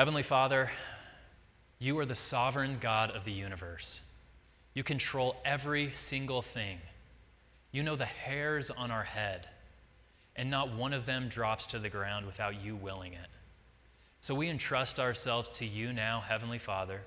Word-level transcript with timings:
Heavenly 0.00 0.22
Father, 0.22 0.70
you 1.78 1.98
are 1.98 2.06
the 2.06 2.14
sovereign 2.14 2.78
God 2.80 3.10
of 3.10 3.26
the 3.26 3.32
universe. 3.32 4.00
You 4.72 4.82
control 4.82 5.36
every 5.44 5.92
single 5.92 6.40
thing. 6.40 6.78
You 7.70 7.82
know 7.82 7.96
the 7.96 8.06
hairs 8.06 8.70
on 8.70 8.90
our 8.90 9.02
head, 9.02 9.46
and 10.34 10.50
not 10.50 10.74
one 10.74 10.94
of 10.94 11.04
them 11.04 11.28
drops 11.28 11.66
to 11.66 11.78
the 11.78 11.90
ground 11.90 12.24
without 12.24 12.64
you 12.64 12.76
willing 12.76 13.12
it. 13.12 13.28
So 14.22 14.34
we 14.34 14.48
entrust 14.48 14.98
ourselves 14.98 15.50
to 15.58 15.66
you 15.66 15.92
now, 15.92 16.20
Heavenly 16.20 16.56
Father. 16.56 17.02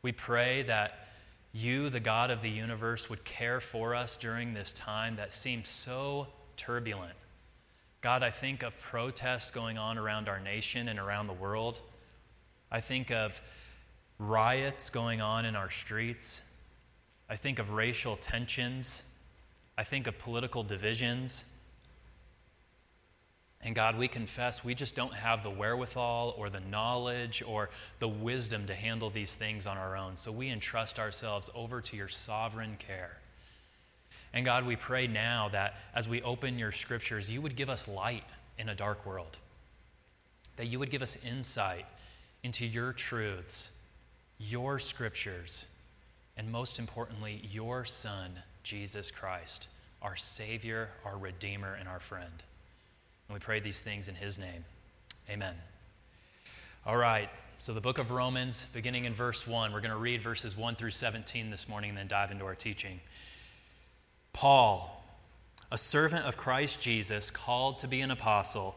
We 0.00 0.12
pray 0.12 0.62
that 0.62 1.08
you, 1.52 1.90
the 1.90 2.00
God 2.00 2.30
of 2.30 2.40
the 2.40 2.48
universe, 2.48 3.10
would 3.10 3.26
care 3.26 3.60
for 3.60 3.94
us 3.94 4.16
during 4.16 4.54
this 4.54 4.72
time 4.72 5.16
that 5.16 5.34
seems 5.34 5.68
so 5.68 6.28
turbulent. 6.56 7.12
God, 8.00 8.22
I 8.22 8.30
think 8.30 8.62
of 8.62 8.80
protests 8.80 9.50
going 9.50 9.76
on 9.76 9.98
around 9.98 10.30
our 10.30 10.40
nation 10.40 10.88
and 10.88 10.98
around 10.98 11.26
the 11.26 11.34
world. 11.34 11.78
I 12.70 12.80
think 12.80 13.10
of 13.10 13.40
riots 14.18 14.90
going 14.90 15.20
on 15.20 15.44
in 15.44 15.56
our 15.56 15.70
streets. 15.70 16.42
I 17.28 17.36
think 17.36 17.58
of 17.58 17.70
racial 17.72 18.16
tensions. 18.16 19.02
I 19.76 19.84
think 19.84 20.06
of 20.06 20.18
political 20.18 20.62
divisions. 20.62 21.44
And 23.62 23.74
God, 23.74 23.98
we 23.98 24.06
confess 24.06 24.64
we 24.64 24.74
just 24.74 24.94
don't 24.94 25.14
have 25.14 25.42
the 25.42 25.50
wherewithal 25.50 26.34
or 26.38 26.50
the 26.50 26.60
knowledge 26.60 27.42
or 27.46 27.70
the 27.98 28.08
wisdom 28.08 28.66
to 28.66 28.74
handle 28.74 29.10
these 29.10 29.34
things 29.34 29.66
on 29.66 29.76
our 29.76 29.96
own. 29.96 30.16
So 30.16 30.30
we 30.30 30.50
entrust 30.50 30.98
ourselves 30.98 31.50
over 31.54 31.80
to 31.80 31.96
your 31.96 32.08
sovereign 32.08 32.76
care. 32.78 33.18
And 34.32 34.44
God, 34.44 34.66
we 34.66 34.76
pray 34.76 35.06
now 35.06 35.48
that 35.48 35.74
as 35.94 36.08
we 36.08 36.22
open 36.22 36.58
your 36.58 36.72
scriptures, 36.72 37.30
you 37.30 37.40
would 37.40 37.56
give 37.56 37.68
us 37.68 37.88
light 37.88 38.24
in 38.58 38.68
a 38.68 38.74
dark 38.74 39.04
world, 39.04 39.36
that 40.56 40.66
you 40.66 40.78
would 40.78 40.90
give 40.90 41.02
us 41.02 41.16
insight 41.24 41.86
into 42.42 42.66
your 42.66 42.92
truths, 42.92 43.70
your 44.38 44.78
scriptures, 44.78 45.66
and 46.36 46.50
most 46.50 46.78
importantly, 46.78 47.40
your 47.50 47.84
Son, 47.84 48.30
Jesus 48.62 49.10
Christ, 49.10 49.68
our 50.02 50.16
Savior, 50.16 50.90
our 51.04 51.16
Redeemer, 51.16 51.74
and 51.74 51.88
our 51.88 52.00
friend. 52.00 52.44
And 53.28 53.34
we 53.34 53.40
pray 53.40 53.60
these 53.60 53.80
things 53.80 54.08
in 54.08 54.14
His 54.14 54.38
name. 54.38 54.64
Amen. 55.30 55.54
All 56.84 56.96
right, 56.96 57.28
so 57.58 57.72
the 57.72 57.80
book 57.80 57.98
of 57.98 58.10
Romans, 58.10 58.62
beginning 58.74 59.06
in 59.06 59.14
verse 59.14 59.46
1, 59.46 59.72
we're 59.72 59.80
going 59.80 59.90
to 59.90 59.96
read 59.96 60.20
verses 60.20 60.56
1 60.56 60.76
through 60.76 60.90
17 60.90 61.50
this 61.50 61.68
morning 61.68 61.90
and 61.90 61.98
then 61.98 62.06
dive 62.06 62.30
into 62.30 62.44
our 62.44 62.54
teaching. 62.54 63.00
Paul, 64.32 65.02
a 65.72 65.78
servant 65.78 66.26
of 66.26 66.36
Christ 66.36 66.82
Jesus, 66.82 67.30
called 67.30 67.78
to 67.80 67.88
be 67.88 68.02
an 68.02 68.10
apostle, 68.10 68.76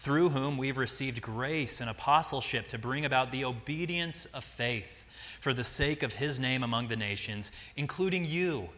Through 0.00 0.30
whom 0.30 0.56
we've 0.56 0.78
received 0.78 1.20
grace 1.20 1.78
and 1.78 1.90
apostleship 1.90 2.68
to 2.68 2.78
bring 2.78 3.04
about 3.04 3.32
the 3.32 3.44
obedience 3.44 4.24
of 4.24 4.44
faith 4.44 5.04
for 5.40 5.52
the 5.52 5.62
sake 5.62 6.02
of 6.02 6.14
his 6.14 6.38
name 6.38 6.62
among 6.62 6.88
the 6.88 6.96
nations, 6.96 7.52
including 7.76 8.24
you 8.24 8.70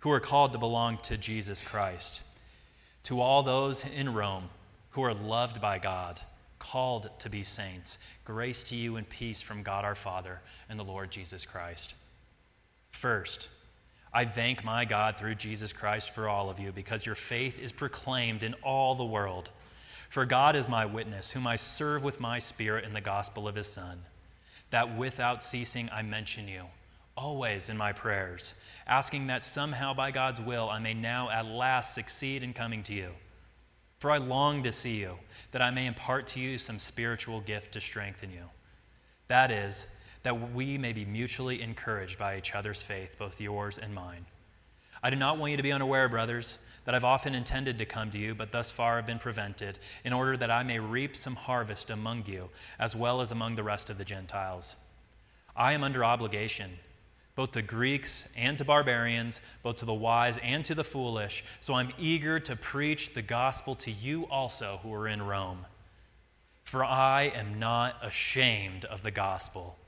who 0.00 0.10
are 0.10 0.18
called 0.18 0.52
to 0.54 0.58
belong 0.58 0.96
to 1.04 1.16
Jesus 1.16 1.62
Christ. 1.62 2.20
To 3.04 3.20
all 3.20 3.44
those 3.44 3.88
in 3.88 4.12
Rome 4.12 4.48
who 4.90 5.02
are 5.04 5.14
loved 5.14 5.60
by 5.60 5.78
God, 5.78 6.18
called 6.58 7.10
to 7.20 7.30
be 7.30 7.44
saints, 7.44 7.98
Grace 8.24 8.64
to 8.64 8.74
you 8.74 8.96
and 8.96 9.08
peace 9.08 9.40
from 9.40 9.62
God 9.62 9.84
our 9.84 9.94
Father 9.94 10.40
and 10.68 10.80
the 10.80 10.84
Lord 10.84 11.12
Jesus 11.12 11.44
Christ. 11.44 11.94
First, 12.90 13.48
I 14.12 14.24
thank 14.24 14.64
my 14.64 14.84
God 14.84 15.16
through 15.16 15.36
Jesus 15.36 15.72
Christ 15.72 16.10
for 16.10 16.28
all 16.28 16.50
of 16.50 16.58
you 16.58 16.72
because 16.72 17.06
your 17.06 17.14
faith 17.14 17.60
is 17.60 17.70
proclaimed 17.70 18.42
in 18.42 18.54
all 18.64 18.96
the 18.96 19.04
world. 19.04 19.50
For 20.08 20.24
God 20.24 20.56
is 20.56 20.68
my 20.68 20.86
witness, 20.86 21.32
whom 21.32 21.46
I 21.46 21.56
serve 21.56 22.04
with 22.04 22.20
my 22.20 22.38
spirit 22.38 22.84
in 22.84 22.92
the 22.92 23.00
gospel 23.00 23.48
of 23.48 23.54
his 23.54 23.66
Son, 23.66 24.00
that 24.70 24.96
without 24.96 25.42
ceasing 25.42 25.88
I 25.92 26.02
mention 26.02 26.48
you, 26.48 26.64
always 27.16 27.68
in 27.68 27.76
my 27.76 27.92
prayers, 27.92 28.60
asking 28.86 29.26
that 29.26 29.42
somehow 29.42 29.94
by 29.94 30.10
God's 30.10 30.40
will 30.40 30.68
I 30.68 30.78
may 30.78 30.94
now 30.94 31.30
at 31.30 31.46
last 31.46 31.94
succeed 31.94 32.42
in 32.42 32.52
coming 32.52 32.82
to 32.84 32.94
you. 32.94 33.10
For 33.98 34.10
I 34.10 34.18
long 34.18 34.62
to 34.62 34.72
see 34.72 35.00
you, 35.00 35.18
that 35.52 35.62
I 35.62 35.70
may 35.70 35.86
impart 35.86 36.26
to 36.28 36.40
you 36.40 36.58
some 36.58 36.78
spiritual 36.78 37.40
gift 37.40 37.72
to 37.72 37.80
strengthen 37.80 38.30
you. 38.30 38.50
That 39.28 39.50
is, 39.50 39.96
that 40.22 40.52
we 40.52 40.76
may 40.76 40.92
be 40.92 41.04
mutually 41.04 41.62
encouraged 41.62 42.18
by 42.18 42.36
each 42.36 42.54
other's 42.54 42.82
faith, 42.82 43.16
both 43.18 43.40
yours 43.40 43.78
and 43.78 43.94
mine. 43.94 44.26
I 45.06 45.10
do 45.10 45.14
not 45.14 45.38
want 45.38 45.52
you 45.52 45.56
to 45.56 45.62
be 45.62 45.70
unaware, 45.70 46.08
brothers, 46.08 46.60
that 46.84 46.92
I've 46.92 47.04
often 47.04 47.32
intended 47.32 47.78
to 47.78 47.84
come 47.84 48.10
to 48.10 48.18
you, 48.18 48.34
but 48.34 48.50
thus 48.50 48.72
far 48.72 48.96
have 48.96 49.06
been 49.06 49.20
prevented, 49.20 49.78
in 50.02 50.12
order 50.12 50.36
that 50.36 50.50
I 50.50 50.64
may 50.64 50.80
reap 50.80 51.14
some 51.14 51.36
harvest 51.36 51.90
among 51.90 52.24
you, 52.26 52.48
as 52.76 52.96
well 52.96 53.20
as 53.20 53.30
among 53.30 53.54
the 53.54 53.62
rest 53.62 53.88
of 53.88 53.98
the 53.98 54.04
Gentiles. 54.04 54.74
I 55.54 55.74
am 55.74 55.84
under 55.84 56.04
obligation 56.04 56.70
both 57.36 57.52
to 57.52 57.62
Greeks 57.62 58.32
and 58.36 58.58
to 58.58 58.64
barbarians, 58.64 59.40
both 59.62 59.76
to 59.76 59.84
the 59.84 59.94
wise 59.94 60.38
and 60.38 60.64
to 60.64 60.74
the 60.74 60.82
foolish. 60.82 61.44
So 61.60 61.74
I'm 61.74 61.92
eager 62.00 62.40
to 62.40 62.56
preach 62.56 63.14
the 63.14 63.22
gospel 63.22 63.76
to 63.76 63.92
you 63.92 64.24
also 64.24 64.80
who 64.82 64.92
are 64.92 65.06
in 65.06 65.22
Rome. 65.22 65.66
For 66.64 66.84
I 66.84 67.30
am 67.32 67.60
not 67.60 67.94
ashamed 68.02 68.86
of 68.86 69.04
the 69.04 69.12
gospel, 69.12 69.78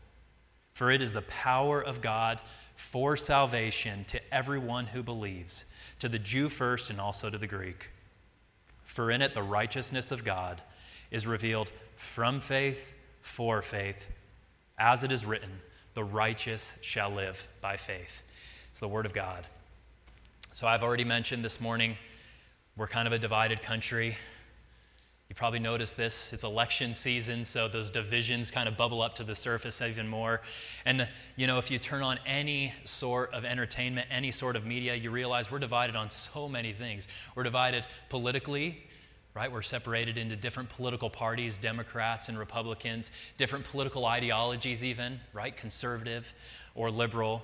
for 0.74 0.92
it 0.92 1.02
is 1.02 1.12
the 1.12 1.22
power 1.22 1.82
of 1.82 2.02
God 2.02 2.40
for 2.78 3.16
salvation 3.16 4.04
to 4.04 4.20
everyone 4.32 4.86
who 4.86 5.02
believes, 5.02 5.64
to 5.98 6.08
the 6.08 6.18
Jew 6.18 6.48
first 6.48 6.90
and 6.90 7.00
also 7.00 7.28
to 7.28 7.36
the 7.36 7.48
Greek. 7.48 7.90
For 8.84 9.10
in 9.10 9.20
it 9.20 9.34
the 9.34 9.42
righteousness 9.42 10.12
of 10.12 10.24
God 10.24 10.62
is 11.10 11.26
revealed 11.26 11.72
from 11.96 12.38
faith 12.38 12.96
for 13.20 13.62
faith, 13.62 14.14
as 14.78 15.02
it 15.02 15.10
is 15.10 15.26
written 15.26 15.50
the 15.94 16.04
righteous 16.04 16.78
shall 16.80 17.10
live 17.10 17.48
by 17.60 17.76
faith. 17.76 18.22
It's 18.70 18.78
the 18.78 18.86
word 18.86 19.06
of 19.06 19.12
God. 19.12 19.44
So 20.52 20.68
I've 20.68 20.84
already 20.84 21.02
mentioned 21.02 21.44
this 21.44 21.60
morning, 21.60 21.96
we're 22.76 22.86
kind 22.86 23.08
of 23.08 23.12
a 23.12 23.18
divided 23.18 23.60
country. 23.60 24.16
You 25.28 25.34
probably 25.34 25.58
noticed 25.58 25.98
this. 25.98 26.32
It's 26.32 26.42
election 26.42 26.94
season, 26.94 27.44
so 27.44 27.68
those 27.68 27.90
divisions 27.90 28.50
kind 28.50 28.66
of 28.66 28.78
bubble 28.78 29.02
up 29.02 29.14
to 29.16 29.24
the 29.24 29.34
surface 29.34 29.82
even 29.82 30.08
more. 30.08 30.40
And, 30.86 31.06
you 31.36 31.46
know, 31.46 31.58
if 31.58 31.70
you 31.70 31.78
turn 31.78 32.02
on 32.02 32.18
any 32.24 32.72
sort 32.84 33.34
of 33.34 33.44
entertainment, 33.44 34.06
any 34.10 34.30
sort 34.30 34.56
of 34.56 34.64
media, 34.64 34.94
you 34.94 35.10
realize 35.10 35.50
we're 35.50 35.58
divided 35.58 35.96
on 35.96 36.10
so 36.10 36.48
many 36.48 36.72
things. 36.72 37.08
We're 37.34 37.42
divided 37.42 37.86
politically, 38.08 38.82
right? 39.34 39.52
We're 39.52 39.60
separated 39.60 40.16
into 40.16 40.34
different 40.34 40.70
political 40.70 41.10
parties, 41.10 41.58
Democrats 41.58 42.30
and 42.30 42.38
Republicans, 42.38 43.10
different 43.36 43.66
political 43.66 44.06
ideologies, 44.06 44.82
even, 44.82 45.20
right? 45.34 45.54
Conservative 45.54 46.32
or 46.74 46.90
liberal. 46.90 47.42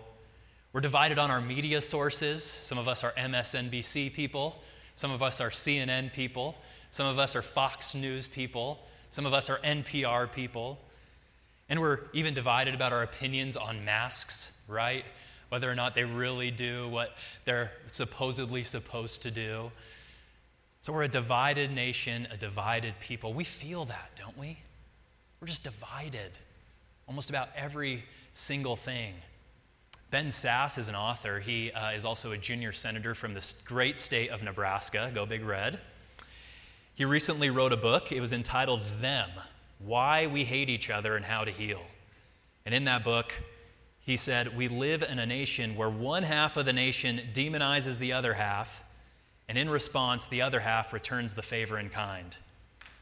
We're 0.72 0.80
divided 0.80 1.18
on 1.18 1.30
our 1.30 1.42
media 1.42 1.82
sources. 1.82 2.42
Some 2.42 2.78
of 2.78 2.88
us 2.88 3.04
are 3.04 3.12
MSNBC 3.12 4.14
people, 4.14 4.62
some 4.94 5.10
of 5.10 5.22
us 5.22 5.38
are 5.38 5.50
CNN 5.50 6.14
people, 6.14 6.56
some 6.94 7.06
of 7.08 7.18
us 7.18 7.34
are 7.34 7.42
Fox 7.42 7.92
News 7.92 8.28
people, 8.28 8.78
some 9.10 9.26
of 9.26 9.34
us 9.34 9.50
are 9.50 9.58
NPR 9.64 10.30
people. 10.30 10.78
And 11.68 11.80
we're 11.80 12.02
even 12.12 12.34
divided 12.34 12.72
about 12.72 12.92
our 12.92 13.02
opinions 13.02 13.56
on 13.56 13.84
masks, 13.84 14.52
right? 14.68 15.04
Whether 15.48 15.68
or 15.68 15.74
not 15.74 15.96
they 15.96 16.04
really 16.04 16.52
do 16.52 16.88
what 16.88 17.10
they're 17.46 17.72
supposedly 17.88 18.62
supposed 18.62 19.22
to 19.22 19.32
do. 19.32 19.72
So 20.82 20.92
we're 20.92 21.02
a 21.02 21.08
divided 21.08 21.72
nation, 21.72 22.28
a 22.30 22.36
divided 22.36 22.94
people. 23.00 23.34
We 23.34 23.42
feel 23.42 23.86
that, 23.86 24.12
don't 24.14 24.38
we? 24.38 24.58
We're 25.40 25.48
just 25.48 25.64
divided 25.64 26.30
almost 27.08 27.28
about 27.28 27.48
every 27.56 28.04
single 28.32 28.76
thing. 28.76 29.14
Ben 30.12 30.28
Sasse 30.28 30.78
is 30.78 30.86
an 30.86 30.94
author. 30.94 31.40
He 31.40 31.72
uh, 31.72 31.90
is 31.90 32.04
also 32.04 32.30
a 32.30 32.38
junior 32.38 32.70
senator 32.70 33.16
from 33.16 33.34
this 33.34 33.60
great 33.64 33.98
state 33.98 34.30
of 34.30 34.44
Nebraska. 34.44 35.10
Go 35.12 35.26
Big 35.26 35.44
Red. 35.44 35.80
He 36.94 37.04
recently 37.04 37.50
wrote 37.50 37.72
a 37.72 37.76
book. 37.76 38.12
It 38.12 38.20
was 38.20 38.32
entitled 38.32 38.82
Them 39.00 39.28
Why 39.78 40.26
We 40.26 40.44
Hate 40.44 40.68
Each 40.68 40.90
Other 40.90 41.16
and 41.16 41.24
How 41.24 41.44
to 41.44 41.50
Heal. 41.50 41.82
And 42.64 42.74
in 42.74 42.84
that 42.84 43.02
book, 43.02 43.34
he 44.00 44.16
said, 44.16 44.56
We 44.56 44.68
live 44.68 45.02
in 45.02 45.18
a 45.18 45.26
nation 45.26 45.76
where 45.76 45.90
one 45.90 46.22
half 46.22 46.56
of 46.56 46.66
the 46.66 46.72
nation 46.72 47.20
demonizes 47.32 47.98
the 47.98 48.12
other 48.12 48.34
half 48.34 48.84
and 49.48 49.58
in 49.58 49.68
response, 49.68 50.26
the 50.26 50.42
other 50.42 50.60
half 50.60 50.92
returns 50.92 51.34
the 51.34 51.42
favor 51.42 51.78
in 51.78 51.90
kind. 51.90 52.36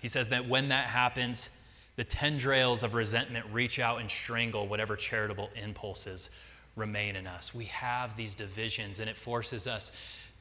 He 0.00 0.08
says 0.08 0.28
that 0.28 0.48
when 0.48 0.68
that 0.68 0.86
happens, 0.86 1.48
the 1.96 2.04
tendrils 2.04 2.82
of 2.82 2.94
resentment 2.94 3.46
reach 3.52 3.78
out 3.78 4.00
and 4.00 4.10
strangle 4.10 4.66
whatever 4.66 4.96
charitable 4.96 5.50
impulses 5.54 6.30
remain 6.74 7.16
in 7.16 7.26
us. 7.26 7.54
We 7.54 7.66
have 7.66 8.16
these 8.16 8.34
divisions, 8.34 8.98
and 8.98 9.08
it 9.08 9.16
forces 9.16 9.66
us 9.66 9.92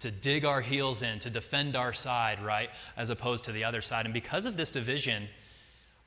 to 0.02 0.12
dig 0.12 0.46
our 0.46 0.62
heels 0.62 1.02
in, 1.02 1.20
to 1.20 1.30
defend 1.30 1.76
our 1.76 1.94
side, 1.94 2.42
right, 2.44 2.70
as 2.98 3.10
opposed 3.10 3.44
to 3.46 3.52
the 3.52 3.64
other 3.64 3.82
side. 3.82 4.06
And 4.06 4.14
because 4.14 4.46
of 4.46 4.58
this 4.58 4.72
division, 4.72 5.28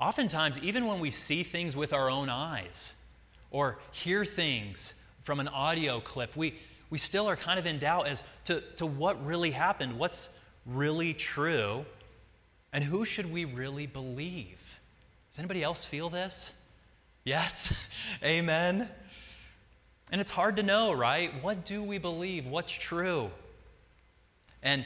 oftentimes, 0.00 0.58
even 0.58 0.86
when 0.86 1.00
we 1.00 1.10
see 1.10 1.42
things 1.42 1.76
with 1.76 1.92
our 1.92 2.10
own 2.10 2.28
eyes 2.28 2.94
or 3.50 3.78
hear 3.92 4.24
things 4.24 4.94
from 5.22 5.40
an 5.40 5.48
audio 5.48 6.00
clip, 6.00 6.36
we, 6.36 6.54
we 6.90 6.98
still 6.98 7.28
are 7.28 7.36
kind 7.36 7.58
of 7.58 7.66
in 7.66 7.78
doubt 7.78 8.06
as 8.06 8.22
to, 8.44 8.60
to 8.76 8.86
what 8.86 9.24
really 9.24 9.52
happened, 9.52 9.98
what's 9.98 10.40
really 10.66 11.14
true, 11.14 11.84
and 12.72 12.82
who 12.82 13.04
should 13.04 13.32
we 13.32 13.44
really 13.44 13.86
believe. 13.86 14.80
Does 15.30 15.38
anybody 15.38 15.62
else 15.62 15.84
feel 15.84 16.08
this? 16.08 16.52
Yes? 17.22 17.76
Amen? 18.24 18.88
And 20.10 20.20
it's 20.20 20.30
hard 20.30 20.56
to 20.56 20.62
know, 20.62 20.92
right? 20.92 21.32
What 21.42 21.64
do 21.64 21.82
we 21.82 21.98
believe? 21.98 22.46
What's 22.46 22.72
true? 22.72 23.30
And 24.64 24.84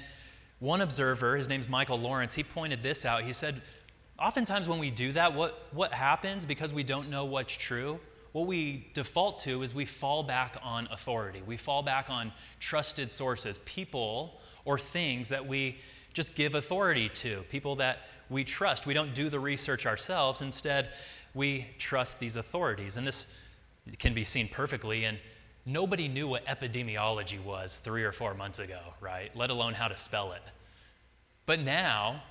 one 0.58 0.82
observer, 0.82 1.36
his 1.36 1.48
name's 1.48 1.68
Michael 1.68 1.98
Lawrence, 1.98 2.34
he 2.34 2.42
pointed 2.42 2.82
this 2.82 3.06
out. 3.06 3.22
He 3.22 3.32
said, 3.32 3.62
Oftentimes, 4.18 4.68
when 4.68 4.80
we 4.80 4.90
do 4.90 5.12
that, 5.12 5.32
what, 5.32 5.68
what 5.70 5.94
happens 5.94 6.44
because 6.44 6.74
we 6.74 6.82
don't 6.82 7.08
know 7.08 7.24
what's 7.24 7.54
true? 7.54 8.00
What 8.32 8.48
we 8.48 8.88
default 8.92 9.38
to 9.40 9.62
is 9.62 9.74
we 9.74 9.84
fall 9.84 10.24
back 10.24 10.56
on 10.60 10.88
authority. 10.90 11.40
We 11.46 11.56
fall 11.56 11.84
back 11.84 12.10
on 12.10 12.32
trusted 12.58 13.12
sources, 13.12 13.58
people 13.58 14.40
or 14.64 14.76
things 14.76 15.28
that 15.28 15.46
we 15.46 15.78
just 16.12 16.34
give 16.34 16.56
authority 16.56 17.08
to, 17.08 17.42
people 17.48 17.76
that 17.76 18.08
we 18.28 18.42
trust. 18.42 18.86
We 18.86 18.94
don't 18.94 19.14
do 19.14 19.28
the 19.28 19.38
research 19.38 19.86
ourselves. 19.86 20.42
Instead, 20.42 20.90
we 21.32 21.68
trust 21.78 22.18
these 22.18 22.34
authorities. 22.34 22.96
And 22.96 23.06
this 23.06 23.32
can 24.00 24.14
be 24.14 24.24
seen 24.24 24.48
perfectly 24.48 25.04
in 25.04 25.18
nobody 25.68 26.08
knew 26.08 26.26
what 26.26 26.44
epidemiology 26.46 27.42
was 27.44 27.78
three 27.78 28.02
or 28.02 28.12
four 28.12 28.34
months 28.34 28.58
ago, 28.58 28.80
right? 29.00 29.34
Let 29.36 29.50
alone 29.50 29.74
how 29.74 29.88
to 29.88 29.96
spell 29.96 30.32
it. 30.32 30.42
But 31.46 31.60
now, 31.60 32.22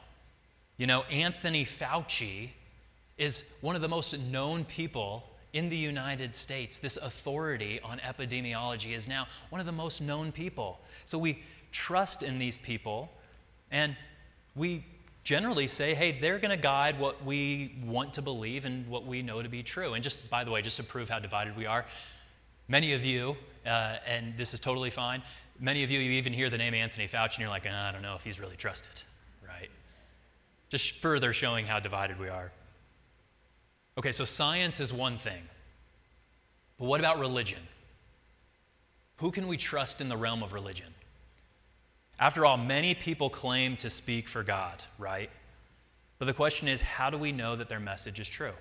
you 0.77 0.87
know, 0.87 1.03
Anthony 1.03 1.63
Fauci 1.63 2.49
is 3.17 3.43
one 3.61 3.75
of 3.75 3.81
the 3.81 3.87
most 3.87 4.19
known 4.19 4.65
people 4.65 5.29
in 5.53 5.69
the 5.69 5.77
United 5.77 6.35
States. 6.35 6.77
This 6.77 6.97
authority 6.97 7.79
on 7.83 7.99
epidemiology 7.99 8.93
is 8.93 9.07
now 9.07 9.27
one 9.49 9.59
of 9.59 9.65
the 9.65 9.71
most 9.71 10.01
known 10.01 10.31
people. 10.31 10.79
So 11.05 11.17
we 11.17 11.43
trust 11.71 12.23
in 12.23 12.39
these 12.39 12.57
people 12.57 13.11
and 13.71 13.95
we 14.55 14.85
generally 15.23 15.67
say, 15.67 15.93
hey, 15.93 16.17
they're 16.19 16.39
going 16.39 16.55
to 16.55 16.61
guide 16.61 16.99
what 16.99 17.23
we 17.25 17.75
want 17.83 18.13
to 18.13 18.21
believe 18.21 18.65
and 18.65 18.87
what 18.87 19.05
we 19.05 19.21
know 19.21 19.41
to 19.41 19.49
be 19.49 19.61
true. 19.61 19.93
And 19.93 20.03
just, 20.03 20.29
by 20.29 20.43
the 20.43 20.51
way, 20.51 20.61
just 20.61 20.77
to 20.77 20.83
prove 20.83 21.09
how 21.09 21.19
divided 21.19 21.57
we 21.57 21.65
are, 21.65 21.85
Many 22.67 22.93
of 22.93 23.05
you, 23.05 23.37
uh, 23.65 23.97
and 24.05 24.37
this 24.37 24.53
is 24.53 24.59
totally 24.59 24.89
fine, 24.89 25.21
many 25.59 25.83
of 25.83 25.91
you, 25.91 25.99
you 25.99 26.11
even 26.11 26.33
hear 26.33 26.49
the 26.49 26.57
name 26.57 26.73
Anthony 26.73 27.07
Fauci 27.07 27.35
and 27.35 27.39
you're 27.39 27.49
like, 27.49 27.65
ah, 27.69 27.89
I 27.89 27.91
don't 27.91 28.01
know 28.01 28.15
if 28.15 28.23
he's 28.23 28.39
really 28.39 28.55
trusted, 28.55 29.03
right? 29.47 29.69
Just 30.69 30.91
further 30.95 31.33
showing 31.33 31.65
how 31.65 31.79
divided 31.79 32.19
we 32.19 32.29
are. 32.29 32.51
Okay, 33.97 34.11
so 34.11 34.25
science 34.25 34.79
is 34.79 34.93
one 34.93 35.17
thing, 35.17 35.41
but 36.77 36.85
what 36.85 36.99
about 36.99 37.19
religion? 37.19 37.59
Who 39.17 39.31
can 39.31 39.47
we 39.47 39.57
trust 39.57 40.01
in 40.01 40.09
the 40.09 40.17
realm 40.17 40.43
of 40.43 40.53
religion? 40.53 40.93
After 42.19 42.45
all, 42.45 42.57
many 42.57 42.93
people 42.93 43.29
claim 43.29 43.77
to 43.77 43.89
speak 43.89 44.27
for 44.27 44.43
God, 44.43 44.83
right? 44.99 45.29
But 46.19 46.25
the 46.25 46.33
question 46.33 46.67
is, 46.67 46.81
how 46.81 47.09
do 47.09 47.17
we 47.17 47.31
know 47.31 47.55
that 47.55 47.69
their 47.69 47.79
message 47.79 48.19
is 48.19 48.27
true? 48.27 48.53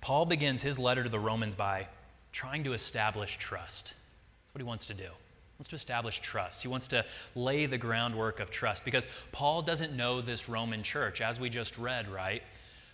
Paul 0.00 0.26
begins 0.26 0.62
his 0.62 0.78
letter 0.78 1.02
to 1.02 1.08
the 1.08 1.18
Romans 1.18 1.54
by 1.54 1.88
trying 2.32 2.64
to 2.64 2.72
establish 2.72 3.36
trust. 3.36 3.94
That's 4.44 4.54
what 4.54 4.60
he 4.60 4.66
wants 4.66 4.86
to 4.86 4.94
do. 4.94 5.04
He 5.04 5.60
wants 5.60 5.68
to 5.68 5.76
establish 5.76 6.20
trust. 6.20 6.62
He 6.62 6.68
wants 6.68 6.88
to 6.88 7.04
lay 7.34 7.66
the 7.66 7.78
groundwork 7.78 8.40
of 8.40 8.50
trust 8.50 8.84
because 8.84 9.08
Paul 9.32 9.62
doesn't 9.62 9.96
know 9.96 10.20
this 10.20 10.48
Roman 10.48 10.82
church, 10.82 11.20
as 11.20 11.40
we 11.40 11.50
just 11.50 11.76
read, 11.78 12.08
right? 12.08 12.42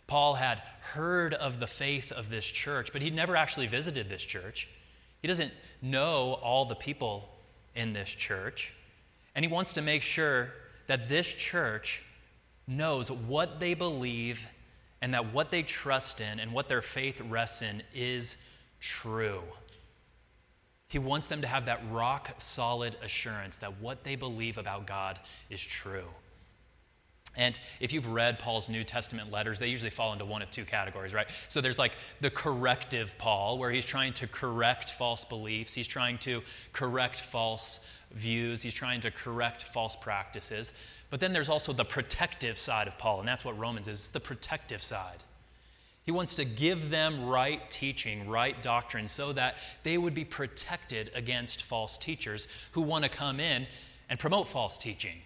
Paul 0.06 0.35
had 0.35 0.62
heard 0.81 1.35
of 1.35 1.61
the 1.61 1.67
faith 1.67 2.12
of 2.12 2.31
this 2.31 2.45
church, 2.45 2.93
but 2.93 3.03
he'd 3.03 3.15
never 3.15 3.37
actually 3.37 3.67
visited 3.67 4.09
this 4.09 4.23
church. 4.23 4.69
He 5.21 5.29
doesn't 5.29 5.53
know 5.81 6.35
all 6.43 6.65
the 6.65 6.75
people 6.75 7.29
in 7.75 7.93
this 7.93 8.15
church. 8.15 8.73
And 9.35 9.45
he 9.45 9.51
wants 9.51 9.73
to 9.75 9.83
make 9.83 10.03
sure 10.03 10.53
that 10.87 11.09
this 11.09 11.33
church 11.33 12.05
knows 12.67 13.11
what 13.11 13.61
they 13.61 13.75
believe 13.75 14.47
and 15.05 15.12
that 15.12 15.35
what 15.35 15.51
they 15.51 15.62
trust 15.62 16.23
in 16.23 16.41
and 16.41 16.51
what 16.51 16.67
their 16.67 16.81
faith 16.81 17.21
rests 17.29 17.61
in 17.61 17.83
is 17.95 18.37
true. 18.81 19.43
He 20.89 20.99
wants 20.99 21.27
them 21.27 21.43
to 21.43 21.47
have 21.47 21.67
that 21.67 21.83
rock 21.91 22.33
solid 22.39 22.97
assurance 23.03 23.59
that 23.59 23.83
what 23.83 24.03
they 24.03 24.17
believe 24.17 24.56
about 24.56 24.87
God 24.87 25.19
is 25.51 25.61
true. 25.61 26.06
And 27.37 27.61
if 27.81 27.93
you've 27.93 28.09
read 28.09 28.39
Paul's 28.39 28.71
New 28.71 28.83
Testament 28.83 29.31
letters, 29.31 29.59
they 29.59 29.67
usually 29.67 29.91
fall 29.91 30.15
into 30.15 30.25
one 30.25 30.41
of 30.41 30.51
two 30.51 30.65
categories, 30.65 31.12
right? 31.12 31.29
So 31.49 31.61
there's 31.61 31.79
like 31.79 31.97
the 32.23 32.31
corrective 32.31 33.15
Paul, 33.19 33.59
where 33.59 33.71
he's 33.71 33.85
trying 33.85 34.15
to 34.15 34.27
correct 34.27 34.93
false 34.93 35.23
beliefs, 35.23 35.75
he's 35.75 35.87
trying 35.87 36.17
to 36.21 36.43
correct 36.73 37.21
false 37.21 37.87
views, 38.12 38.62
he's 38.62 38.73
trying 38.73 39.03
to 39.03 39.11
correct 39.11 39.65
false 39.65 39.97
practices. 39.97 40.73
But 41.11 41.21
then 41.21 41.33
there's 41.33 41.49
also 41.49 41.73
the 41.73 41.85
protective 41.85 42.59
side 42.59 42.89
of 42.89 42.99
Paul, 42.99 43.21
and 43.21 43.29
that's 43.29 43.45
what 43.45 43.59
Romans 43.59 43.89
is 43.89 44.09
the 44.09 44.21
protective 44.21 44.83
side. 44.83 45.23
He 46.05 46.12
wants 46.12 46.35
to 46.37 46.45
give 46.45 46.91
them 46.91 47.27
right 47.27 47.71
teaching, 47.71 48.29
right 48.29 48.61
doctrine, 48.62 49.09
so 49.09 49.33
that 49.33 49.56
they 49.85 49.97
would 49.97 50.15
be 50.15 50.25
protected 50.25 51.11
against 51.15 51.62
false 51.62 51.97
teachers 51.97 52.47
who 52.73 52.83
want 52.83 53.05
to 53.05 53.11
come 53.11 53.41
in 53.41 53.67
and 54.11 54.19
promote 54.19 54.47
false 54.47 54.77
teaching. 54.77 55.17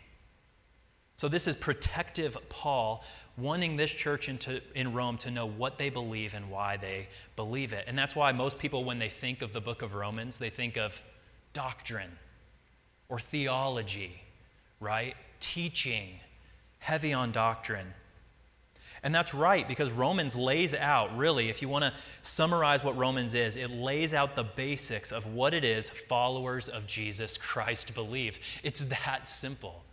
So, 1.17 1.27
this 1.27 1.49
is 1.49 1.57
protective 1.57 2.37
Paul 2.49 3.03
wanting 3.37 3.77
this 3.77 3.93
church 3.93 4.29
into, 4.29 4.61
in 4.75 4.93
Rome 4.93 5.17
to 5.19 5.31
know 5.31 5.47
what 5.47 5.79
they 5.79 5.91
believe 5.91 6.35
and 6.35 6.49
why 6.51 6.77
they 6.77 7.09
believe 7.35 7.73
it. 7.73 7.85
And 7.89 7.99
that's 7.99 8.15
why 8.15 8.31
most 8.31 8.59
people, 8.59 8.85
when 8.85 9.01
they 9.01 9.09
think 9.09 9.43
of 9.43 9.53
the 9.53 9.61
book 9.61 9.83
of 9.83 9.95
Romans, 9.95 10.39
they 10.39 10.51
think 10.51 10.77
of 10.77 11.01
doctrine 11.53 12.11
or 13.09 13.19
theology, 13.19 14.23
right? 14.81 15.17
Teaching, 15.41 16.21
heavy 16.79 17.13
on 17.13 17.33
doctrine. 17.33 17.95
And 19.03 19.15
that's 19.15 19.33
right, 19.33 19.67
because 19.69 19.93
Romans 19.93 20.35
lays 20.35 20.75
out, 20.75 21.17
really, 21.17 21.51
if 21.51 21.63
you 21.63 21.69
want 21.69 21.85
to 21.85 21.93
summarize 22.23 22.83
what 22.83 22.97
Romans 22.97 23.33
is, 23.33 23.57
it 23.57 23.71
lays 23.71 24.13
out 24.13 24.35
the 24.35 24.43
basics 24.43 25.13
of 25.13 25.35
what 25.35 25.55
it 25.55 25.63
is 25.65 25.89
followers 25.89 26.69
of 26.69 26.87
Jesus 26.87 27.39
Christ 27.39 27.95
believe. 27.95 28.41
It's 28.65 28.81
that 28.81 29.29
simple. 29.29 29.85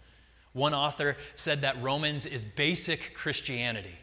One 0.54 0.74
author 0.74 1.18
said 1.36 1.62
that 1.62 1.82
Romans 1.84 2.26
is 2.26 2.44
basic 2.44 3.14
Christianity. 3.14 3.96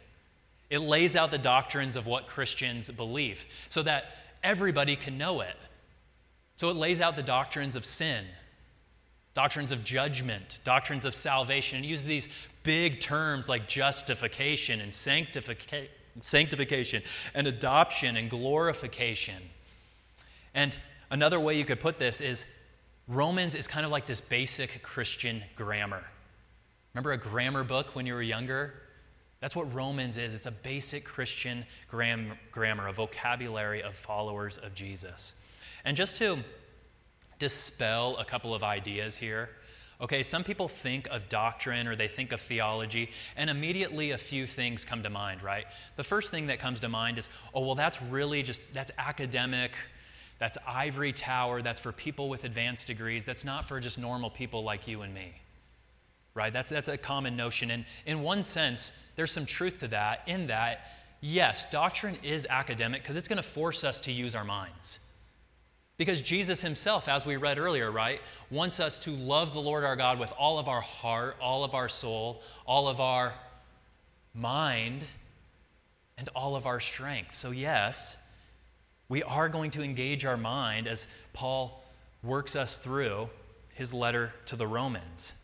It 0.70 0.78
lays 0.78 1.16
out 1.16 1.30
the 1.30 1.38
doctrines 1.38 1.96
of 1.96 2.06
what 2.06 2.26
Christians 2.26 2.90
believe 2.90 3.44
so 3.68 3.82
that 3.82 4.04
everybody 4.42 4.94
can 4.94 5.18
know 5.18 5.40
it. 5.40 5.56
So 6.54 6.70
it 6.70 6.76
lays 6.76 7.00
out 7.00 7.16
the 7.16 7.22
doctrines 7.22 7.74
of 7.74 7.84
sin, 7.84 8.24
doctrines 9.34 9.72
of 9.72 9.84
judgment, 9.84 10.60
doctrines 10.64 11.04
of 11.04 11.14
salvation, 11.14 11.78
and 11.78 11.86
use 11.86 12.02
these 12.02 12.28
big 12.62 13.00
terms 13.00 13.48
like 13.48 13.68
justification 13.68 14.80
and 14.80 14.92
sanctification, 14.92 15.88
sanctification 16.20 17.02
and 17.34 17.46
adoption 17.46 18.16
and 18.16 18.28
glorification. 18.28 19.42
And 20.54 20.76
another 21.10 21.40
way 21.40 21.56
you 21.56 21.64
could 21.64 21.80
put 21.80 21.96
this 21.96 22.20
is 22.20 22.44
Romans 23.08 23.54
is 23.54 23.66
kind 23.66 23.84
of 23.84 23.90
like 23.90 24.06
this 24.06 24.20
basic 24.20 24.82
Christian 24.82 25.42
grammar. 25.56 26.04
Remember 26.94 27.12
a 27.12 27.18
grammar 27.18 27.64
book 27.64 27.96
when 27.96 28.06
you 28.06 28.14
were 28.14 28.22
younger? 28.22 28.74
That's 29.40 29.56
what 29.56 29.72
Romans 29.74 30.18
is. 30.18 30.34
It's 30.34 30.46
a 30.46 30.52
basic 30.52 31.04
Christian 31.04 31.64
gram- 31.88 32.38
grammar, 32.52 32.86
a 32.86 32.92
vocabulary 32.92 33.82
of 33.82 33.94
followers 33.94 34.56
of 34.58 34.74
Jesus. 34.74 35.32
And 35.84 35.96
just 35.96 36.16
to 36.16 36.38
dispel 37.42 38.16
a 38.18 38.24
couple 38.24 38.54
of 38.54 38.62
ideas 38.62 39.16
here. 39.16 39.50
Okay, 40.00 40.22
some 40.22 40.44
people 40.44 40.68
think 40.68 41.08
of 41.10 41.28
doctrine 41.28 41.88
or 41.88 41.96
they 41.96 42.06
think 42.06 42.30
of 42.30 42.40
theology, 42.40 43.10
and 43.36 43.50
immediately 43.50 44.12
a 44.12 44.18
few 44.18 44.46
things 44.46 44.84
come 44.84 45.02
to 45.02 45.10
mind, 45.10 45.42
right? 45.42 45.64
The 45.96 46.04
first 46.04 46.30
thing 46.30 46.46
that 46.46 46.60
comes 46.60 46.78
to 46.80 46.88
mind 46.88 47.18
is, 47.18 47.28
oh, 47.52 47.66
well, 47.66 47.74
that's 47.74 48.00
really 48.00 48.44
just, 48.44 48.72
that's 48.72 48.92
academic, 48.96 49.72
that's 50.38 50.56
ivory 50.68 51.12
tower, 51.12 51.62
that's 51.62 51.80
for 51.80 51.90
people 51.90 52.28
with 52.28 52.44
advanced 52.44 52.86
degrees, 52.86 53.24
that's 53.24 53.44
not 53.44 53.64
for 53.64 53.80
just 53.80 53.98
normal 53.98 54.30
people 54.30 54.62
like 54.62 54.86
you 54.86 55.02
and 55.02 55.12
me, 55.12 55.32
right? 56.34 56.52
That's, 56.52 56.70
that's 56.70 56.88
a 56.88 56.96
common 56.96 57.36
notion. 57.36 57.72
And 57.72 57.84
in 58.06 58.22
one 58.22 58.44
sense, 58.44 58.92
there's 59.16 59.32
some 59.32 59.46
truth 59.46 59.80
to 59.80 59.88
that, 59.88 60.22
in 60.28 60.46
that, 60.46 60.86
yes, 61.20 61.72
doctrine 61.72 62.18
is 62.22 62.46
academic 62.48 63.02
because 63.02 63.16
it's 63.16 63.28
going 63.28 63.42
to 63.42 63.48
force 63.48 63.82
us 63.82 64.00
to 64.02 64.12
use 64.12 64.36
our 64.36 64.44
minds. 64.44 65.00
Because 66.02 66.20
Jesus 66.20 66.62
himself, 66.62 67.06
as 67.06 67.24
we 67.24 67.36
read 67.36 67.60
earlier, 67.60 67.88
right, 67.88 68.20
wants 68.50 68.80
us 68.80 68.98
to 68.98 69.12
love 69.12 69.54
the 69.54 69.60
Lord 69.60 69.84
our 69.84 69.94
God 69.94 70.18
with 70.18 70.32
all 70.36 70.58
of 70.58 70.66
our 70.66 70.80
heart, 70.80 71.36
all 71.40 71.62
of 71.62 71.76
our 71.76 71.88
soul, 71.88 72.42
all 72.66 72.88
of 72.88 73.00
our 73.00 73.32
mind, 74.34 75.04
and 76.18 76.28
all 76.34 76.56
of 76.56 76.66
our 76.66 76.80
strength. 76.80 77.36
So, 77.36 77.52
yes, 77.52 78.16
we 79.08 79.22
are 79.22 79.48
going 79.48 79.70
to 79.70 79.82
engage 79.84 80.24
our 80.24 80.36
mind 80.36 80.88
as 80.88 81.06
Paul 81.34 81.84
works 82.24 82.56
us 82.56 82.76
through 82.76 83.30
his 83.72 83.94
letter 83.94 84.34
to 84.46 84.56
the 84.56 84.66
Romans. 84.66 85.34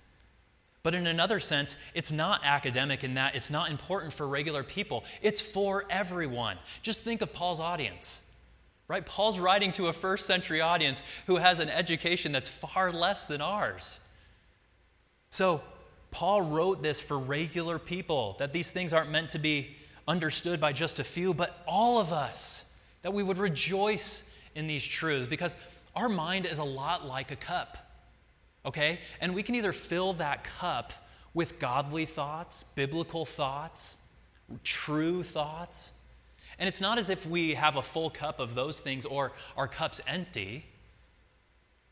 But 0.83 0.93
in 0.93 1.07
another 1.07 1.38
sense, 1.38 1.77
it's 1.95 2.11
not 2.11 2.41
academic 2.43 3.05
in 3.05 3.15
that 3.15 3.37
it's 3.37 3.49
not 3.49 3.71
important 3.71 4.12
for 4.12 4.27
regular 4.27 4.65
people. 4.65 5.05
It's 5.23 5.41
for 5.41 5.85
everyone. 5.88 6.57
Just 6.83 7.03
think 7.03 7.23
of 7.23 7.33
Paul's 7.33 7.61
audience, 7.61 8.27
right? 8.88 9.04
Paul's 9.04 9.38
writing 9.38 9.71
to 9.73 9.87
a 9.87 9.92
first 9.92 10.26
century 10.26 10.61
audience 10.61 11.04
who 11.26 11.37
has 11.37 11.61
an 11.61 11.68
education 11.68 12.33
that's 12.33 12.49
far 12.49 12.90
less 12.92 13.26
than 13.26 13.40
ours. 13.40 14.00
So, 15.30 15.62
Paul 16.11 16.42
wrote 16.42 16.83
this 16.83 17.00
for 17.00 17.18
regular 17.18 17.78
people, 17.78 18.37
that 18.38 18.54
these 18.54 18.71
things 18.71 18.95
aren't 18.95 19.11
meant 19.11 19.30
to 19.30 19.38
be 19.38 19.76
understood 20.07 20.59
by 20.59 20.73
just 20.73 20.99
a 20.99 21.04
few, 21.04 21.35
but 21.35 21.62
all 21.66 21.99
of 22.00 22.12
us, 22.12 22.73
that 23.02 23.12
we 23.12 23.23
would 23.23 23.37
rejoice 23.37 24.30
in 24.54 24.66
these 24.66 24.85
truths 24.85 25.28
because 25.28 25.54
our 25.95 26.09
mind 26.09 26.47
is 26.47 26.59
a 26.59 26.64
lot 26.64 27.07
like 27.07 27.30
a 27.30 27.37
cup 27.37 27.76
okay? 28.68 29.00
And 29.21 29.35
we 29.35 29.42
can 29.42 29.54
either 29.54 29.73
fill 29.73 30.12
that 30.14 30.45
cup 30.45 30.92
with 31.35 31.59
godly 31.59 32.04
thoughts, 32.04 32.64
biblical 32.75 33.25
thoughts, 33.25 33.97
true 34.64 35.23
thoughts. 35.23 35.92
And 36.59 36.69
it's 36.69 36.81
not 36.81 36.99
as 36.99 37.09
if 37.09 37.27
we 37.27 37.55
have 37.55 37.77
a 37.77 37.83
full 37.83 38.11
cup 38.11 38.41
of 38.41 38.55
those 38.55 38.81
things 38.81 39.05
or 39.05 39.33
our 39.57 39.69
cup's 39.69 40.00
empty. 40.09 40.67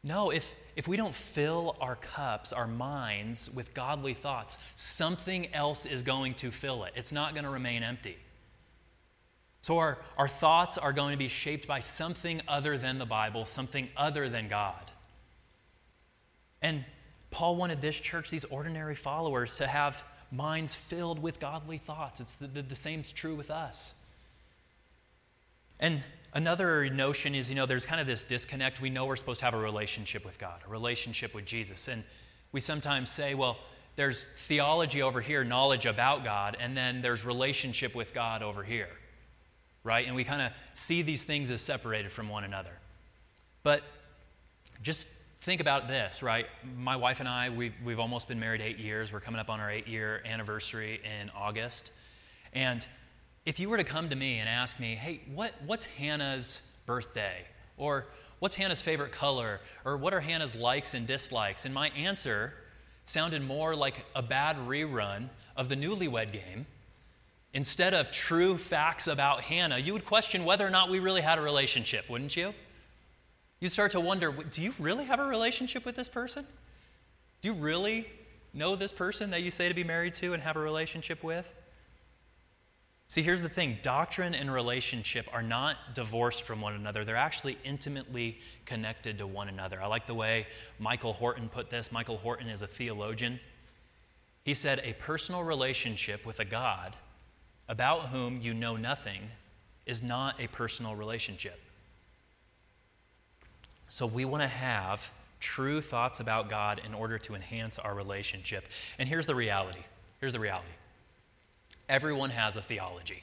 No, 0.02 0.30
if, 0.30 0.54
if 0.74 0.88
we 0.88 0.96
don't 0.96 1.14
fill 1.14 1.76
our 1.80 1.96
cups, 1.96 2.52
our 2.52 2.66
minds, 2.66 3.50
with 3.52 3.74
godly 3.74 4.14
thoughts, 4.14 4.58
something 4.74 5.52
else 5.54 5.86
is 5.86 6.02
going 6.02 6.34
to 6.34 6.50
fill 6.50 6.84
it. 6.84 6.92
It's 6.96 7.12
not 7.12 7.34
going 7.34 7.44
to 7.44 7.50
remain 7.50 7.82
empty. 7.82 8.16
So 9.60 9.78
our, 9.78 9.98
our 10.16 10.28
thoughts 10.28 10.78
are 10.78 10.92
going 10.92 11.10
to 11.10 11.18
be 11.18 11.28
shaped 11.28 11.66
by 11.66 11.80
something 11.80 12.40
other 12.46 12.78
than 12.78 12.98
the 12.98 13.06
Bible, 13.06 13.44
something 13.44 13.88
other 13.96 14.28
than 14.28 14.46
God. 14.46 14.92
And 16.62 16.84
Paul 17.30 17.56
wanted 17.56 17.80
this 17.80 17.98
church, 17.98 18.30
these 18.30 18.44
ordinary 18.44 18.94
followers, 18.94 19.56
to 19.56 19.66
have 19.66 20.04
minds 20.30 20.74
filled 20.74 21.20
with 21.20 21.40
godly 21.40 21.78
thoughts. 21.78 22.20
It's 22.20 22.34
the, 22.34 22.46
the, 22.46 22.62
the 22.62 22.76
same 22.76 23.00
is 23.00 23.10
true 23.10 23.34
with 23.34 23.50
us. 23.50 23.94
And 25.80 26.00
another 26.32 26.88
notion 26.90 27.34
is, 27.34 27.50
you 27.50 27.56
know, 27.56 27.66
there's 27.66 27.86
kind 27.86 28.00
of 28.00 28.06
this 28.06 28.22
disconnect. 28.22 28.80
We 28.80 28.90
know 28.90 29.06
we're 29.06 29.16
supposed 29.16 29.40
to 29.40 29.44
have 29.44 29.54
a 29.54 29.58
relationship 29.58 30.24
with 30.24 30.38
God, 30.38 30.60
a 30.66 30.70
relationship 30.70 31.34
with 31.34 31.44
Jesus. 31.44 31.88
And 31.88 32.04
we 32.52 32.60
sometimes 32.60 33.10
say, 33.10 33.34
well, 33.34 33.58
there's 33.96 34.24
theology 34.24 35.02
over 35.02 35.20
here, 35.20 35.42
knowledge 35.42 35.86
about 35.86 36.22
God, 36.22 36.56
and 36.60 36.76
then 36.76 37.00
there's 37.00 37.24
relationship 37.24 37.94
with 37.94 38.12
God 38.12 38.42
over 38.42 38.62
here, 38.62 38.90
right? 39.84 40.06
And 40.06 40.14
we 40.14 40.22
kind 40.22 40.42
of 40.42 40.52
see 40.74 41.02
these 41.02 41.24
things 41.24 41.50
as 41.50 41.62
separated 41.62 42.12
from 42.12 42.28
one 42.28 42.44
another. 42.44 42.72
But 43.62 43.82
just 44.82 45.08
think 45.40 45.62
about 45.62 45.88
this, 45.88 46.22
right? 46.22 46.46
My 46.76 46.96
wife 46.96 47.20
and 47.20 47.28
I, 47.28 47.48
we've, 47.48 47.72
we've 47.84 48.00
almost 48.00 48.28
been 48.28 48.38
married 48.38 48.60
eight 48.60 48.78
years. 48.78 49.12
We're 49.12 49.20
coming 49.20 49.40
up 49.40 49.48
on 49.48 49.60
our 49.60 49.70
eight 49.70 49.88
year 49.88 50.22
anniversary 50.26 51.00
in 51.20 51.30
August. 51.30 51.90
And 52.52 52.86
if 53.46 53.60
you 53.60 53.70
were 53.70 53.76
to 53.76 53.84
come 53.84 54.10
to 54.10 54.16
me 54.16 54.38
and 54.38 54.48
ask 54.48 54.80
me, 54.80 54.96
hey, 54.96 55.20
what, 55.32 55.54
what's 55.64 55.86
Hannah's 55.86 56.60
birthday? 56.84 57.42
Or 57.76 58.06
what's 58.40 58.56
Hannah's 58.56 58.82
favorite 58.82 59.12
color? 59.12 59.60
Or 59.84 59.96
what 59.96 60.12
are 60.12 60.20
Hannah's 60.20 60.56
likes 60.56 60.94
and 60.94 61.06
dislikes? 61.06 61.64
And 61.64 61.72
my 61.72 61.88
answer 61.90 62.52
sounded 63.04 63.42
more 63.42 63.76
like 63.76 64.04
a 64.16 64.22
bad 64.22 64.56
rerun 64.66 65.28
of 65.56 65.68
the 65.68 65.76
newlywed 65.76 66.32
game. 66.32 66.66
Instead 67.54 67.94
of 67.94 68.10
true 68.10 68.58
facts 68.58 69.06
about 69.06 69.42
Hannah, 69.42 69.78
you 69.78 69.92
would 69.92 70.04
question 70.04 70.44
whether 70.44 70.66
or 70.66 70.70
not 70.70 70.90
we 70.90 70.98
really 70.98 71.22
had 71.22 71.38
a 71.38 71.40
relationship, 71.42 72.10
wouldn't 72.10 72.36
you? 72.36 72.52
You 73.60 73.68
start 73.68 73.92
to 73.92 74.00
wonder 74.00 74.32
do 74.32 74.60
you 74.60 74.74
really 74.78 75.04
have 75.04 75.20
a 75.20 75.24
relationship 75.24 75.86
with 75.86 75.94
this 75.94 76.08
person? 76.08 76.46
Do 77.40 77.48
you 77.48 77.54
really 77.54 78.08
know 78.52 78.74
this 78.74 78.92
person 78.92 79.30
that 79.30 79.42
you 79.42 79.50
say 79.50 79.68
to 79.68 79.74
be 79.74 79.84
married 79.84 80.14
to 80.14 80.34
and 80.34 80.42
have 80.42 80.56
a 80.56 80.60
relationship 80.60 81.22
with? 81.22 81.54
See, 83.08 83.22
here's 83.22 83.42
the 83.42 83.48
thing 83.48 83.78
doctrine 83.82 84.34
and 84.34 84.52
relationship 84.52 85.28
are 85.32 85.42
not 85.42 85.94
divorced 85.94 86.42
from 86.42 86.60
one 86.60 86.74
another, 86.74 87.04
they're 87.04 87.16
actually 87.16 87.56
intimately 87.64 88.40
connected 88.64 89.18
to 89.18 89.26
one 89.26 89.48
another. 89.48 89.80
I 89.80 89.86
like 89.86 90.06
the 90.06 90.14
way 90.14 90.46
Michael 90.78 91.12
Horton 91.12 91.48
put 91.48 91.70
this. 91.70 91.92
Michael 91.92 92.18
Horton 92.18 92.48
is 92.48 92.62
a 92.62 92.66
theologian. 92.66 93.40
He 94.44 94.54
said, 94.54 94.80
A 94.84 94.94
personal 94.94 95.42
relationship 95.42 96.26
with 96.26 96.40
a 96.40 96.44
God 96.44 96.94
about 97.68 98.06
whom 98.06 98.40
you 98.40 98.54
know 98.54 98.76
nothing 98.76 99.22
is 99.86 100.02
not 100.02 100.40
a 100.40 100.48
personal 100.48 100.94
relationship. 100.94 101.60
So 103.88 104.06
we 104.06 104.24
want 104.24 104.42
to 104.42 104.48
have 104.48 105.12
true 105.40 105.80
thoughts 105.80 106.18
about 106.20 106.48
God 106.50 106.80
in 106.84 106.92
order 106.92 107.18
to 107.18 107.34
enhance 107.34 107.78
our 107.78 107.94
relationship. 107.94 108.64
And 108.98 109.08
here's 109.08 109.26
the 109.26 109.34
reality. 109.34 109.82
Here's 110.20 110.32
the 110.32 110.40
reality. 110.40 110.68
Everyone 111.88 112.30
has 112.30 112.56
a 112.56 112.62
theology. 112.62 113.22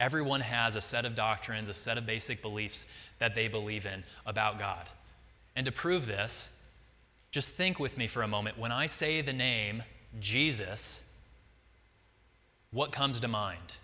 Everyone 0.00 0.40
has 0.40 0.76
a 0.76 0.80
set 0.80 1.04
of 1.04 1.14
doctrines, 1.14 1.68
a 1.68 1.74
set 1.74 1.98
of 1.98 2.06
basic 2.06 2.42
beliefs 2.42 2.86
that 3.18 3.34
they 3.34 3.48
believe 3.48 3.86
in 3.86 4.04
about 4.26 4.58
God. 4.58 4.88
And 5.56 5.66
to 5.66 5.72
prove 5.72 6.06
this, 6.06 6.54
just 7.30 7.50
think 7.50 7.78
with 7.78 7.98
me 7.98 8.06
for 8.06 8.22
a 8.22 8.28
moment. 8.28 8.58
When 8.58 8.72
I 8.72 8.86
say 8.86 9.20
the 9.20 9.32
name 9.32 9.82
Jesus, 10.20 11.08
what 12.70 12.92
comes 12.92 13.20
to 13.20 13.28
mind? 13.28 13.74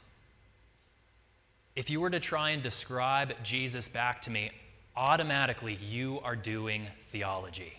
If 1.74 1.90
you 1.90 2.00
were 2.00 2.10
to 2.10 2.20
try 2.20 2.50
and 2.50 2.62
describe 2.62 3.34
Jesus 3.42 3.88
back 3.88 4.20
to 4.22 4.30
me, 4.30 4.52
automatically 4.96 5.74
you 5.74 6.20
are 6.22 6.36
doing 6.36 6.86
theology. 7.00 7.72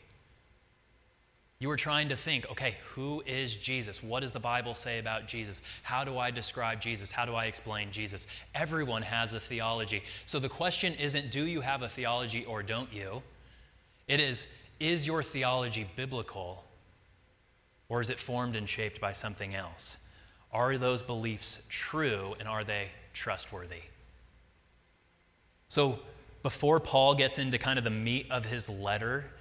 You 1.60 1.72
are 1.72 1.78
trying 1.78 2.10
to 2.10 2.18
think, 2.18 2.50
okay, 2.52 2.76
who 2.92 3.24
is 3.26 3.56
Jesus? 3.56 4.04
What 4.04 4.20
does 4.20 4.32
the 4.32 4.40
Bible 4.42 4.74
say 4.74 5.00
about 5.00 5.28
Jesus? 5.28 5.62
How 5.84 6.04
do 6.04 6.18
I 6.18 6.30
describe 6.30 6.82
Jesus? 6.82 7.12
How 7.12 7.26
do 7.26 7.34
I 7.34 7.46
explain 7.46 7.92
Jesus? 7.92 8.28
Everyone 8.54 9.02
has 9.02 9.34
a 9.34 9.40
theology. 9.40 10.04
So 10.26 10.38
the 10.38 10.50
question 10.50 10.94
isn't, 10.96 11.32
do 11.32 11.46
you 11.46 11.62
have 11.62 11.82
a 11.82 11.88
theology 11.88 12.44
or 12.44 12.62
don't 12.62 12.92
you? 12.92 13.22
It 14.08 14.20
is, 14.20 14.54
is 14.82 15.08
your 15.08 15.24
theology 15.24 15.88
biblical 15.96 16.66
or 17.88 18.02
is 18.02 18.10
it 18.10 18.20
formed 18.20 18.58
and 18.58 18.68
shaped 18.68 19.00
by 19.00 19.14
something 19.14 19.56
else? 19.56 20.06
Are 20.52 20.78
those 20.78 21.02
beliefs 21.02 21.66
true 21.70 22.36
and 22.40 22.50
are 22.50 22.66
they 22.66 22.90
trustworthy? 23.14 23.84
So, 25.70 26.00
before 26.44 26.80
Paul 26.80 27.16
gets 27.16 27.40
into 27.40 27.58
kind 27.58 27.80
of 27.80 27.84
the 27.84 27.90
meat 27.90 28.28
of 28.30 28.46
his 28.46 28.70
letter, 28.70 29.32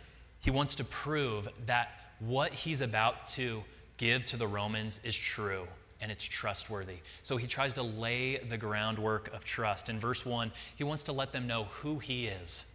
he 0.41 0.51
wants 0.51 0.75
to 0.77 0.85
prove 0.85 1.49
that 1.67 1.91
what 2.27 2.53
he's 2.53 2.81
about 2.81 3.27
to 3.29 3.63
give 3.97 4.27
to 4.27 4.37
the 4.37 4.47
Romans 4.47 5.01
is 5.05 5.17
true 5.17 5.67
and 6.01 6.11
it's 6.13 6.25
trustworthy. 6.25 6.97
So 7.23 7.37
he 7.37 7.47
tries 7.47 7.73
to 7.75 7.83
lay 7.83 8.37
the 8.37 8.59
groundwork 8.59 9.33
of 9.33 9.45
trust. 9.45 9.89
In 9.89 9.99
verse 9.99 10.27
1, 10.27 10.53
he 10.77 10.85
wants 10.85 11.03
to 11.05 11.13
let 11.13 11.33
them 11.33 11.47
know 11.47 11.65
who 11.65 11.99
he 11.99 12.27
is. 12.27 12.73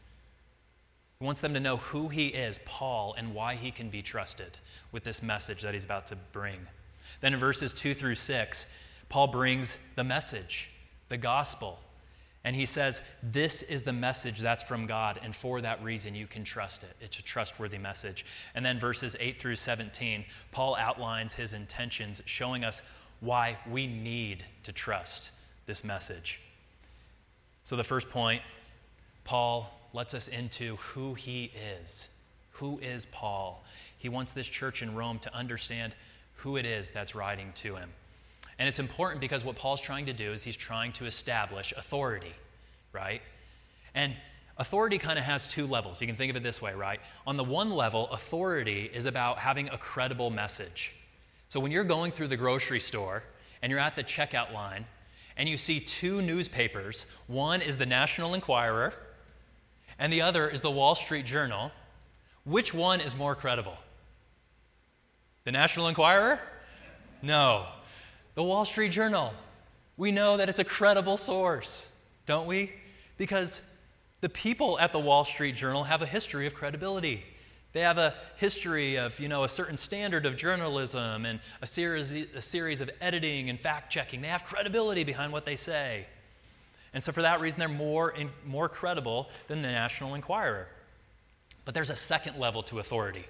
He 1.19 1.25
wants 1.25 1.41
them 1.41 1.53
to 1.53 1.59
know 1.59 1.77
who 1.77 2.07
he 2.07 2.27
is, 2.27 2.59
Paul, 2.65 3.13
and 3.17 3.33
why 3.33 3.55
he 3.55 3.71
can 3.71 3.89
be 3.89 4.01
trusted 4.01 4.57
with 4.91 5.03
this 5.03 5.21
message 5.21 5.61
that 5.63 5.73
he's 5.73 5.85
about 5.85 6.07
to 6.07 6.15
bring. 6.31 6.59
Then 7.21 7.33
in 7.33 7.39
verses 7.39 7.73
2 7.73 7.93
through 7.93 8.15
6, 8.15 8.73
Paul 9.09 9.27
brings 9.27 9.75
the 9.95 10.03
message, 10.03 10.71
the 11.09 11.17
gospel. 11.17 11.79
And 12.43 12.55
he 12.55 12.65
says, 12.65 13.01
This 13.21 13.61
is 13.63 13.83
the 13.83 13.93
message 13.93 14.39
that's 14.39 14.63
from 14.63 14.85
God, 14.85 15.19
and 15.23 15.35
for 15.35 15.61
that 15.61 15.83
reason 15.83 16.15
you 16.15 16.27
can 16.27 16.43
trust 16.43 16.83
it. 16.83 16.95
It's 17.01 17.19
a 17.19 17.23
trustworthy 17.23 17.77
message. 17.77 18.25
And 18.55 18.65
then 18.65 18.79
verses 18.79 19.15
8 19.19 19.39
through 19.39 19.57
17, 19.57 20.25
Paul 20.51 20.77
outlines 20.77 21.33
his 21.33 21.53
intentions, 21.53 22.21
showing 22.25 22.63
us 22.63 22.81
why 23.19 23.57
we 23.69 23.87
need 23.87 24.45
to 24.63 24.71
trust 24.71 25.31
this 25.65 25.83
message. 25.83 26.41
So, 27.63 27.75
the 27.75 27.83
first 27.83 28.09
point, 28.09 28.41
Paul 29.25 29.69
lets 29.93 30.13
us 30.13 30.27
into 30.27 30.77
who 30.77 31.13
he 31.15 31.51
is. 31.81 32.07
Who 32.53 32.79
is 32.79 33.05
Paul? 33.05 33.63
He 33.97 34.09
wants 34.09 34.33
this 34.33 34.47
church 34.47 34.81
in 34.81 34.95
Rome 34.95 35.19
to 35.19 35.35
understand 35.35 35.95
who 36.35 36.57
it 36.57 36.65
is 36.65 36.91
that's 36.91 37.15
writing 37.15 37.51
to 37.55 37.75
him. 37.75 37.89
And 38.59 38.67
it's 38.67 38.79
important 38.79 39.21
because 39.21 39.45
what 39.45 39.55
Paul's 39.55 39.79
trying 39.79 40.05
to 40.07 40.13
do 40.13 40.33
is 40.33 40.43
he's 40.43 40.57
trying 40.57 40.91
to 40.93 41.05
establish 41.05 41.73
authority, 41.77 42.33
right? 42.91 43.21
And 43.95 44.13
authority 44.57 44.97
kind 44.97 45.17
of 45.17 45.23
has 45.23 45.47
two 45.47 45.65
levels. 45.65 46.01
You 46.01 46.07
can 46.07 46.17
think 46.17 46.29
of 46.29 46.35
it 46.35 46.43
this 46.43 46.61
way, 46.61 46.73
right? 46.73 46.99
On 47.25 47.37
the 47.37 47.43
one 47.43 47.71
level, 47.71 48.09
authority 48.11 48.91
is 48.93 49.05
about 49.05 49.39
having 49.39 49.69
a 49.69 49.77
credible 49.77 50.29
message. 50.29 50.93
So 51.47 51.61
when 51.61 51.71
you're 51.71 51.85
going 51.85 52.11
through 52.11 52.27
the 52.27 52.37
grocery 52.37 52.81
store 52.81 53.23
and 53.61 53.71
you're 53.71 53.79
at 53.79 53.95
the 53.95 54.03
checkout 54.03 54.53
line 54.53 54.85
and 55.37 55.47
you 55.47 55.55
see 55.55 55.79
two 55.79 56.21
newspapers, 56.21 57.05
one 57.27 57.61
is 57.61 57.77
the 57.77 57.85
National 57.85 58.33
Enquirer 58.33 58.93
and 59.97 60.11
the 60.11 60.21
other 60.21 60.49
is 60.49 60.59
the 60.59 60.69
Wall 60.69 60.95
Street 60.95 61.25
Journal, 61.25 61.71
which 62.43 62.73
one 62.73 62.99
is 62.99 63.15
more 63.15 63.35
credible? 63.35 63.77
The 65.45 65.53
National 65.53 65.87
Enquirer? 65.87 66.41
No, 67.21 67.65
the 68.39 68.43
Wall 68.45 68.63
Street 68.63 68.93
Journal. 68.93 69.33
We 69.97 70.13
know 70.13 70.37
that 70.37 70.47
it's 70.47 70.59
a 70.59 70.63
credible 70.63 71.17
source, 71.17 71.93
don't 72.25 72.47
we? 72.47 72.71
Because 73.17 73.61
The 74.21 74.29
people 74.29 74.79
at 74.79 74.93
the 74.93 74.99
Wall 74.99 75.25
Street 75.25 75.55
Journal 75.55 75.83
have 75.83 76.01
a 76.01 76.05
history 76.05 76.47
of 76.47 76.53
credibility. 76.53 77.25
They 77.73 77.81
have 77.81 77.97
a 77.97 78.13
history 78.37 78.97
of, 78.97 79.19
you 79.19 79.27
know, 79.27 79.43
a 79.43 79.49
certain 79.49 79.75
standard 79.75 80.25
of 80.25 80.37
journalism 80.37 81.25
and 81.25 81.41
a 81.61 81.67
series, 81.67 82.13
a 82.13 82.41
series 82.41 82.79
of 82.79 82.89
editing 83.01 83.49
and 83.49 83.59
fact 83.59 83.91
checking. 83.91 84.21
They 84.21 84.29
have 84.29 84.45
credibility 84.45 85.03
behind 85.03 85.33
what 85.33 85.43
they 85.43 85.57
say. 85.57 86.05
And 86.93 87.03
so, 87.03 87.11
for 87.11 87.21
that 87.21 87.41
reason, 87.41 87.59
they're 87.59 87.67
more, 87.67 88.11
in, 88.11 88.29
more 88.45 88.69
credible 88.69 89.29
than 89.47 89.61
the 89.61 89.67
National 89.67 90.15
Enquirer. 90.15 90.69
But 91.65 91.73
there's 91.73 91.89
a 91.89 91.95
second 91.95 92.37
level 92.37 92.63
to 92.63 92.79
authority, 92.79 93.25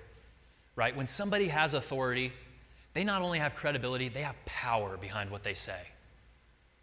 right? 0.76 0.96
When 0.96 1.08
somebody 1.08 1.48
has 1.48 1.74
authority, 1.74 2.32
they 2.94 3.04
not 3.04 3.22
only 3.22 3.40
have 3.40 3.56
credibility, 3.56 4.10
they 4.10 4.22
have 4.22 4.36
power 4.46 4.98
behind 4.98 5.30
what 5.30 5.44
they 5.44 5.54
say. 5.54 5.80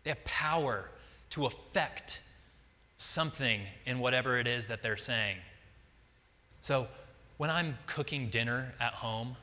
They 0.05 0.11
have 0.11 0.25
power 0.25 0.89
to 1.31 1.47
affect 1.47 2.21
something 2.97 3.61
in 3.85 3.99
whatever 3.99 4.39
it 4.39 4.47
is 4.47 4.67
that 4.67 4.83
they're 4.83 4.97
saying. 4.97 5.37
So, 6.61 6.87
when 7.37 7.51
I'm 7.51 7.77
cooking 7.87 8.29
dinner 8.31 8.73
at 8.81 8.95
home 8.95 9.37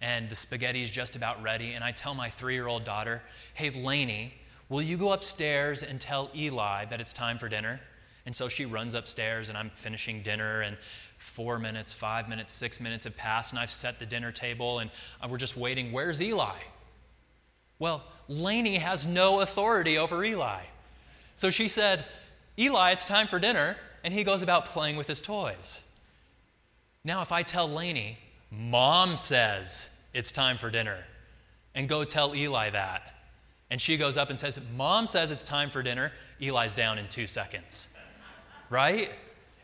and 0.00 0.28
the 0.28 0.36
spaghetti 0.36 0.82
is 0.82 0.90
just 0.90 1.16
about 1.16 1.42
ready, 1.42 1.72
and 1.72 1.82
I 1.82 1.90
tell 1.90 2.14
my 2.14 2.30
three 2.30 2.54
year 2.54 2.68
old 2.68 2.84
daughter, 2.84 3.22
Hey, 3.54 3.70
Lainey, 3.70 4.34
will 4.68 4.82
you 4.82 4.96
go 4.96 5.12
upstairs 5.12 5.82
and 5.82 6.00
tell 6.00 6.30
Eli 6.34 6.84
that 6.84 7.00
it's 7.00 7.12
time 7.12 7.38
for 7.38 7.48
dinner? 7.48 7.80
And 8.26 8.36
so 8.36 8.48
she 8.48 8.66
runs 8.66 8.94
upstairs, 8.94 9.48
and 9.48 9.58
I'm 9.58 9.70
finishing 9.70 10.22
dinner, 10.22 10.60
and 10.60 10.76
four 11.20 11.58
minutes, 11.58 11.92
five 11.92 12.28
minutes, 12.28 12.52
six 12.52 12.80
minutes 12.80 13.04
have 13.04 13.16
passed, 13.16 13.52
and 13.52 13.58
I've 13.58 13.70
set 13.70 13.98
the 13.98 14.06
dinner 14.06 14.32
table, 14.32 14.78
and 14.78 14.90
uh, 15.22 15.28
we're 15.28 15.38
just 15.38 15.56
waiting. 15.56 15.92
Where's 15.92 16.20
Eli? 16.20 16.56
Well, 17.78 18.02
Lainey 18.28 18.76
has 18.76 19.06
no 19.06 19.40
authority 19.40 19.98
over 19.98 20.24
Eli. 20.24 20.62
So 21.36 21.50
she 21.50 21.68
said, 21.68 22.06
Eli, 22.58 22.92
it's 22.92 23.04
time 23.04 23.26
for 23.26 23.38
dinner, 23.38 23.76
and 24.02 24.12
he 24.14 24.24
goes 24.24 24.42
about 24.42 24.66
playing 24.66 24.96
with 24.96 25.06
his 25.06 25.20
toys. 25.20 25.86
Now, 27.04 27.22
if 27.22 27.32
I 27.32 27.42
tell 27.42 27.68
Lainey, 27.68 28.18
Mom 28.50 29.16
says 29.16 29.88
it's 30.12 30.32
time 30.32 30.58
for 30.58 30.70
dinner, 30.70 30.98
and 31.74 31.88
go 31.88 32.04
tell 32.04 32.34
Eli 32.34 32.70
that, 32.70 33.14
and 33.70 33.80
she 33.80 33.96
goes 33.96 34.16
up 34.16 34.30
and 34.30 34.40
says, 34.40 34.58
Mom 34.76 35.06
says 35.06 35.30
it's 35.30 35.44
time 35.44 35.70
for 35.70 35.82
dinner, 35.82 36.12
Eli's 36.40 36.72
down 36.72 36.98
in 36.98 37.08
two 37.08 37.26
seconds. 37.26 37.88
Right? 38.68 39.10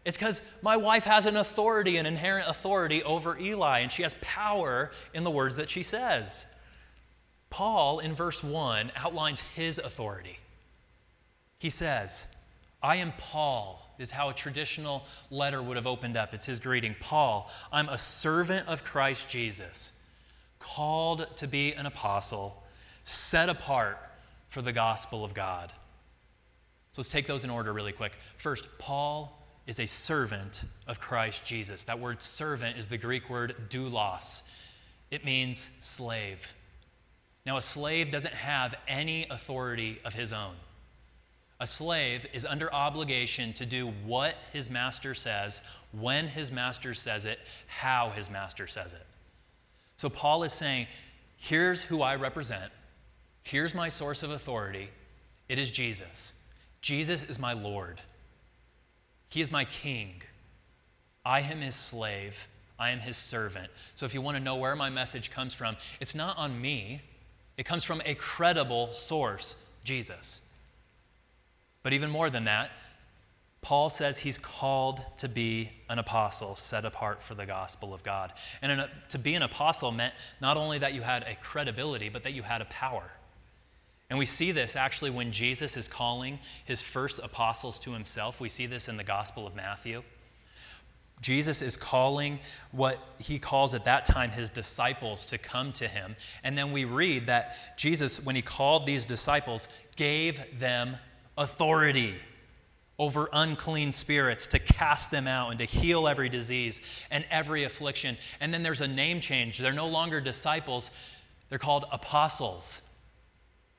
It's 0.06 0.16
because 0.16 0.40
my 0.62 0.76
wife 0.76 1.02
has 1.04 1.26
an 1.26 1.36
authority, 1.36 1.96
an 1.96 2.06
inherent 2.06 2.48
authority 2.48 3.02
over 3.02 3.36
Eli, 3.40 3.80
and 3.80 3.90
she 3.90 4.04
has 4.04 4.14
power 4.20 4.92
in 5.12 5.24
the 5.24 5.32
words 5.32 5.56
that 5.56 5.68
she 5.68 5.82
says. 5.82 6.46
Paul, 7.50 7.98
in 7.98 8.14
verse 8.14 8.42
1, 8.42 8.92
outlines 8.94 9.40
his 9.40 9.78
authority. 9.78 10.38
He 11.58 11.70
says, 11.70 12.36
I 12.80 12.96
am 12.96 13.14
Paul 13.18 13.82
is 13.98 14.12
how 14.12 14.28
a 14.28 14.32
traditional 14.32 15.04
letter 15.32 15.60
would 15.60 15.76
have 15.76 15.88
opened 15.88 16.16
up. 16.16 16.32
It's 16.34 16.44
his 16.44 16.60
greeting 16.60 16.94
Paul, 17.00 17.50
I'm 17.72 17.88
a 17.88 17.98
servant 17.98 18.68
of 18.68 18.84
Christ 18.84 19.28
Jesus, 19.28 19.90
called 20.60 21.26
to 21.38 21.48
be 21.48 21.72
an 21.72 21.84
apostle, 21.86 22.62
set 23.02 23.48
apart 23.48 23.98
for 24.46 24.62
the 24.62 24.72
gospel 24.72 25.24
of 25.24 25.34
God. 25.34 25.72
So 26.92 27.02
let's 27.02 27.10
take 27.10 27.26
those 27.26 27.42
in 27.42 27.50
order 27.50 27.72
really 27.72 27.92
quick. 27.92 28.12
First, 28.36 28.68
Paul 28.78 29.42
is 29.66 29.80
a 29.80 29.86
servant 29.86 30.62
of 30.86 31.00
Christ 31.00 31.44
Jesus. 31.44 31.82
That 31.84 31.98
word 31.98 32.22
servant 32.22 32.76
is 32.76 32.86
the 32.86 32.98
Greek 32.98 33.28
word 33.28 33.54
doulos, 33.68 34.42
it 35.10 35.24
means 35.24 35.66
slave. 35.80 36.54
Now, 37.44 37.56
a 37.56 37.62
slave 37.62 38.10
doesn't 38.10 38.34
have 38.34 38.74
any 38.88 39.26
authority 39.30 39.98
of 40.04 40.14
his 40.14 40.32
own. 40.32 40.54
A 41.60 41.66
slave 41.66 42.26
is 42.32 42.44
under 42.44 42.72
obligation 42.74 43.52
to 43.54 43.64
do 43.64 43.92
what 44.04 44.34
his 44.52 44.68
master 44.68 45.14
says, 45.14 45.60
when 45.92 46.26
his 46.26 46.50
master 46.50 46.92
says 46.92 47.24
it, 47.24 47.38
how 47.68 48.10
his 48.10 48.28
master 48.28 48.66
says 48.66 48.92
it. 48.92 49.06
So 49.96 50.10
Paul 50.10 50.42
is 50.42 50.52
saying, 50.52 50.88
here's 51.36 51.82
who 51.82 52.02
I 52.02 52.16
represent, 52.16 52.72
here's 53.42 53.74
my 53.74 53.88
source 53.88 54.22
of 54.22 54.32
authority. 54.32 54.90
It 55.48 55.58
is 55.58 55.70
Jesus. 55.70 56.32
Jesus 56.80 57.22
is 57.22 57.38
my 57.38 57.52
Lord. 57.52 58.00
He 59.28 59.40
is 59.40 59.50
my 59.50 59.64
king. 59.64 60.22
I 61.24 61.40
am 61.40 61.60
his 61.60 61.74
slave. 61.74 62.48
I 62.78 62.90
am 62.90 63.00
his 63.00 63.16
servant. 63.16 63.70
So 63.94 64.06
if 64.06 64.14
you 64.14 64.20
want 64.20 64.36
to 64.36 64.42
know 64.42 64.56
where 64.56 64.76
my 64.76 64.90
message 64.90 65.30
comes 65.30 65.54
from, 65.54 65.76
it's 66.00 66.14
not 66.14 66.36
on 66.36 66.60
me, 66.60 67.00
it 67.56 67.64
comes 67.64 67.84
from 67.84 68.02
a 68.04 68.14
credible 68.14 68.92
source, 68.92 69.64
Jesus. 69.82 70.46
But 71.82 71.92
even 71.92 72.10
more 72.10 72.30
than 72.30 72.44
that, 72.44 72.70
Paul 73.62 73.88
says 73.88 74.18
he's 74.18 74.38
called 74.38 75.00
to 75.18 75.28
be 75.28 75.72
an 75.88 75.98
apostle 75.98 76.54
set 76.54 76.84
apart 76.84 77.20
for 77.20 77.34
the 77.34 77.46
gospel 77.46 77.94
of 77.94 78.02
God. 78.02 78.32
And 78.62 78.88
to 79.08 79.18
be 79.18 79.34
an 79.34 79.42
apostle 79.42 79.90
meant 79.90 80.14
not 80.40 80.56
only 80.56 80.78
that 80.78 80.94
you 80.94 81.00
had 81.00 81.24
a 81.24 81.34
credibility, 81.34 82.08
but 82.08 82.22
that 82.22 82.32
you 82.32 82.42
had 82.42 82.60
a 82.60 82.66
power. 82.66 83.10
And 84.08 84.18
we 84.18 84.24
see 84.24 84.52
this 84.52 84.76
actually 84.76 85.10
when 85.10 85.32
Jesus 85.32 85.76
is 85.76 85.88
calling 85.88 86.38
his 86.64 86.80
first 86.80 87.18
apostles 87.18 87.78
to 87.80 87.92
himself. 87.92 88.40
We 88.40 88.48
see 88.48 88.66
this 88.66 88.88
in 88.88 88.96
the 88.96 89.04
Gospel 89.04 89.46
of 89.46 89.56
Matthew. 89.56 90.02
Jesus 91.22 91.62
is 91.62 91.76
calling 91.76 92.40
what 92.72 92.98
he 93.18 93.38
calls 93.38 93.74
at 93.74 93.86
that 93.86 94.04
time 94.04 94.30
his 94.30 94.50
disciples 94.50 95.26
to 95.26 95.38
come 95.38 95.72
to 95.72 95.88
him. 95.88 96.14
And 96.44 96.56
then 96.58 96.72
we 96.72 96.84
read 96.84 97.26
that 97.28 97.76
Jesus, 97.76 98.24
when 98.24 98.36
he 98.36 98.42
called 98.42 98.86
these 98.86 99.04
disciples, 99.04 99.66
gave 99.96 100.60
them 100.60 100.98
authority 101.38 102.16
over 102.98 103.28
unclean 103.32 103.92
spirits 103.92 104.46
to 104.46 104.58
cast 104.58 105.10
them 105.10 105.26
out 105.26 105.50
and 105.50 105.58
to 105.58 105.64
heal 105.64 106.06
every 106.06 106.28
disease 106.28 106.80
and 107.10 107.24
every 107.30 107.64
affliction. 107.64 108.16
And 108.40 108.52
then 108.52 108.62
there's 108.62 108.80
a 108.80 108.88
name 108.88 109.20
change. 109.20 109.58
They're 109.58 109.72
no 109.72 109.88
longer 109.88 110.20
disciples, 110.20 110.90
they're 111.48 111.58
called 111.58 111.84
apostles, 111.92 112.85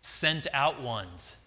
sent 0.01 0.47
out 0.53 0.81
ones 0.81 1.37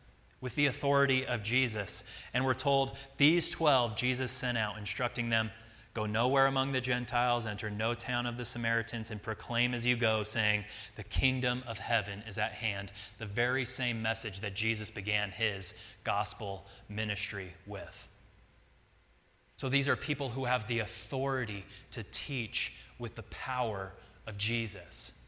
with 0.40 0.54
the 0.54 0.66
authority 0.66 1.26
of 1.26 1.42
Jesus. 1.42 2.04
And 2.32 2.44
we're 2.44 2.54
told 2.54 2.96
these 3.16 3.50
12 3.50 3.96
Jesus 3.96 4.30
sent 4.30 4.56
out, 4.58 4.78
instructing 4.78 5.30
them 5.30 5.50
Go 5.92 6.06
nowhere 6.06 6.46
among 6.46 6.70
the 6.70 6.80
Gentiles, 6.80 7.46
enter 7.46 7.68
no 7.68 7.94
town 7.94 8.24
of 8.24 8.36
the 8.36 8.44
Samaritans, 8.44 9.10
and 9.10 9.20
proclaim 9.20 9.74
as 9.74 9.84
you 9.84 9.96
go, 9.96 10.22
saying, 10.22 10.64
The 10.94 11.02
kingdom 11.02 11.64
of 11.66 11.78
heaven 11.78 12.22
is 12.28 12.38
at 12.38 12.52
hand. 12.52 12.92
The 13.18 13.26
very 13.26 13.64
same 13.64 14.00
message 14.00 14.40
that 14.40 14.54
Jesus 14.54 14.88
began 14.88 15.30
his 15.30 15.74
gospel 16.04 16.64
ministry 16.88 17.54
with. 17.66 18.06
So 19.56 19.68
these 19.68 19.88
are 19.88 19.96
people 19.96 20.30
who 20.30 20.44
have 20.44 20.68
the 20.68 20.78
authority 20.78 21.64
to 21.90 22.04
teach 22.04 22.76
with 23.00 23.16
the 23.16 23.24
power 23.24 23.92
of 24.28 24.38
Jesus. 24.38 25.19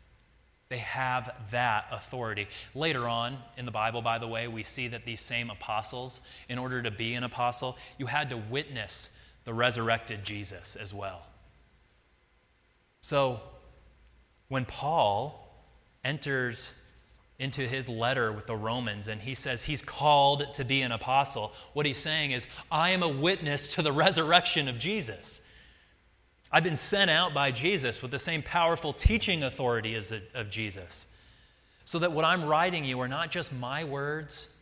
They 0.72 0.78
have 0.78 1.35
that 1.50 1.85
authority. 1.92 2.48
Later 2.74 3.06
on 3.06 3.37
in 3.58 3.66
the 3.66 3.70
Bible, 3.70 4.00
by 4.00 4.16
the 4.16 4.26
way, 4.26 4.48
we 4.48 4.62
see 4.62 4.88
that 4.88 5.04
these 5.04 5.20
same 5.20 5.50
apostles, 5.50 6.22
in 6.48 6.58
order 6.58 6.80
to 6.80 6.90
be 6.90 7.12
an 7.12 7.24
apostle, 7.24 7.76
you 7.98 8.06
had 8.06 8.30
to 8.30 8.38
witness 8.38 9.14
the 9.44 9.52
resurrected 9.52 10.24
Jesus 10.24 10.74
as 10.74 10.94
well. 10.94 11.26
So, 13.02 13.42
when 14.48 14.64
Paul 14.64 15.46
enters 16.04 16.82
into 17.38 17.61
his 17.61 17.87
letter 17.87 18.32
with 18.32 18.46
the 18.46 18.56
Romans 18.56 19.08
and 19.08 19.20
he 19.20 19.35
says 19.35 19.64
he's 19.64 19.82
called 19.82 20.54
to 20.54 20.64
be 20.64 20.80
an 20.80 20.90
apostle, 20.90 21.52
what 21.74 21.85
he's 21.85 21.98
saying 21.98 22.30
is, 22.30 22.46
I 22.70 22.92
am 22.92 23.02
a 23.02 23.08
witness 23.08 23.68
to 23.74 23.82
the 23.82 23.92
resurrection 23.92 24.68
of 24.68 24.78
Jesus. 24.78 25.41
I've 26.52 26.64
been 26.64 26.76
sent 26.76 27.10
out 27.10 27.32
by 27.32 27.50
Jesus 27.50 28.02
with 28.02 28.10
the 28.10 28.18
same 28.18 28.42
powerful 28.42 28.92
teaching 28.92 29.42
authority 29.42 29.94
as 29.94 30.10
the, 30.10 30.22
of 30.34 30.50
Jesus. 30.50 31.14
So 31.84 31.98
that 32.00 32.12
what 32.12 32.24
I'm 32.24 32.44
writing 32.44 32.84
you 32.84 33.00
are 33.00 33.08
not 33.08 33.30
just 33.30 33.52
my 33.58 33.84
words, 33.84 34.54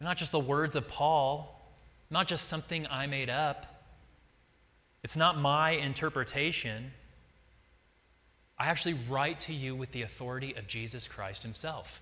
not 0.00 0.16
just 0.16 0.30
the 0.30 0.38
words 0.38 0.76
of 0.76 0.88
Paul, 0.88 1.60
not 2.10 2.28
just 2.28 2.46
something 2.46 2.86
I 2.90 3.06
made 3.06 3.28
up. 3.28 3.84
It's 5.02 5.16
not 5.16 5.36
my 5.36 5.70
interpretation. 5.70 6.92
I 8.58 8.66
actually 8.66 8.94
write 9.08 9.40
to 9.40 9.52
you 9.52 9.74
with 9.74 9.90
the 9.90 10.02
authority 10.02 10.54
of 10.54 10.68
Jesus 10.68 11.08
Christ 11.08 11.42
himself. 11.42 12.00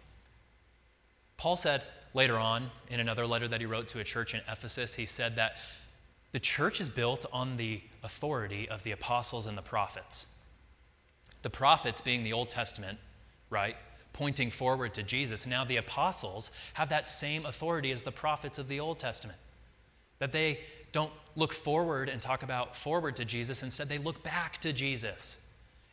Paul 1.39 1.57
said 1.57 1.85
later 2.13 2.37
on 2.37 2.71
in 2.91 3.01
another 3.01 3.27
letter 3.27 3.49
that 3.49 3.61
he 3.61 3.67
wrote 3.67 3.89
to 3.89 4.01
a 4.01 4.05
church 4.05 4.35
in 4.35 4.41
Ephesus, 4.47 4.97
he 4.97 5.07
said 5.07 5.37
that 5.37 5.57
the 6.33 6.41
church 6.41 6.81
is 6.81 6.91
built 6.91 7.25
on 7.33 7.57
the 7.57 7.81
authority 8.03 8.69
of 8.69 8.83
the 8.83 8.93
apostles 8.93 9.47
and 9.47 9.57
the 9.57 9.63
prophets. 9.63 10.27
The 11.43 11.51
prophets 11.51 12.01
being 12.01 12.25
the 12.25 12.33
Old 12.33 12.51
Testament, 12.51 12.99
right? 13.49 13.77
Pointing 14.13 14.51
forward 14.51 14.95
to 14.95 15.03
Jesus. 15.03 15.47
Now 15.47 15.65
the 15.65 15.77
apostles 15.77 16.51
have 16.75 16.89
that 16.91 17.09
same 17.09 17.47
authority 17.47 17.91
as 17.93 18.03
the 18.03 18.13
prophets 18.13 18.59
of 18.59 18.69
the 18.69 18.81
Old 18.81 18.99
Testament. 18.99 19.39
That 20.19 20.33
they 20.33 20.61
don't 20.93 21.13
look 21.37 21.53
forward 21.53 22.09
and 22.09 22.21
talk 22.21 22.43
about 22.43 22.77
forward 22.77 23.17
to 23.17 23.25
Jesus. 23.25 23.63
Instead, 23.63 23.89
they 23.89 23.99
look 23.99 24.23
back 24.23 24.59
to 24.59 24.73
Jesus. 24.73 25.43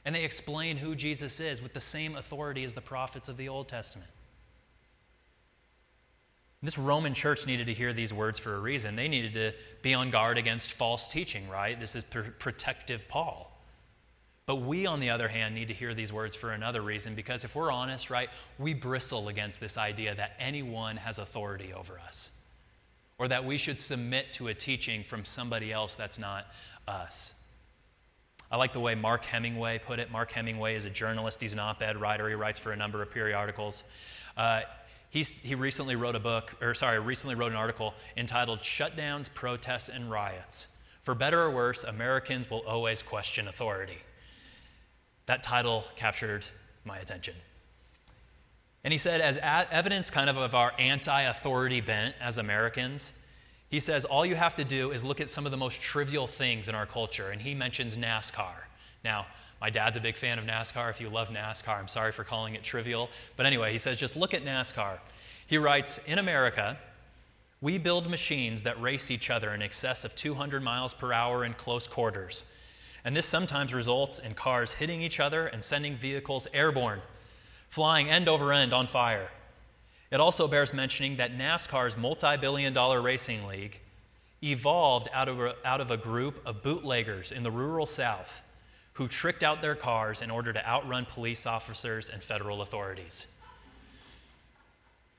And 0.03 0.15
they 0.15 0.23
explain 0.23 0.77
who 0.77 0.95
Jesus 0.95 1.39
is 1.39 1.61
with 1.61 1.73
the 1.73 1.79
same 1.79 2.15
authority 2.15 2.63
as 2.63 2.73
the 2.73 2.81
prophets 2.81 3.29
of 3.29 3.37
the 3.37 3.49
Old 3.49 3.67
Testament. 3.67 4.09
This 6.63 6.77
Roman 6.77 7.13
church 7.13 7.45
needed 7.45 7.67
to 7.67 7.73
hear 7.73 7.93
these 7.93 8.13
words 8.13 8.39
for 8.39 8.55
a 8.55 8.59
reason. 8.59 8.95
They 8.95 9.07
needed 9.07 9.33
to 9.35 9.53
be 9.83 9.93
on 9.93 10.09
guard 10.09 10.37
against 10.37 10.71
false 10.71 11.07
teaching, 11.07 11.47
right? 11.49 11.79
This 11.79 11.95
is 11.95 12.03
pr- 12.03 12.31
protective 12.39 13.07
Paul. 13.07 13.51
But 14.47 14.57
we, 14.57 14.85
on 14.85 14.99
the 14.99 15.09
other 15.09 15.27
hand, 15.27 15.53
need 15.53 15.67
to 15.67 15.73
hear 15.73 15.93
these 15.93 16.11
words 16.11 16.35
for 16.35 16.51
another 16.51 16.81
reason 16.81 17.13
because 17.13 17.43
if 17.43 17.55
we're 17.55 17.71
honest, 17.71 18.09
right, 18.09 18.29
we 18.57 18.73
bristle 18.73 19.27
against 19.27 19.59
this 19.59 19.77
idea 19.77 20.15
that 20.15 20.31
anyone 20.39 20.97
has 20.97 21.19
authority 21.19 21.73
over 21.73 21.99
us 21.99 22.39
or 23.19 23.27
that 23.27 23.45
we 23.45 23.57
should 23.57 23.79
submit 23.79 24.31
to 24.33 24.47
a 24.47 24.53
teaching 24.53 25.03
from 25.03 25.25
somebody 25.25 25.71
else 25.71 25.95
that's 25.95 26.17
not 26.17 26.47
us. 26.87 27.33
I 28.49 28.57
like 28.57 28.73
the 28.73 28.79
way 28.79 28.95
Mark 28.95 29.25
Hemingway 29.25 29.79
put 29.79 29.99
it. 29.99 30.11
Mark 30.11 30.31
Hemingway 30.31 30.75
is 30.75 30.85
a 30.85 30.89
journalist, 30.89 31.41
he's 31.41 31.53
an 31.53 31.59
op 31.59 31.81
ed 31.81 31.97
writer, 31.97 32.29
he 32.29 32.35
writes 32.35 32.57
for 32.57 32.71
a 32.71 32.75
number 32.77 33.01
of 33.01 33.11
periodicals. 33.11 33.83
Uh, 34.37 34.61
He's, 35.17 35.39
he 35.39 35.55
recently 35.55 35.95
wrote 35.95 36.15
a 36.15 36.19
book, 36.19 36.55
or 36.61 36.75
sorry, 36.75 36.99
recently 36.99 37.33
wrote 37.33 37.51
an 37.51 37.57
article 37.57 37.95
entitled 38.15 38.59
Shutdowns, 38.59 39.33
Protests, 39.33 39.89
and 39.89 40.11
Riots. 40.11 40.67
For 41.01 41.15
better 41.15 41.41
or 41.41 41.49
worse, 41.49 41.83
Americans 41.83 42.51
will 42.51 42.59
always 42.67 43.01
question 43.01 43.47
authority. 43.47 43.97
That 45.25 45.41
title 45.41 45.85
captured 45.95 46.45
my 46.85 46.99
attention. 46.99 47.33
And 48.83 48.91
he 48.91 48.99
said, 48.99 49.19
as 49.19 49.37
a- 49.37 49.67
evidence 49.71 50.11
kind 50.11 50.29
of 50.29 50.37
of 50.37 50.53
our 50.53 50.71
anti 50.77 51.21
authority 51.23 51.81
bent 51.81 52.13
as 52.21 52.37
Americans, 52.37 53.19
he 53.69 53.79
says, 53.79 54.05
all 54.05 54.23
you 54.23 54.35
have 54.35 54.53
to 54.53 54.63
do 54.63 54.91
is 54.91 55.03
look 55.03 55.19
at 55.19 55.29
some 55.29 55.45
of 55.45 55.51
the 55.51 55.57
most 55.57 55.81
trivial 55.81 56.27
things 56.27 56.69
in 56.69 56.75
our 56.75 56.85
culture. 56.85 57.31
And 57.31 57.41
he 57.41 57.55
mentions 57.55 57.97
NASCAR. 57.97 58.65
Now, 59.03 59.25
my 59.59 59.69
dad's 59.69 59.97
a 59.97 59.99
big 59.99 60.15
fan 60.15 60.37
of 60.37 60.45
NASCAR. 60.45 60.89
If 60.89 61.01
you 61.01 61.09
love 61.09 61.29
NASCAR, 61.29 61.79
I'm 61.79 61.87
sorry 61.87 62.11
for 62.11 62.23
calling 62.23 62.55
it 62.55 62.63
trivial. 62.63 63.09
But 63.35 63.45
anyway, 63.45 63.71
he 63.71 63.77
says 63.77 63.99
just 63.99 64.15
look 64.15 64.33
at 64.33 64.45
NASCAR. 64.45 64.99
He 65.47 65.57
writes 65.57 65.99
In 66.05 66.19
America, 66.19 66.77
we 67.59 67.77
build 67.79 68.09
machines 68.09 68.63
that 68.63 68.79
race 68.79 69.09
each 69.09 69.29
other 69.29 69.53
in 69.53 69.61
excess 69.61 70.03
of 70.03 70.15
200 70.15 70.61
miles 70.61 70.93
per 70.93 71.11
hour 71.11 71.43
in 71.43 71.53
close 71.53 71.87
quarters. 71.87 72.43
And 73.03 73.15
this 73.15 73.25
sometimes 73.25 73.73
results 73.73 74.19
in 74.19 74.35
cars 74.35 74.73
hitting 74.73 75.01
each 75.01 75.19
other 75.19 75.47
and 75.47 75.63
sending 75.63 75.95
vehicles 75.95 76.47
airborne, 76.53 77.01
flying 77.67 78.09
end 78.09 78.29
over 78.29 78.53
end 78.53 78.73
on 78.73 78.85
fire. 78.85 79.29
It 80.11 80.19
also 80.19 80.47
bears 80.47 80.73
mentioning 80.73 81.17
that 81.17 81.35
NASCAR's 81.35 81.97
multi 81.97 82.37
billion 82.37 82.73
dollar 82.73 83.01
racing 83.01 83.47
league 83.47 83.79
evolved 84.43 85.09
out 85.13 85.27
of, 85.27 85.39
a, 85.39 85.55
out 85.65 85.81
of 85.81 85.89
a 85.89 85.97
group 85.97 86.39
of 86.45 86.61
bootleggers 86.61 87.31
in 87.31 87.41
the 87.41 87.49
rural 87.51 87.87
South 87.87 88.43
who 88.97 89.07
tricked 89.07 89.43
out 89.43 89.61
their 89.61 89.75
cars 89.75 90.23
in 90.23 90.31
order 90.31 90.51
to 90.51 90.67
outrun 90.67 91.05
police 91.05 91.45
officers 91.45 92.09
and 92.09 92.23
federal 92.23 92.63
authorities. 92.63 93.27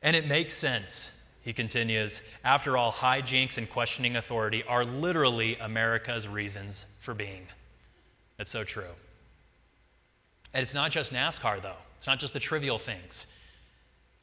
And 0.03 0.17
it 0.17 0.27
makes 0.27 0.53
sense, 0.53 1.17
he 1.43 1.53
continues. 1.53 2.21
After 2.43 2.77
all, 2.77 2.91
hijinks 2.91 3.57
and 3.57 3.71
questioning 3.71 4.17
authority 4.17 4.64
are 4.64 4.85
literally 4.85 5.57
America's 5.59 6.27
reasons 6.27 6.87
for 6.99 7.14
being. 7.14 7.47
That's 8.37 8.51
so 8.51 8.64
true. 8.64 8.97
And 10.53 10.61
it's 10.61 10.75
not 10.75 10.91
just 10.91 11.12
NASCAR, 11.12 11.62
though, 11.62 11.79
it's 11.99 12.07
not 12.09 12.19
just 12.19 12.33
the 12.33 12.41
trivial 12.41 12.81
things. 12.81 13.33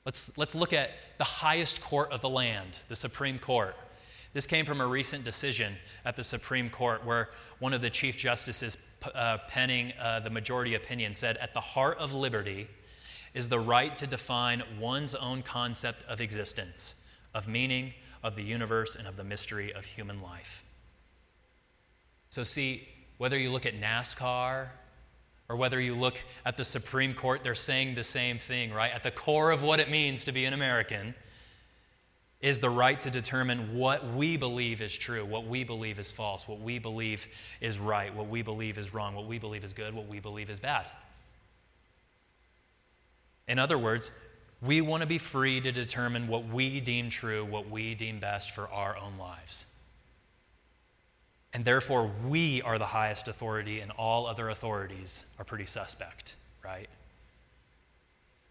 Let's, 0.03 0.37
let's 0.37 0.53
look 0.53 0.73
at 0.73 0.91
the 1.17 1.23
highest 1.23 1.81
court 1.81 2.11
of 2.11 2.19
the 2.19 2.29
land, 2.29 2.79
the 2.89 2.95
Supreme 2.95 3.39
Court. 3.39 3.75
This 4.35 4.45
came 4.45 4.65
from 4.65 4.81
a 4.81 4.85
recent 4.85 5.23
decision 5.23 5.77
at 6.03 6.17
the 6.17 6.23
Supreme 6.23 6.69
Court 6.69 7.05
where 7.05 7.29
one 7.59 7.71
of 7.71 7.79
the 7.79 7.89
Chief 7.89 8.17
Justices 8.17 8.75
uh, 9.13 9.37
penning 9.47 9.93
uh, 9.97 10.19
the 10.19 10.29
majority 10.29 10.75
opinion, 10.75 11.15
said, 11.15 11.37
At 11.37 11.53
the 11.53 11.61
heart 11.61 11.99
of 11.99 12.13
liberty 12.13 12.67
is 13.33 13.47
the 13.47 13.61
right 13.61 13.97
to 13.97 14.05
define 14.05 14.61
one's 14.77 15.15
own 15.15 15.41
concept 15.41 16.03
of 16.03 16.19
existence, 16.19 17.05
of 17.33 17.47
meaning, 17.47 17.93
of 18.23 18.35
the 18.35 18.43
universe, 18.43 18.97
and 18.97 19.07
of 19.07 19.15
the 19.15 19.23
mystery 19.23 19.71
of 19.73 19.85
human 19.85 20.21
life. 20.21 20.65
So, 22.29 22.43
see, 22.43 22.89
whether 23.17 23.39
you 23.39 23.53
look 23.53 23.65
at 23.65 23.79
NASCAR 23.79 24.67
or 25.47 25.55
whether 25.55 25.79
you 25.79 25.95
look 25.95 26.21
at 26.45 26.57
the 26.57 26.65
Supreme 26.65 27.13
Court, 27.13 27.41
they're 27.41 27.55
saying 27.55 27.95
the 27.95 28.03
same 28.03 28.39
thing, 28.39 28.73
right? 28.73 28.91
At 28.91 29.03
the 29.03 29.11
core 29.11 29.51
of 29.51 29.63
what 29.63 29.79
it 29.79 29.89
means 29.89 30.25
to 30.25 30.33
be 30.33 30.43
an 30.43 30.51
American 30.51 31.15
is 32.41 32.59
the 32.59 32.69
right 32.69 32.99
to 33.01 33.09
determine 33.09 33.75
what 33.75 34.13
we 34.13 34.37
believe 34.37 34.81
is 34.81 34.95
true, 34.95 35.25
what 35.25 35.47
we 35.47 35.63
believe 35.63 35.97
is 35.99 36.11
false, 36.11 36.47
what 36.47 36.59
we 36.59 36.79
believe 36.79 37.27
is 37.61 37.79
right, 37.79 38.13
what 38.15 38.27
we 38.27 38.41
believe 38.41 38.77
is 38.77 38.93
wrong, 38.93 39.15
what 39.15 39.25
we 39.25 39.39
believe 39.39 39.63
is 39.63 39.73
good, 39.73 39.93
what 39.93 40.07
we 40.07 40.19
believe 40.19 40.49
is 40.49 40.59
bad. 40.59 40.85
In 43.47 43.59
other 43.59 43.77
words, 43.77 44.11
we 44.61 44.81
want 44.81 45.01
to 45.01 45.07
be 45.07 45.17
free 45.17 45.61
to 45.61 45.71
determine 45.71 46.27
what 46.27 46.47
we 46.47 46.79
deem 46.79 47.09
true, 47.09 47.45
what 47.45 47.69
we 47.69 47.95
deem 47.95 48.19
best 48.19 48.51
for 48.51 48.67
our 48.69 48.97
own 48.97 49.17
lives. 49.17 49.65
And 51.53 51.63
therefore, 51.63 52.11
we 52.25 52.61
are 52.63 52.77
the 52.77 52.85
highest 52.85 53.27
authority, 53.27 53.79
and 53.79 53.91
all 53.91 54.27
other 54.27 54.49
authorities 54.49 55.23
are 55.39 55.45
pretty 55.45 55.65
suspect, 55.65 56.33
right? 56.63 56.89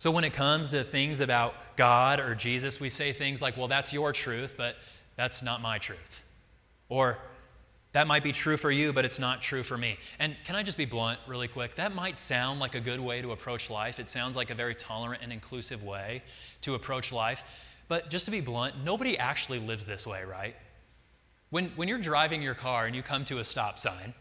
So 0.05 0.11
when 0.11 0.25
it 0.25 0.35
comes 0.35 0.69
to 0.73 0.85
things 0.85 1.23
about 1.23 1.55
God 1.77 2.21
or 2.21 2.35
Jesus, 2.35 2.79
we 2.79 2.91
say 2.91 3.13
things 3.13 3.41
like, 3.41 3.57
well, 3.57 3.69
that's 3.69 3.91
your 3.91 4.13
truth, 4.13 4.53
but 4.55 4.77
that's 5.17 5.43
not 5.43 5.63
my 5.63 5.79
truth. 5.79 6.23
Or 6.91 7.19
that 7.93 8.07
might 8.07 8.23
be 8.23 8.31
true 8.31 8.59
for 8.59 8.71
you, 8.71 8.93
but 8.93 9.07
it's 9.07 9.19
not 9.19 9.41
true 9.41 9.63
for 9.63 9.79
me. 9.79 9.97
And 10.19 10.37
can 10.45 10.57
I 10.57 10.63
just 10.63 10.77
be 10.77 10.85
blunt 10.85 11.21
really 11.27 11.49
quick? 11.49 11.77
That 11.77 11.95
might 11.95 12.19
sound 12.19 12.61
like 12.61 12.75
a 12.75 12.81
good 12.81 13.01
way 13.01 13.23
to 13.23 13.33
approach 13.33 13.71
life. 13.71 13.99
It 13.99 14.11
sounds 14.11 14.37
like 14.37 14.51
a 14.51 14.55
very 14.55 14.75
tolerant 14.75 15.23
and 15.23 15.33
inclusive 15.33 15.83
way 15.83 16.23
to 16.61 16.75
approach 16.75 17.11
life. 17.11 17.43
But 17.89 18.11
just 18.11 18.27
to 18.27 18.31
be 18.31 18.43
blunt, 18.43 18.75
nobody 18.85 19.17
actually 19.17 19.61
lives 19.61 19.87
this 19.87 20.07
way, 20.07 20.23
right? 20.25 20.55
When, 21.49 21.73
when 21.77 21.89
you're 21.89 21.97
driving 21.97 22.43
your 22.43 22.53
car 22.53 22.85
and 22.85 22.95
you 22.95 23.01
come 23.03 23.25
to 23.25 23.39
a 23.39 23.45
stop 23.45 23.79
sign, 23.79 24.13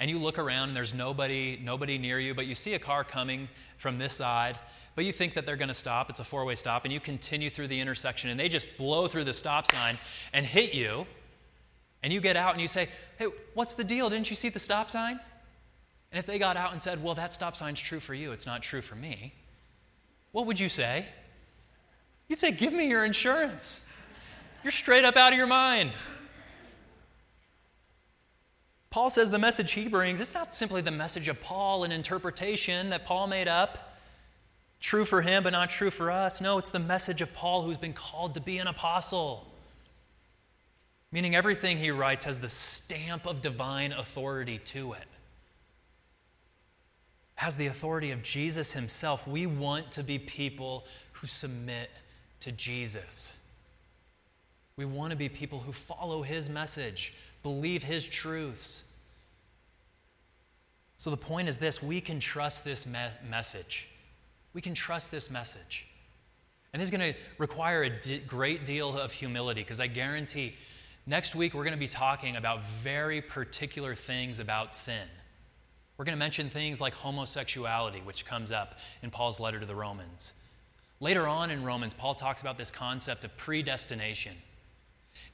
and 0.00 0.10
you 0.10 0.18
look 0.18 0.38
around 0.38 0.68
and 0.68 0.76
there's 0.76 0.92
nobody, 0.92 1.58
nobody 1.62 1.98
near 1.98 2.18
you, 2.18 2.34
but 2.34 2.46
you 2.46 2.54
see 2.54 2.74
a 2.74 2.78
car 2.78 3.04
coming 3.04 3.48
from 3.78 3.98
this 3.98 4.12
side, 4.12 4.58
but 4.94 5.04
you 5.04 5.12
think 5.12 5.34
that 5.34 5.44
they're 5.44 5.56
going 5.56 5.68
to 5.68 5.74
stop. 5.74 6.08
It's 6.10 6.20
a 6.20 6.24
four 6.24 6.44
way 6.44 6.54
stop, 6.54 6.84
and 6.84 6.92
you 6.92 7.00
continue 7.00 7.50
through 7.50 7.68
the 7.68 7.80
intersection, 7.80 8.30
and 8.30 8.38
they 8.38 8.48
just 8.48 8.78
blow 8.78 9.06
through 9.06 9.24
the 9.24 9.32
stop 9.32 9.66
sign 9.66 9.96
and 10.32 10.46
hit 10.46 10.74
you. 10.74 11.06
And 12.02 12.12
you 12.12 12.20
get 12.20 12.36
out 12.36 12.52
and 12.52 12.60
you 12.60 12.68
say, 12.68 12.88
Hey, 13.18 13.26
what's 13.54 13.74
the 13.74 13.84
deal? 13.84 14.10
Didn't 14.10 14.30
you 14.30 14.36
see 14.36 14.50
the 14.50 14.60
stop 14.60 14.90
sign? 14.90 15.18
And 16.12 16.18
if 16.18 16.26
they 16.26 16.38
got 16.38 16.56
out 16.56 16.72
and 16.72 16.80
said, 16.80 17.02
Well, 17.02 17.14
that 17.14 17.32
stop 17.32 17.56
sign's 17.56 17.80
true 17.80 18.00
for 18.00 18.14
you, 18.14 18.32
it's 18.32 18.46
not 18.46 18.62
true 18.62 18.82
for 18.82 18.94
me, 18.94 19.34
what 20.32 20.46
would 20.46 20.60
you 20.60 20.68
say? 20.68 21.06
You'd 22.28 22.38
say, 22.38 22.52
Give 22.52 22.72
me 22.72 22.88
your 22.88 23.04
insurance. 23.04 23.88
You're 24.62 24.70
straight 24.70 25.04
up 25.04 25.16
out 25.16 25.32
of 25.32 25.38
your 25.38 25.46
mind. 25.46 25.90
Paul 28.90 29.10
says 29.10 29.32
the 29.32 29.40
message 29.40 29.72
he 29.72 29.88
brings, 29.88 30.20
it's 30.20 30.34
not 30.34 30.54
simply 30.54 30.80
the 30.80 30.92
message 30.92 31.28
of 31.28 31.40
Paul, 31.42 31.82
an 31.82 31.90
interpretation 31.90 32.90
that 32.90 33.04
Paul 33.04 33.26
made 33.26 33.48
up 33.48 33.93
true 34.84 35.06
for 35.06 35.22
him 35.22 35.42
but 35.42 35.50
not 35.50 35.70
true 35.70 35.90
for 35.90 36.10
us. 36.10 36.42
No, 36.42 36.58
it's 36.58 36.68
the 36.68 36.78
message 36.78 37.22
of 37.22 37.34
Paul 37.34 37.62
who's 37.62 37.78
been 37.78 37.94
called 37.94 38.34
to 38.34 38.40
be 38.40 38.58
an 38.58 38.66
apostle. 38.66 39.50
Meaning 41.10 41.34
everything 41.34 41.78
he 41.78 41.90
writes 41.90 42.26
has 42.26 42.38
the 42.38 42.50
stamp 42.50 43.26
of 43.26 43.40
divine 43.40 43.92
authority 43.92 44.58
to 44.58 44.92
it. 44.92 45.06
Has 47.36 47.56
the 47.56 47.66
authority 47.66 48.10
of 48.10 48.22
Jesus 48.22 48.74
himself. 48.74 49.26
We 49.26 49.46
want 49.46 49.90
to 49.92 50.04
be 50.04 50.18
people 50.18 50.84
who 51.12 51.26
submit 51.26 51.90
to 52.40 52.52
Jesus. 52.52 53.40
We 54.76 54.84
want 54.84 55.12
to 55.12 55.16
be 55.16 55.30
people 55.30 55.60
who 55.60 55.72
follow 55.72 56.20
his 56.20 56.50
message, 56.50 57.14
believe 57.42 57.84
his 57.84 58.06
truths. 58.06 58.90
So 60.98 61.08
the 61.08 61.16
point 61.16 61.48
is 61.48 61.56
this 61.56 61.82
we 61.82 62.02
can 62.02 62.20
trust 62.20 62.64
this 62.64 62.84
me- 62.84 62.98
message 63.26 63.88
we 64.54 64.62
can 64.62 64.72
trust 64.72 65.10
this 65.10 65.30
message. 65.30 65.86
And 66.72 66.80
this 66.80 66.90
is 66.90 66.96
going 66.96 67.12
to 67.12 67.18
require 67.38 67.82
a 67.82 67.90
d- 67.90 68.22
great 68.26 68.64
deal 68.64 68.96
of 68.96 69.12
humility 69.12 69.60
because 69.60 69.80
I 69.80 69.88
guarantee 69.88 70.54
next 71.06 71.34
week 71.34 71.54
we're 71.54 71.64
going 71.64 71.74
to 71.74 71.78
be 71.78 71.86
talking 71.86 72.36
about 72.36 72.64
very 72.66 73.20
particular 73.20 73.94
things 73.94 74.40
about 74.40 74.74
sin. 74.74 75.08
We're 75.96 76.04
going 76.04 76.16
to 76.16 76.20
mention 76.20 76.48
things 76.48 76.80
like 76.80 76.94
homosexuality, 76.94 78.00
which 78.00 78.24
comes 78.24 78.50
up 78.50 78.78
in 79.02 79.10
Paul's 79.10 79.38
letter 79.38 79.60
to 79.60 79.66
the 79.66 79.74
Romans. 79.74 80.32
Later 80.98 81.28
on 81.28 81.50
in 81.50 81.62
Romans, 81.62 81.94
Paul 81.94 82.14
talks 82.14 82.40
about 82.40 82.58
this 82.58 82.70
concept 82.70 83.24
of 83.24 83.36
predestination. 83.36 84.32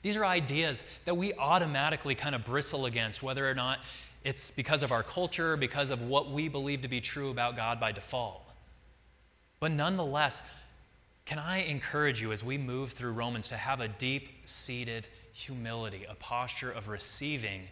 These 0.03 0.17
are 0.17 0.27
ideas 0.27 0.83
that 1.07 1.17
we 1.17 1.33
automatically 1.35 2.15
kind 2.15 2.35
of 2.35 2.45
bristle 2.45 2.87
against, 2.87 3.23
whether 3.23 3.49
or 3.49 3.55
not 3.55 3.79
it's 4.25 4.51
because 4.51 4.83
of 4.83 4.93
our 4.93 5.03
culture, 5.03 5.57
because 5.57 5.91
of 5.91 6.03
what 6.03 6.31
we 6.31 6.49
believe 6.49 6.83
to 6.83 6.89
be 6.89 7.01
true 7.01 7.31
about 7.31 7.57
God 7.57 7.81
by 7.81 7.93
default. 7.93 8.50
But 9.61 9.73
nonetheless, 9.73 10.43
can 11.27 11.39
I 11.39 11.59
encourage 11.59 12.21
you 12.21 12.33
as 12.33 12.43
we 12.43 12.57
move 12.59 12.93
through 12.93 13.13
Romans 13.13 13.49
to 13.49 13.57
have 13.57 13.81
a 13.81 13.89
deep 13.89 14.29
seated 14.47 15.07
humility, 15.33 16.07
a 16.09 16.15
posture 16.15 16.71
of 16.71 16.89
receiving 16.89 17.63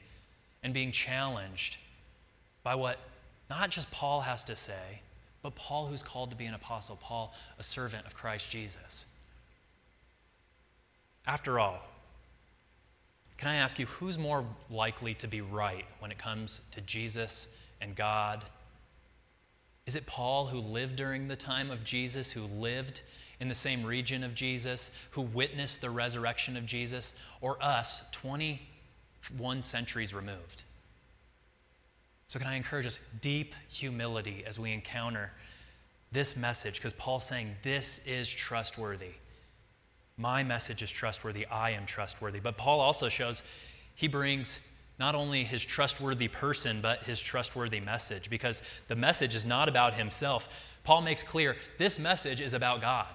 and 0.63 0.75
being 0.75 0.93
challenged 0.93 1.79
by 2.63 2.75
what 2.75 2.99
not 3.49 3.71
just 3.71 3.91
Paul 3.91 4.21
has 4.21 4.43
to 4.43 4.55
say, 4.55 5.01
but 5.43 5.55
Paul, 5.55 5.87
who's 5.87 6.03
called 6.03 6.31
to 6.31 6.37
be 6.37 6.45
an 6.45 6.55
apostle, 6.55 6.99
Paul, 7.01 7.35
a 7.59 7.63
servant 7.63 8.07
of 8.07 8.15
Christ 8.15 8.51
Jesus. 8.51 9.07
After 11.27 11.59
all, 11.59 11.83
can 13.39 13.49
I 13.49 13.57
ask 13.57 13.79
you, 13.79 13.87
who's 13.87 14.19
more 14.19 14.45
likely 14.69 15.15
to 15.15 15.29
be 15.29 15.41
right 15.41 15.85
when 16.01 16.11
it 16.11 16.19
comes 16.19 16.61
to 16.73 16.81
Jesus 16.81 17.57
and 17.81 17.95
God? 17.95 18.45
Is 19.89 19.97
it 19.97 20.05
Paul 20.05 20.49
who 20.49 20.59
lived 20.59 20.97
during 20.97 21.29
the 21.29 21.35
time 21.35 21.71
of 21.71 21.83
Jesus, 21.83 22.31
who 22.31 22.43
lived 22.43 23.01
in 23.41 23.49
the 23.49 23.55
same 23.55 23.87
region 23.87 24.23
of 24.23 24.35
Jesus, 24.35 24.91
who 25.13 25.23
witnessed 25.23 25.81
the 25.81 25.89
resurrection 25.89 26.59
of 26.59 26.67
Jesus, 26.67 27.19
or 27.41 27.57
us 27.63 28.07
21 28.11 29.63
centuries 29.63 30.13
removed? 30.13 30.65
So, 32.27 32.39
can 32.39 32.49
I 32.49 32.57
encourage 32.57 32.85
us 32.85 32.99
deep 33.23 33.55
humility 33.71 34.45
as 34.47 34.59
we 34.59 34.73
encounter 34.73 35.33
this 36.13 36.37
message? 36.37 36.75
Because 36.75 36.93
Paul's 36.93 37.25
saying 37.25 37.57
this 37.63 38.07
is 38.07 38.29
trustworthy. 38.29 39.13
My 40.19 40.45
message 40.45 40.83
is 40.83 40.91
trustworthy. 40.91 41.47
I 41.47 41.71
am 41.71 41.87
trustworthy. 41.87 42.41
But 42.41 42.59
Paul 42.59 42.81
also 42.81 43.09
shows 43.09 43.43
he 43.95 44.07
brings 44.07 44.59
not 44.99 45.15
only 45.15 45.45
his 45.45 45.65
trustworthy 45.65 46.29
person, 46.29 46.81
but 46.81 47.05
his 47.05 47.21
trustworthy 47.21 47.81
message, 47.81 48.31
because 48.31 48.63
the 48.89 48.97
message 48.97 49.35
is 49.35 49.45
not 49.45 49.69
about 49.69 49.95
himself. 49.95 50.77
Paul 50.85 51.03
makes 51.03 51.23
clear 51.23 51.57
this 51.79 51.99
message 51.99 52.41
is 52.41 52.53
about 52.55 52.81
God. 52.81 53.15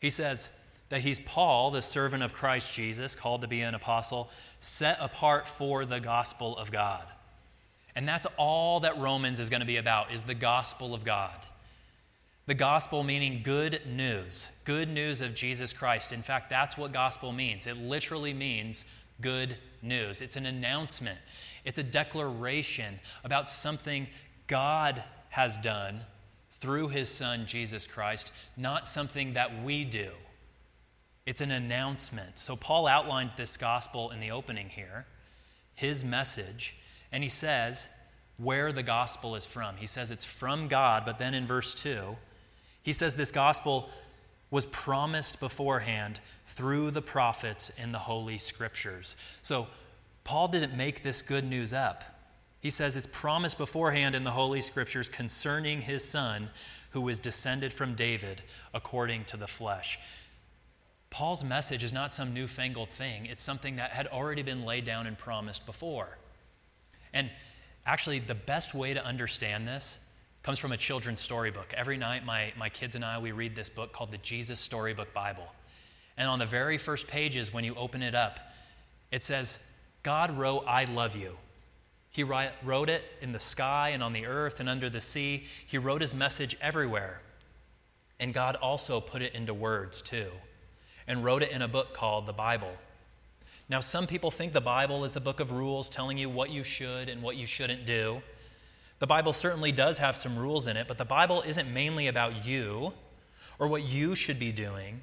He 0.00 0.10
says 0.10 0.56
that 0.90 1.00
he's 1.00 1.18
Paul, 1.18 1.70
the 1.70 1.82
servant 1.82 2.22
of 2.22 2.32
Christ 2.32 2.74
Jesus, 2.74 3.14
called 3.14 3.40
to 3.40 3.48
be 3.48 3.62
an 3.62 3.74
apostle, 3.74 4.30
set 4.60 4.98
apart 5.00 5.48
for 5.48 5.84
the 5.84 5.98
gospel 5.98 6.56
of 6.56 6.70
God. 6.70 7.04
And 7.96 8.08
that's 8.08 8.26
all 8.36 8.80
that 8.80 8.98
Romans 8.98 9.40
is 9.40 9.50
going 9.50 9.60
to 9.60 9.66
be 9.66 9.76
about 9.76 10.12
is 10.12 10.24
the 10.24 10.34
gospel 10.34 10.94
of 10.94 11.04
God. 11.04 11.36
The 12.46 12.54
gospel 12.54 13.02
meaning 13.02 13.40
good 13.42 13.80
news, 13.86 14.48
good 14.64 14.88
news 14.88 15.20
of 15.20 15.34
Jesus 15.34 15.72
Christ. 15.72 16.12
In 16.12 16.20
fact, 16.20 16.50
that's 16.50 16.76
what 16.76 16.92
gospel 16.92 17.32
means. 17.32 17.66
It 17.66 17.78
literally 17.78 18.34
means 18.34 18.84
good 19.20 19.56
news. 19.84 20.20
It's 20.20 20.36
an 20.36 20.46
announcement, 20.46 21.18
it's 21.64 21.78
a 21.78 21.84
declaration 21.84 22.98
about 23.22 23.48
something 23.48 24.08
God 24.46 25.02
has 25.30 25.56
done 25.58 26.00
through 26.50 26.88
his 26.88 27.08
son, 27.08 27.46
Jesus 27.46 27.86
Christ, 27.86 28.32
not 28.56 28.88
something 28.88 29.34
that 29.34 29.62
we 29.62 29.84
do. 29.84 30.10
It's 31.26 31.40
an 31.40 31.50
announcement. 31.50 32.38
So, 32.38 32.54
Paul 32.56 32.86
outlines 32.86 33.34
this 33.34 33.56
gospel 33.56 34.10
in 34.10 34.20
the 34.20 34.30
opening 34.30 34.68
here, 34.68 35.06
his 35.74 36.04
message, 36.04 36.76
and 37.10 37.22
he 37.22 37.28
says 37.28 37.88
where 38.36 38.72
the 38.72 38.82
gospel 38.82 39.36
is 39.36 39.46
from. 39.46 39.76
He 39.76 39.86
says 39.86 40.10
it's 40.10 40.24
from 40.24 40.68
God, 40.68 41.04
but 41.04 41.18
then 41.18 41.34
in 41.34 41.46
verse 41.46 41.74
2, 41.74 42.16
he 42.82 42.92
says 42.92 43.14
this 43.14 43.30
gospel 43.30 43.88
was 44.54 44.66
promised 44.66 45.40
beforehand 45.40 46.20
through 46.46 46.88
the 46.92 47.02
prophets 47.02 47.70
in 47.70 47.90
the 47.90 47.98
Holy 47.98 48.38
Scriptures. 48.38 49.16
So, 49.42 49.66
Paul 50.22 50.46
didn't 50.46 50.76
make 50.76 51.02
this 51.02 51.22
good 51.22 51.42
news 51.42 51.72
up. 51.72 52.04
He 52.60 52.70
says 52.70 52.94
it's 52.94 53.08
promised 53.08 53.58
beforehand 53.58 54.14
in 54.14 54.22
the 54.22 54.30
Holy 54.30 54.60
Scriptures 54.60 55.08
concerning 55.08 55.80
his 55.80 56.04
son, 56.04 56.50
who 56.90 57.00
was 57.00 57.18
descended 57.18 57.72
from 57.72 57.96
David 57.96 58.42
according 58.72 59.24
to 59.24 59.36
the 59.36 59.48
flesh. 59.48 59.98
Paul's 61.10 61.42
message 61.42 61.82
is 61.82 61.92
not 61.92 62.12
some 62.12 62.32
newfangled 62.32 62.90
thing, 62.90 63.26
it's 63.26 63.42
something 63.42 63.74
that 63.74 63.90
had 63.90 64.06
already 64.06 64.42
been 64.42 64.64
laid 64.64 64.84
down 64.84 65.08
and 65.08 65.18
promised 65.18 65.66
before. 65.66 66.16
And 67.12 67.28
actually, 67.84 68.20
the 68.20 68.36
best 68.36 68.72
way 68.72 68.94
to 68.94 69.04
understand 69.04 69.66
this 69.66 69.98
comes 70.44 70.58
from 70.58 70.72
a 70.72 70.76
children's 70.76 71.22
storybook. 71.22 71.72
Every 71.74 71.96
night, 71.96 72.24
my, 72.24 72.52
my 72.56 72.68
kids 72.68 72.94
and 72.94 73.04
I, 73.04 73.18
we 73.18 73.32
read 73.32 73.56
this 73.56 73.70
book 73.70 73.92
called 73.92 74.12
the 74.12 74.18
Jesus 74.18 74.60
Storybook 74.60 75.12
Bible. 75.14 75.52
And 76.18 76.28
on 76.28 76.38
the 76.38 76.46
very 76.46 76.76
first 76.76 77.08
pages, 77.08 77.52
when 77.52 77.64
you 77.64 77.74
open 77.74 78.02
it 78.02 78.14
up, 78.14 78.38
it 79.10 79.22
says, 79.22 79.58
God 80.02 80.30
wrote, 80.30 80.64
I 80.66 80.84
love 80.84 81.16
you. 81.16 81.38
He 82.10 82.22
wrote 82.22 82.90
it 82.90 83.04
in 83.22 83.32
the 83.32 83.40
sky 83.40 83.88
and 83.88 84.02
on 84.02 84.12
the 84.12 84.26
earth 84.26 84.60
and 84.60 84.68
under 84.68 84.90
the 84.90 85.00
sea. 85.00 85.46
He 85.66 85.78
wrote 85.78 86.02
his 86.02 86.14
message 86.14 86.56
everywhere. 86.60 87.22
And 88.20 88.34
God 88.34 88.54
also 88.56 89.00
put 89.00 89.22
it 89.22 89.34
into 89.34 89.54
words, 89.54 90.02
too, 90.02 90.28
and 91.08 91.24
wrote 91.24 91.42
it 91.42 91.52
in 91.52 91.62
a 91.62 91.68
book 91.68 91.94
called 91.94 92.26
the 92.26 92.32
Bible. 92.34 92.72
Now, 93.70 93.80
some 93.80 94.06
people 94.06 94.30
think 94.30 94.52
the 94.52 94.60
Bible 94.60 95.04
is 95.04 95.16
a 95.16 95.20
book 95.22 95.40
of 95.40 95.52
rules 95.52 95.88
telling 95.88 96.18
you 96.18 96.28
what 96.28 96.50
you 96.50 96.62
should 96.62 97.08
and 97.08 97.22
what 97.22 97.36
you 97.36 97.46
shouldn't 97.46 97.86
do. 97.86 98.20
The 98.98 99.06
Bible 99.06 99.32
certainly 99.32 99.72
does 99.72 99.98
have 99.98 100.16
some 100.16 100.38
rules 100.38 100.66
in 100.66 100.76
it, 100.76 100.86
but 100.88 100.98
the 100.98 101.04
Bible 101.04 101.42
isn't 101.42 101.72
mainly 101.72 102.06
about 102.06 102.46
you 102.46 102.92
or 103.58 103.68
what 103.68 103.82
you 103.82 104.14
should 104.14 104.38
be 104.38 104.52
doing. 104.52 105.02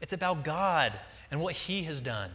It's 0.00 0.12
about 0.12 0.44
God 0.44 0.98
and 1.30 1.40
what 1.40 1.54
He 1.54 1.84
has 1.84 2.00
done. 2.00 2.30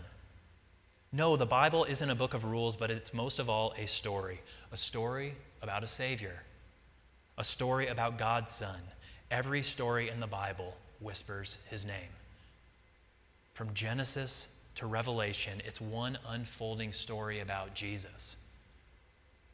No, 1.12 1.36
the 1.36 1.46
Bible 1.46 1.86
isn't 1.86 2.10
a 2.10 2.16
book 2.16 2.34
of 2.34 2.46
rules, 2.46 2.76
but 2.76 2.92
it's 2.92 3.14
most 3.14 3.40
of 3.40 3.50
all 3.50 3.74
a 3.78 3.88
story 3.88 4.42
a 4.72 4.78
story 4.78 5.34
about 5.62 5.84
a 5.84 5.88
Savior, 5.88 6.44
a 7.38 7.44
story 7.44 7.88
about 7.88 8.18
God's 8.18 8.54
Son. 8.54 8.80
Every 9.32 9.62
story 9.62 10.10
in 10.10 10.20
the 10.20 10.28
Bible 10.28 10.76
whispers 11.00 11.58
His 11.70 11.86
name. 11.86 12.14
From 13.54 13.74
Genesis 13.74 14.56
to 14.76 14.86
Revelation, 14.86 15.62
it's 15.66 15.82
one 15.82 16.18
unfolding 16.28 16.94
story 16.94 17.40
about 17.40 17.76
Jesus. 17.76 18.38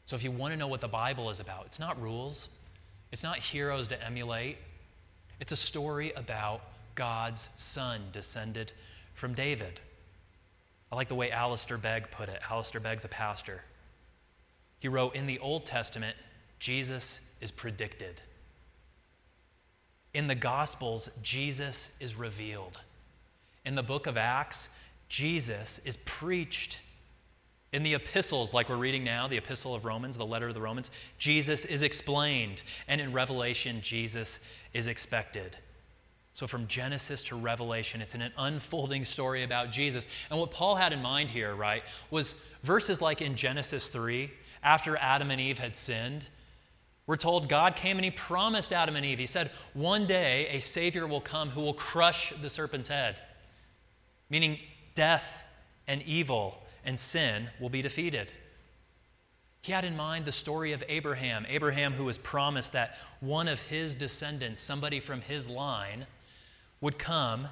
So 0.06 0.14
if 0.14 0.22
you 0.22 0.30
want 0.30 0.52
to 0.52 0.58
know 0.58 0.68
what 0.68 0.80
the 0.80 0.88
Bible 0.88 1.30
is 1.30 1.40
about, 1.40 1.66
it's 1.66 1.80
not 1.80 2.00
rules, 2.00 2.48
it's 3.10 3.24
not 3.24 3.38
heroes 3.38 3.88
to 3.88 4.02
emulate. 4.04 4.56
It's 5.40 5.52
a 5.52 5.56
story 5.56 6.12
about 6.12 6.62
God's 6.94 7.48
Son 7.56 8.00
descended 8.12 8.72
from 9.14 9.34
David. 9.34 9.80
I 10.90 10.96
like 10.96 11.08
the 11.08 11.16
way 11.16 11.32
Alistair 11.32 11.76
Begg 11.76 12.10
put 12.12 12.28
it. 12.28 12.40
Alistair 12.48 12.80
Begg's 12.80 13.04
a 13.04 13.08
pastor. 13.08 13.62
He 14.78 14.86
wrote 14.86 15.16
In 15.16 15.26
the 15.26 15.40
Old 15.40 15.66
Testament, 15.66 16.16
Jesus 16.60 17.20
is 17.40 17.50
predicted. 17.50 18.22
In 20.14 20.28
the 20.28 20.34
Gospels, 20.36 21.10
Jesus 21.20 21.96
is 21.98 22.14
revealed. 22.14 22.78
In 23.64 23.74
the 23.74 23.82
book 23.82 24.06
of 24.06 24.16
Acts, 24.16 24.78
Jesus 25.08 25.80
is 25.80 25.96
preached. 25.96 26.78
In 27.72 27.82
the 27.82 27.94
epistles, 27.94 28.54
like 28.54 28.68
we're 28.68 28.76
reading 28.76 29.04
now, 29.04 29.26
the 29.26 29.36
epistle 29.36 29.74
of 29.74 29.84
Romans, 29.84 30.16
the 30.16 30.26
letter 30.26 30.48
of 30.48 30.54
the 30.54 30.60
Romans, 30.60 30.90
Jesus 31.18 31.64
is 31.64 31.82
explained. 31.82 32.62
And 32.86 33.00
in 33.00 33.12
Revelation, 33.12 33.80
Jesus 33.82 34.46
is 34.72 34.86
expected. 34.86 35.56
So, 36.32 36.46
from 36.46 36.66
Genesis 36.66 37.22
to 37.24 37.36
Revelation, 37.36 38.02
it's 38.02 38.14
an 38.14 38.30
unfolding 38.36 39.04
story 39.04 39.42
about 39.42 39.72
Jesus. 39.72 40.06
And 40.30 40.38
what 40.38 40.50
Paul 40.50 40.76
had 40.76 40.92
in 40.92 41.00
mind 41.00 41.30
here, 41.30 41.54
right, 41.54 41.82
was 42.10 42.42
verses 42.62 43.00
like 43.00 43.22
in 43.22 43.36
Genesis 43.36 43.88
3, 43.88 44.30
after 44.62 44.96
Adam 44.98 45.30
and 45.30 45.40
Eve 45.40 45.58
had 45.58 45.74
sinned. 45.74 46.26
We're 47.06 47.16
told 47.16 47.48
God 47.48 47.76
came 47.76 47.96
and 47.96 48.04
He 48.04 48.10
promised 48.10 48.72
Adam 48.72 48.96
and 48.96 49.06
Eve, 49.06 49.18
He 49.18 49.26
said, 49.26 49.50
One 49.74 50.06
day 50.06 50.48
a 50.50 50.60
Savior 50.60 51.06
will 51.06 51.20
come 51.20 51.50
who 51.50 51.62
will 51.62 51.74
crush 51.74 52.34
the 52.42 52.50
serpent's 52.50 52.88
head, 52.88 53.16
meaning 54.28 54.58
death 54.94 55.46
and 55.88 56.02
evil 56.02 56.62
and 56.86 56.98
sin 56.98 57.50
will 57.60 57.68
be 57.68 57.82
defeated. 57.82 58.32
He 59.62 59.72
had 59.72 59.84
in 59.84 59.96
mind 59.96 60.24
the 60.24 60.32
story 60.32 60.72
of 60.72 60.84
Abraham, 60.88 61.44
Abraham 61.48 61.92
who 61.92 62.04
was 62.04 62.16
promised 62.16 62.72
that 62.72 62.96
one 63.18 63.48
of 63.48 63.60
his 63.62 63.96
descendants, 63.96 64.62
somebody 64.62 65.00
from 65.00 65.20
his 65.20 65.50
line, 65.50 66.06
would 66.80 66.98
come 66.98 67.48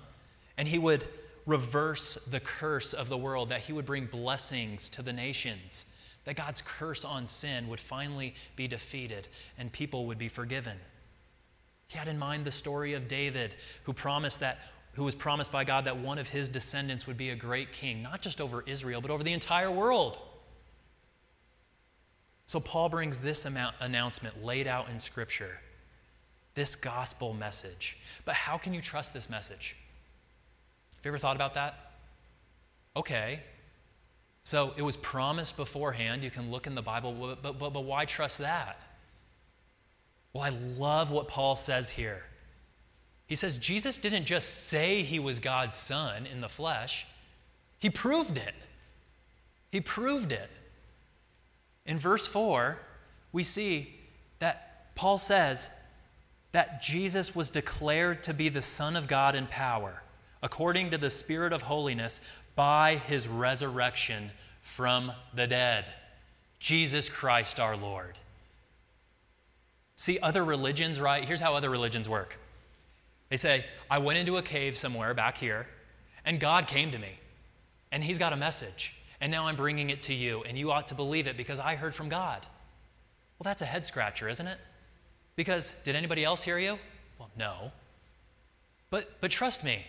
and 0.56 0.68
he 0.68 0.78
would 0.78 1.04
reverse 1.44 2.14
the 2.30 2.38
curse 2.38 2.94
of 2.94 3.08
the 3.08 3.18
world, 3.18 3.48
that 3.48 3.62
he 3.62 3.72
would 3.72 3.84
bring 3.84 4.06
blessings 4.06 4.88
to 4.90 5.02
the 5.02 5.12
nations, 5.12 5.92
that 6.24 6.36
God's 6.36 6.62
curse 6.62 7.04
on 7.04 7.26
sin 7.26 7.68
would 7.68 7.80
finally 7.80 8.34
be 8.54 8.68
defeated 8.68 9.26
and 9.58 9.72
people 9.72 10.06
would 10.06 10.18
be 10.18 10.28
forgiven. 10.28 10.78
He 11.88 11.98
had 11.98 12.08
in 12.08 12.18
mind 12.18 12.44
the 12.44 12.52
story 12.52 12.94
of 12.94 13.08
David, 13.08 13.56
who 13.82 13.92
promised 13.92 14.38
that 14.40 14.58
who 14.94 15.04
was 15.04 15.14
promised 15.14 15.50
by 15.50 15.64
God 15.64 15.84
that 15.86 15.98
one 15.98 16.18
of 16.18 16.28
his 16.28 16.48
descendants 16.48 17.06
would 17.06 17.16
be 17.16 17.30
a 17.30 17.36
great 17.36 17.72
king, 17.72 18.02
not 18.02 18.22
just 18.22 18.40
over 18.40 18.62
Israel, 18.66 19.00
but 19.00 19.10
over 19.10 19.22
the 19.22 19.32
entire 19.32 19.70
world. 19.70 20.18
So 22.46 22.60
Paul 22.60 22.88
brings 22.88 23.18
this 23.18 23.44
announcement 23.44 24.44
laid 24.44 24.66
out 24.66 24.88
in 24.90 25.00
Scripture, 25.00 25.60
this 26.54 26.76
gospel 26.76 27.32
message. 27.34 27.98
But 28.24 28.34
how 28.34 28.58
can 28.58 28.74
you 28.74 28.80
trust 28.80 29.14
this 29.14 29.28
message? 29.28 29.76
Have 30.96 31.04
you 31.04 31.10
ever 31.10 31.18
thought 31.18 31.36
about 31.36 31.54
that? 31.54 31.92
Okay. 32.96 33.40
So 34.44 34.74
it 34.76 34.82
was 34.82 34.96
promised 34.96 35.56
beforehand. 35.56 36.22
You 36.22 36.30
can 36.30 36.50
look 36.50 36.66
in 36.66 36.74
the 36.74 36.82
Bible, 36.82 37.38
but, 37.42 37.58
but, 37.58 37.72
but 37.72 37.84
why 37.84 38.04
trust 38.04 38.38
that? 38.38 38.78
Well, 40.34 40.44
I 40.44 40.50
love 40.78 41.10
what 41.10 41.28
Paul 41.28 41.56
says 41.56 41.88
here. 41.90 42.22
He 43.26 43.34
says 43.34 43.56
Jesus 43.56 43.96
didn't 43.96 44.26
just 44.26 44.68
say 44.68 45.02
he 45.02 45.18
was 45.18 45.40
God's 45.40 45.78
son 45.78 46.26
in 46.26 46.40
the 46.40 46.48
flesh, 46.48 47.06
he 47.78 47.90
proved 47.90 48.38
it. 48.38 48.54
He 49.70 49.80
proved 49.80 50.32
it. 50.32 50.50
In 51.84 51.98
verse 51.98 52.26
4, 52.26 52.80
we 53.32 53.42
see 53.42 53.94
that 54.38 54.94
Paul 54.94 55.18
says 55.18 55.68
that 56.52 56.80
Jesus 56.80 57.34
was 57.34 57.50
declared 57.50 58.22
to 58.22 58.32
be 58.32 58.48
the 58.48 58.62
Son 58.62 58.94
of 58.94 59.08
God 59.08 59.34
in 59.34 59.48
power, 59.48 60.02
according 60.42 60.92
to 60.92 60.98
the 60.98 61.10
Spirit 61.10 61.52
of 61.52 61.62
holiness, 61.62 62.20
by 62.54 62.94
his 62.94 63.26
resurrection 63.26 64.30
from 64.62 65.10
the 65.34 65.48
dead. 65.48 65.86
Jesus 66.60 67.08
Christ 67.08 67.58
our 67.58 67.76
Lord. 67.76 68.16
See, 69.96 70.20
other 70.20 70.44
religions, 70.44 71.00
right? 71.00 71.24
Here's 71.24 71.40
how 71.40 71.56
other 71.56 71.70
religions 71.70 72.08
work 72.08 72.38
they 73.34 73.38
say, 73.38 73.64
I 73.90 73.98
went 73.98 74.16
into 74.16 74.36
a 74.36 74.42
cave 74.42 74.76
somewhere 74.76 75.12
back 75.12 75.36
here, 75.36 75.66
and 76.24 76.38
God 76.38 76.68
came 76.68 76.92
to 76.92 76.98
me, 77.00 77.18
and 77.90 78.04
He's 78.04 78.16
got 78.16 78.32
a 78.32 78.36
message, 78.36 78.94
and 79.20 79.32
now 79.32 79.48
I'm 79.48 79.56
bringing 79.56 79.90
it 79.90 80.04
to 80.04 80.14
you, 80.14 80.44
and 80.46 80.56
you 80.56 80.70
ought 80.70 80.86
to 80.86 80.94
believe 80.94 81.26
it 81.26 81.36
because 81.36 81.58
I 81.58 81.74
heard 81.74 81.96
from 81.96 82.08
God. 82.08 82.46
Well, 83.36 83.42
that's 83.42 83.60
a 83.60 83.64
head 83.64 83.86
scratcher, 83.86 84.28
isn't 84.28 84.46
it? 84.46 84.58
Because 85.34 85.72
did 85.82 85.96
anybody 85.96 86.22
else 86.22 86.44
hear 86.44 86.60
you? 86.60 86.78
Well, 87.18 87.28
no. 87.36 87.72
But, 88.88 89.20
but 89.20 89.32
trust 89.32 89.64
me. 89.64 89.84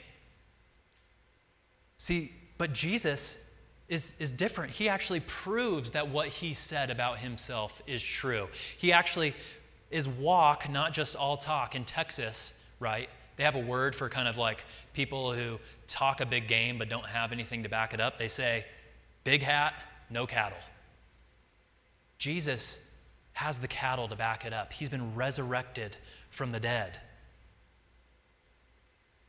See, 1.98 2.34
but 2.58 2.74
Jesus 2.74 3.48
is, 3.88 4.20
is 4.20 4.32
different. 4.32 4.72
He 4.72 4.90
actually 4.90 5.20
proves 5.20 5.92
that 5.92 6.08
what 6.08 6.30
he 6.30 6.56
said 6.56 6.90
about 6.90 7.20
himself 7.20 7.84
is 7.86 8.02
true. 8.02 8.48
He 8.80 8.92
actually 8.92 9.36
is 9.92 10.08
walk, 10.08 10.68
not 10.68 10.94
just 10.94 11.16
all 11.16 11.38
talk. 11.38 11.76
In 11.76 11.86
Texas, 11.86 12.60
right? 12.80 13.08
They 13.38 13.44
have 13.44 13.56
a 13.56 13.60
word 13.60 13.96
for 13.96 14.10
kind 14.10 14.28
of 14.28 14.38
like 14.38 14.64
people 14.94 15.34
who 15.34 15.60
talk 15.88 16.22
a 16.22 16.26
big 16.26 16.48
game 16.48 16.78
but 16.78 16.90
don't 16.90 17.06
have 17.06 17.32
anything 17.32 17.64
to 17.64 17.70
back 17.70 17.94
it 17.94 18.00
up. 18.00 18.18
They 18.18 18.28
say, 18.28 18.66
big 19.24 19.42
hat, 19.42 19.84
no 20.10 20.26
cattle. 20.26 20.58
Jesus 22.18 22.82
has 23.34 23.58
the 23.58 23.68
cattle 23.68 24.08
to 24.08 24.16
back 24.16 24.46
it 24.46 24.54
up. 24.54 24.72
He's 24.72 24.90
been 24.90 25.16
resurrected 25.16 25.98
from 26.30 26.52
the 26.52 26.60
dead. 26.60 27.00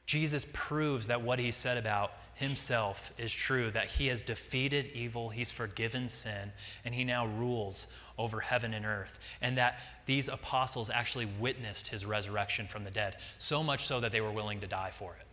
Jesus 0.06 0.46
proves 0.52 1.08
that 1.08 1.22
what 1.22 1.40
he 1.40 1.50
said 1.50 1.76
about 1.76 2.12
himself 2.34 3.12
is 3.18 3.32
true, 3.32 3.70
that 3.72 3.88
he 3.88 4.06
has 4.06 4.22
defeated 4.22 4.90
evil, 4.94 5.30
he's 5.30 5.50
forgiven 5.50 6.08
sin, 6.08 6.52
and 6.84 6.94
he 6.94 7.02
now 7.02 7.26
rules 7.26 7.88
over 8.18 8.40
heaven 8.40 8.74
and 8.74 8.86
earth. 8.86 9.18
And 9.40 9.56
that 9.56 9.80
these 10.06 10.28
apostles 10.28 10.90
actually 10.90 11.28
witnessed 11.38 11.88
his 11.88 12.04
resurrection 12.04 12.66
from 12.66 12.84
the 12.84 12.90
dead, 12.90 13.16
so 13.38 13.62
much 13.62 13.86
so 13.86 14.00
that 14.00 14.12
they 14.12 14.20
were 14.20 14.32
willing 14.32 14.60
to 14.60 14.66
die 14.66 14.90
for 14.90 15.16
it. 15.18 15.26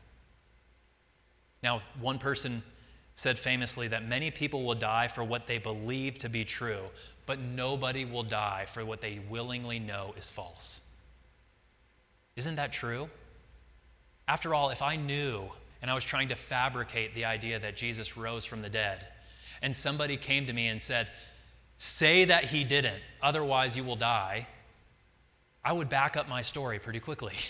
Now, 1.62 1.82
one 2.00 2.20
person 2.20 2.64
said 3.16 3.40
famously 3.40 3.88
that 3.90 4.06
many 4.06 4.32
people 4.32 4.64
will 4.64 4.76
die 4.76 5.08
for 5.08 5.24
what 5.24 5.48
they 5.48 5.58
believe 5.58 6.18
to 6.20 6.30
be 6.30 6.44
true, 6.44 6.82
but 7.26 7.40
nobody 7.40 8.06
will 8.06 8.24
die 8.24 8.66
for 8.68 8.84
what 8.84 9.02
they 9.02 9.20
willingly 9.30 9.80
know 9.80 10.14
is 10.18 10.30
false. 10.30 10.82
Isn't 12.36 12.56
that 12.56 12.74
true? 12.74 13.10
After 14.28 14.54
all, 14.54 14.72
if 14.72 14.82
I 14.82 14.96
knew 14.96 15.44
and 15.82 15.92
I 15.92 15.96
was 15.96 16.06
trying 16.06 16.30
to 16.30 16.36
fabricate 16.36 17.14
the 17.14 17.26
idea 17.26 17.60
that 17.60 17.76
Jesus 17.76 18.18
rose 18.18 18.46
from 18.46 18.62
the 18.62 18.70
dead, 18.70 19.06
and 19.62 19.76
somebody 19.76 20.18
came 20.18 20.46
to 20.46 20.54
me 20.54 20.68
and 20.68 20.82
said, 20.82 21.10
Say 21.84 22.24
that 22.24 22.46
he 22.46 22.64
didn't, 22.64 23.02
otherwise 23.22 23.76
you 23.76 23.84
will 23.84 23.98
die, 23.98 24.48
I 25.66 25.74
would 25.74 25.90
back 25.90 26.16
up 26.16 26.30
my 26.30 26.42
story 26.42 26.80
pretty 26.80 27.02
quickly. 27.02 27.36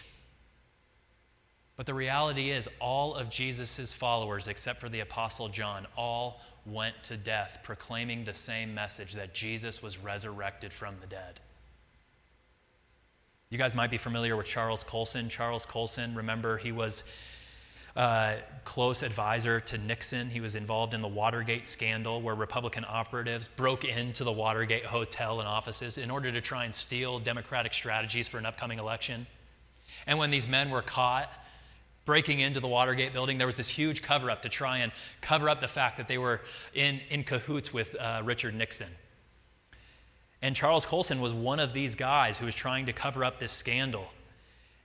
But 1.75 1.87
the 1.87 1.93
reality 1.95 2.51
is, 2.51 2.69
all 2.79 3.15
of 3.15 3.31
Jesus' 3.31 3.95
followers, 3.95 4.47
except 4.47 4.79
for 4.79 4.89
the 4.89 4.99
Apostle 4.99 5.49
John, 5.49 5.87
all 5.97 6.39
went 6.67 7.01
to 7.03 7.17
death 7.17 7.61
proclaiming 7.63 8.23
the 8.23 8.33
same 8.35 8.75
message 8.75 9.13
that 9.13 9.33
Jesus 9.33 9.81
was 9.81 9.97
resurrected 9.97 10.71
from 10.71 10.95
the 11.01 11.07
dead. 11.07 11.39
You 13.49 13.57
guys 13.57 13.73
might 13.73 13.89
be 13.89 13.97
familiar 13.97 14.37
with 14.37 14.45
Charles 14.45 14.83
Colson. 14.83 15.29
Charles 15.29 15.65
Colson, 15.65 16.13
remember, 16.13 16.57
he 16.57 16.71
was 16.71 17.03
a 17.95 18.37
close 18.63 19.03
advisor 19.03 19.59
to 19.59 19.77
Nixon. 19.77 20.29
He 20.29 20.39
was 20.39 20.55
involved 20.55 20.93
in 20.93 21.01
the 21.01 21.07
Watergate 21.07 21.67
scandal, 21.67 22.21
where 22.21 22.35
Republican 22.35 22.85
operatives 22.87 23.47
broke 23.47 23.85
into 23.85 24.23
the 24.23 24.31
Watergate 24.31 24.85
hotel 24.85 25.39
and 25.39 25.47
offices 25.47 25.97
in 25.97 26.09
order 26.09 26.31
to 26.31 26.41
try 26.41 26.65
and 26.65 26.73
steal 26.73 27.19
Democratic 27.19 27.73
strategies 27.73 28.27
for 28.27 28.37
an 28.37 28.45
upcoming 28.45 28.79
election. 28.79 29.27
And 30.07 30.17
when 30.17 30.31
these 30.31 30.47
men 30.47 30.69
were 30.69 30.81
caught, 30.81 31.31
breaking 32.05 32.39
into 32.39 32.59
the 32.59 32.67
Watergate 32.67 33.13
building, 33.13 33.37
there 33.37 33.47
was 33.47 33.57
this 33.57 33.69
huge 33.69 34.01
cover 34.01 34.29
up 34.29 34.41
to 34.41 34.49
try 34.49 34.79
and 34.79 34.91
cover 35.21 35.49
up 35.49 35.61
the 35.61 35.67
fact 35.67 35.97
that 35.97 36.07
they 36.07 36.17
were 36.17 36.41
in, 36.73 36.99
in 37.09 37.23
cahoots 37.23 37.73
with 37.73 37.95
uh, 37.95 38.21
Richard 38.23 38.55
Nixon. 38.55 38.89
And 40.41 40.55
Charles 40.55 40.85
Colson 40.85 41.21
was 41.21 41.33
one 41.33 41.59
of 41.59 41.71
these 41.71 41.95
guys 41.95 42.37
who 42.37 42.45
was 42.45 42.55
trying 42.55 42.87
to 42.87 42.93
cover 42.93 43.23
up 43.23 43.39
this 43.39 43.53
scandal. 43.53 44.07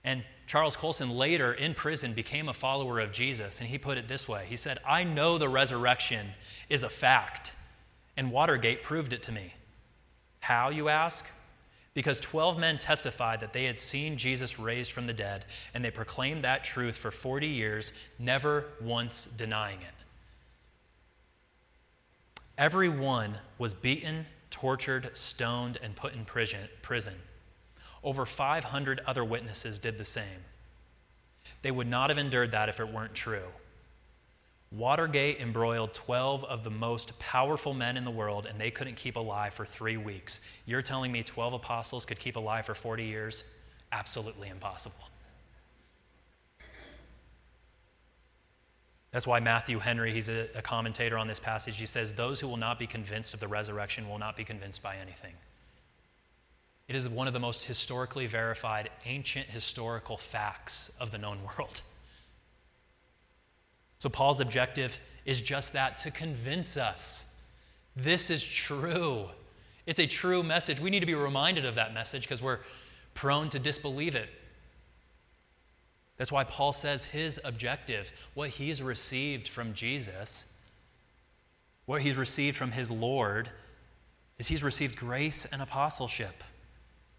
And 0.05 0.23
Charles 0.49 0.75
Colson 0.75 1.11
later 1.11 1.53
in 1.53 1.75
prison 1.75 2.13
became 2.13 2.49
a 2.49 2.55
follower 2.55 2.99
of 2.99 3.11
Jesus, 3.11 3.59
and 3.59 3.69
he 3.69 3.77
put 3.77 3.99
it 3.99 4.07
this 4.07 4.27
way 4.27 4.47
He 4.49 4.55
said, 4.55 4.79
I 4.83 5.03
know 5.03 5.37
the 5.37 5.47
resurrection 5.47 6.29
is 6.69 6.81
a 6.81 6.89
fact, 6.89 7.51
and 8.17 8.31
Watergate 8.31 8.81
proved 8.81 9.13
it 9.13 9.21
to 9.23 9.31
me. 9.31 9.53
How, 10.39 10.69
you 10.69 10.89
ask? 10.89 11.29
Because 11.93 12.19
12 12.19 12.57
men 12.57 12.79
testified 12.79 13.41
that 13.41 13.53
they 13.53 13.65
had 13.65 13.79
seen 13.79 14.17
Jesus 14.17 14.57
raised 14.57 14.91
from 14.91 15.05
the 15.05 15.13
dead, 15.13 15.45
and 15.75 15.85
they 15.85 15.91
proclaimed 15.91 16.43
that 16.43 16.63
truth 16.63 16.97
for 16.97 17.11
40 17.11 17.45
years, 17.45 17.91
never 18.17 18.65
once 18.81 19.25
denying 19.25 19.81
it. 19.81 19.93
Every 22.57 22.89
one 22.89 23.35
was 23.59 23.75
beaten, 23.75 24.25
tortured, 24.49 25.15
stoned, 25.15 25.77
and 25.83 25.95
put 25.95 26.15
in 26.15 26.25
prison. 26.25 27.13
Over 28.03 28.25
500 28.25 29.01
other 29.05 29.23
witnesses 29.23 29.79
did 29.79 29.97
the 29.97 30.05
same. 30.05 30.45
They 31.61 31.71
would 31.71 31.87
not 31.87 32.09
have 32.09 32.17
endured 32.17 32.51
that 32.51 32.69
if 32.69 32.79
it 32.79 32.91
weren't 32.91 33.15
true. 33.15 33.51
Watergate 34.71 35.39
embroiled 35.39 35.93
12 35.93 36.43
of 36.45 36.63
the 36.63 36.69
most 36.69 37.17
powerful 37.17 37.73
men 37.73 37.97
in 37.97 38.05
the 38.05 38.11
world, 38.11 38.45
and 38.45 38.59
they 38.59 38.69
couldn't 38.69 38.97
keep 38.97 39.15
alive 39.15 39.53
for 39.53 39.65
three 39.65 39.97
weeks. 39.97 40.39
You're 40.65 40.83
telling 40.83 41.11
me 41.11 41.23
12 41.23 41.53
apostles 41.53 42.05
could 42.05 42.19
keep 42.19 42.35
alive 42.35 42.65
for 42.65 42.75
40 42.75 43.03
years? 43.03 43.43
Absolutely 43.91 44.47
impossible. 44.49 45.09
That's 49.11 49.25
why 49.25 49.39
Matthew 49.39 49.79
Henry, 49.79 50.13
he's 50.13 50.29
a, 50.29 50.47
a, 50.53 50.61
commentator 50.61 51.17
on 51.17 51.27
this 51.27 51.39
passage, 51.39 51.79
he 51.79 51.87
says, 51.87 52.13
Those 52.13 52.39
who 52.39 52.47
will 52.47 52.57
not 52.57 52.77
be 52.77 52.85
convinced 52.85 53.33
of 53.33 53.39
the 53.39 53.47
resurrection 53.47 54.07
will 54.07 54.19
not 54.19 54.37
be 54.37 54.43
convinced 54.43 54.83
by 54.83 54.97
anything. 54.97 55.33
It 56.89 56.95
is 56.95 57.07
one 57.07 57.27
of 57.27 57.33
the 57.33 57.39
most 57.39 57.65
historically 57.65 58.25
verified 58.25 58.89
ancient 59.05 59.45
historical 59.45 60.17
facts 60.17 60.91
of 60.99 61.11
the 61.11 61.19
known 61.19 61.37
world. 61.43 61.81
So, 63.99 64.09
Paul's 64.09 64.39
objective 64.39 64.99
is 65.23 65.39
just 65.39 65.73
that 65.73 65.99
to 65.99 66.11
convince 66.11 66.77
us 66.77 67.31
this 67.95 68.31
is 68.31 68.43
true. 68.43 69.27
It's 69.85 69.99
a 69.99 70.07
true 70.07 70.41
message. 70.41 70.79
We 70.79 70.89
need 70.89 71.01
to 71.01 71.05
be 71.05 71.13
reminded 71.13 71.63
of 71.65 71.75
that 71.75 71.93
message 71.93 72.23
because 72.23 72.41
we're 72.41 72.59
prone 73.13 73.49
to 73.49 73.59
disbelieve 73.59 74.15
it. 74.15 74.29
That's 76.17 76.31
why 76.31 76.43
Paul 76.43 76.73
says 76.73 77.05
his 77.05 77.39
objective, 77.43 78.11
what 78.33 78.49
he's 78.49 78.81
received 78.81 79.47
from 79.47 79.73
Jesus, 79.75 80.51
what 81.85 82.01
he's 82.01 82.17
received 82.17 82.57
from 82.57 82.71
his 82.71 82.89
Lord, 82.89 83.49
is 84.39 84.47
he's 84.47 84.63
received 84.63 84.97
grace 84.97 85.45
and 85.45 85.61
apostleship 85.61 86.43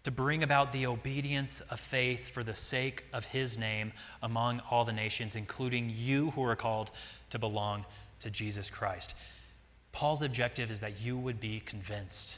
to 0.03 0.11
bring 0.11 0.41
about 0.41 0.71
the 0.71 0.87
obedience 0.87 1.61
of 1.61 1.79
faith 1.79 2.29
for 2.29 2.43
the 2.43 2.55
sake 2.55 3.05
of 3.13 3.25
his 3.25 3.57
name 3.57 3.93
among 4.21 4.61
all 4.71 4.83
the 4.83 4.93
nations, 4.93 5.35
including 5.35 5.91
you 5.93 6.31
who 6.31 6.43
are 6.43 6.55
called 6.55 6.89
to 7.29 7.37
belong 7.37 7.85
to 8.19 8.29
Jesus 8.29 8.69
Christ. 8.69 9.15
Paul's 9.91 10.21
objective 10.21 10.71
is 10.71 10.79
that 10.79 11.03
you 11.03 11.17
would 11.17 11.39
be 11.39 11.59
convinced. 11.59 12.37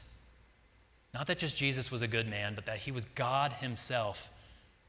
Not 1.14 1.28
that 1.28 1.38
just 1.38 1.56
Jesus 1.56 1.92
was 1.92 2.02
a 2.02 2.08
good 2.08 2.28
man, 2.28 2.56
but 2.56 2.66
that 2.66 2.80
he 2.80 2.92
was 2.92 3.06
God 3.06 3.54
himself, 3.54 4.30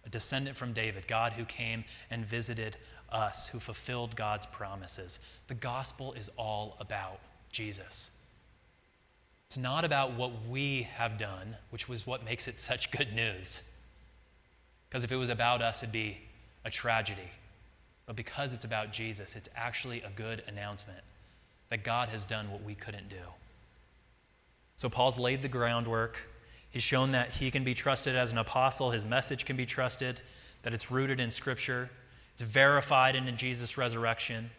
a 0.05 0.09
descendant 0.09 0.57
from 0.57 0.73
David, 0.73 1.07
God 1.07 1.35
who 1.35 1.45
came 1.45 1.85
and 2.11 2.25
visited 2.25 2.77
us, 3.11 3.49
who 3.49 3.61
fulfilled 3.61 4.16
God's 4.16 4.47
promises. 4.47 5.18
The 5.47 5.55
gospel 5.55 6.14
is 6.14 6.31
all 6.37 6.77
about 6.81 7.20
Jesus. 7.53 8.11
It's 9.49 9.57
not 9.57 9.84
about 9.84 10.14
what 10.14 10.32
we 10.49 10.82
have 10.82 11.16
done, 11.16 11.57
which 11.70 11.88
was 11.88 12.07
what 12.07 12.24
makes 12.24 12.49
it 12.49 12.59
such 12.59 12.90
good 12.90 13.14
news. 13.14 13.70
Because 14.88 15.05
if 15.05 15.12
it 15.12 15.16
was 15.16 15.30
about 15.30 15.62
us, 15.62 15.82
it'd 15.82 15.92
be 15.92 16.18
a 16.64 16.70
tragedy. 16.70 17.30
But 18.07 18.16
because 18.16 18.55
it's 18.55 18.64
about 18.64 18.92
Jesus, 18.92 19.36
it's 19.36 19.49
actually 19.57 20.03
a 20.03 20.11
good 20.14 20.42
announcement 20.49 21.01
that 21.70 21.84
God 21.84 22.09
has 22.09 22.24
done 22.24 22.51
what 22.51 22.62
we 22.62 22.74
couldn't 22.74 23.09
do. 23.09 23.16
So 24.76 24.88
Paul's 24.88 25.18
laid 25.18 25.42
the 25.42 25.49
groundwork. 25.49 26.28
He's 26.70 26.82
shown 26.82 27.12
that 27.12 27.30
he 27.30 27.51
can 27.51 27.64
be 27.64 27.74
trusted 27.74 28.16
as 28.16 28.32
an 28.32 28.38
apostle, 28.38 28.90
his 28.90 29.05
message 29.07 29.45
can 29.45 29.57
be 29.57 29.66
trusted, 29.66 30.20
that 30.62 30.74
it's 30.74 30.90
rooted 30.90 31.20
in 31.20 31.30
Scripture, 31.30 31.90
it's 32.32 32.42
verified 32.42 33.14
in 33.14 33.36
Jesus' 33.36 33.78
resurrection. 33.78 34.51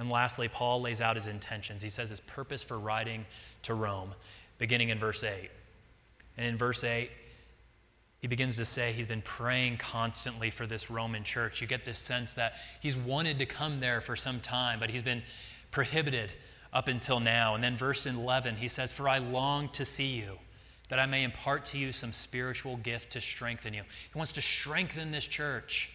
And 0.00 0.08
lastly, 0.08 0.48
Paul 0.48 0.80
lays 0.80 1.02
out 1.02 1.16
his 1.16 1.26
intentions. 1.26 1.82
He 1.82 1.90
says 1.90 2.08
his 2.08 2.20
purpose 2.20 2.62
for 2.62 2.78
writing 2.78 3.26
to 3.64 3.74
Rome, 3.74 4.14
beginning 4.56 4.88
in 4.88 4.98
verse 4.98 5.22
8. 5.22 5.50
And 6.38 6.46
in 6.46 6.56
verse 6.56 6.82
8, 6.82 7.10
he 8.18 8.26
begins 8.26 8.56
to 8.56 8.64
say 8.64 8.92
he's 8.92 9.06
been 9.06 9.20
praying 9.20 9.76
constantly 9.76 10.48
for 10.48 10.66
this 10.66 10.90
Roman 10.90 11.22
church. 11.22 11.60
You 11.60 11.66
get 11.66 11.84
this 11.84 11.98
sense 11.98 12.32
that 12.32 12.54
he's 12.80 12.96
wanted 12.96 13.38
to 13.40 13.46
come 13.46 13.80
there 13.80 14.00
for 14.00 14.16
some 14.16 14.40
time, 14.40 14.80
but 14.80 14.88
he's 14.88 15.02
been 15.02 15.22
prohibited 15.70 16.32
up 16.72 16.88
until 16.88 17.20
now. 17.20 17.54
And 17.54 17.62
then, 17.62 17.76
verse 17.76 18.06
11, 18.06 18.56
he 18.56 18.68
says, 18.68 18.92
For 18.92 19.06
I 19.06 19.18
long 19.18 19.68
to 19.70 19.84
see 19.84 20.16
you, 20.16 20.38
that 20.88 20.98
I 20.98 21.04
may 21.04 21.24
impart 21.24 21.66
to 21.66 21.78
you 21.78 21.92
some 21.92 22.14
spiritual 22.14 22.78
gift 22.78 23.12
to 23.12 23.20
strengthen 23.20 23.74
you. 23.74 23.82
He 24.10 24.18
wants 24.18 24.32
to 24.32 24.40
strengthen 24.40 25.10
this 25.10 25.26
church. 25.26 25.92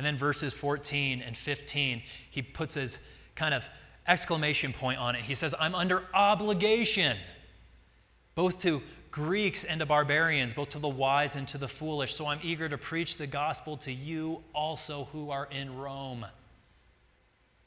And 0.00 0.06
then, 0.06 0.16
verses 0.16 0.54
14 0.54 1.20
and 1.20 1.36
15, 1.36 2.00
he 2.30 2.40
puts 2.40 2.72
his 2.72 3.06
kind 3.34 3.52
of 3.52 3.68
exclamation 4.08 4.72
point 4.72 4.98
on 4.98 5.14
it. 5.14 5.20
He 5.20 5.34
says, 5.34 5.54
I'm 5.60 5.74
under 5.74 6.02
obligation, 6.14 7.18
both 8.34 8.60
to 8.60 8.80
Greeks 9.10 9.62
and 9.62 9.78
to 9.80 9.84
barbarians, 9.84 10.54
both 10.54 10.70
to 10.70 10.78
the 10.78 10.88
wise 10.88 11.36
and 11.36 11.46
to 11.48 11.58
the 11.58 11.68
foolish. 11.68 12.14
So 12.14 12.28
I'm 12.28 12.38
eager 12.42 12.66
to 12.66 12.78
preach 12.78 13.18
the 13.18 13.26
gospel 13.26 13.76
to 13.76 13.92
you 13.92 14.42
also 14.54 15.08
who 15.12 15.30
are 15.30 15.46
in 15.50 15.76
Rome. 15.76 16.24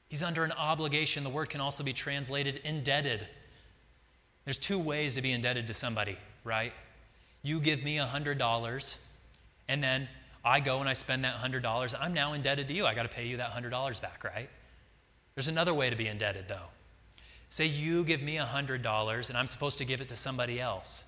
He's 0.07 0.23
under 0.23 0.43
an 0.43 0.53
obligation. 0.53 1.23
The 1.23 1.29
word 1.29 1.51
can 1.51 1.61
also 1.61 1.83
be 1.83 1.93
translated 1.93 2.61
indebted. 2.63 3.27
There's 4.43 4.57
two 4.57 4.79
ways 4.79 5.13
to 5.13 5.21
be 5.21 5.31
indebted 5.31 5.67
to 5.67 5.75
somebody, 5.75 6.17
right? 6.43 6.73
You 7.43 7.59
give 7.59 7.83
me 7.83 7.97
$100, 7.97 9.03
and 9.67 9.83
then 9.83 10.09
I 10.43 10.59
go 10.59 10.79
and 10.79 10.89
I 10.89 10.93
spend 10.93 11.23
that 11.23 11.35
$100. 11.35 11.95
I'm 11.99 12.13
now 12.13 12.33
indebted 12.33 12.67
to 12.67 12.73
you. 12.73 12.85
I 12.85 12.93
got 12.93 13.03
to 13.03 13.09
pay 13.09 13.25
you 13.25 13.37
that 13.37 13.51
$100 13.51 14.01
back, 14.01 14.23
right? 14.23 14.49
There's 15.35 15.47
another 15.47 15.73
way 15.73 15.89
to 15.89 15.95
be 15.95 16.07
indebted, 16.07 16.47
though. 16.47 16.67
Say 17.49 17.65
you 17.65 18.03
give 18.03 18.21
me 18.21 18.37
$100 18.37 19.29
and 19.29 19.37
I'm 19.37 19.47
supposed 19.47 19.77
to 19.77 19.85
give 19.85 20.01
it 20.01 20.09
to 20.09 20.15
somebody 20.15 20.59
else 20.59 21.05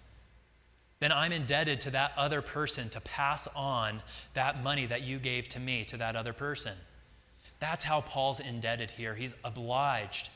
then 1.00 1.12
I'm 1.12 1.32
indebted 1.32 1.82
to 1.82 1.90
that 1.92 2.14
other 2.16 2.42
person 2.42 2.90
to 2.90 3.02
pass 3.02 3.48
on 3.56 4.02
that 4.34 4.64
money 4.64 4.86
that 4.86 5.02
you 5.02 5.20
gave 5.20 5.48
to 5.50 5.60
me 5.60 5.84
to 5.86 5.98
that 5.98 6.16
other 6.16 6.34
person. 6.34 6.74
That's 7.60 7.84
how 7.84 8.02
Paul's 8.02 8.40
indebted 8.40 8.92
here. 8.92 9.16
He's 9.16 9.36
obliged. 9.44 10.30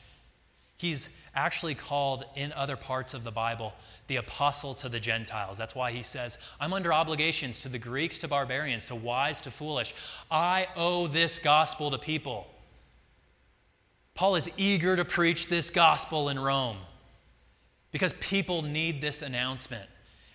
He's 0.80 1.14
actually 1.34 1.74
called 1.74 2.24
in 2.34 2.54
other 2.54 2.74
parts 2.74 3.12
of 3.12 3.22
the 3.22 3.30
Bible 3.30 3.74
the 4.06 4.16
apostle 4.16 4.72
to 4.76 4.88
the 4.88 4.98
Gentiles. 4.98 5.58
That's 5.58 5.74
why 5.74 5.92
he 5.92 6.02
says, 6.02 6.38
I'm 6.58 6.72
under 6.72 6.90
obligations 6.90 7.60
to 7.60 7.68
the 7.68 7.78
Greeks, 7.78 8.16
to 8.18 8.28
barbarians, 8.28 8.86
to 8.86 8.94
wise, 8.94 9.42
to 9.42 9.50
foolish. 9.50 9.94
I 10.30 10.68
owe 10.76 11.06
this 11.06 11.38
gospel 11.38 11.90
to 11.90 11.98
people. 11.98 12.46
Paul 14.14 14.36
is 14.36 14.50
eager 14.56 14.96
to 14.96 15.04
preach 15.04 15.48
this 15.48 15.68
gospel 15.68 16.30
in 16.30 16.38
Rome 16.38 16.78
because 17.92 18.14
people 18.14 18.62
need 18.62 19.02
this 19.02 19.20
announcement. 19.20 19.88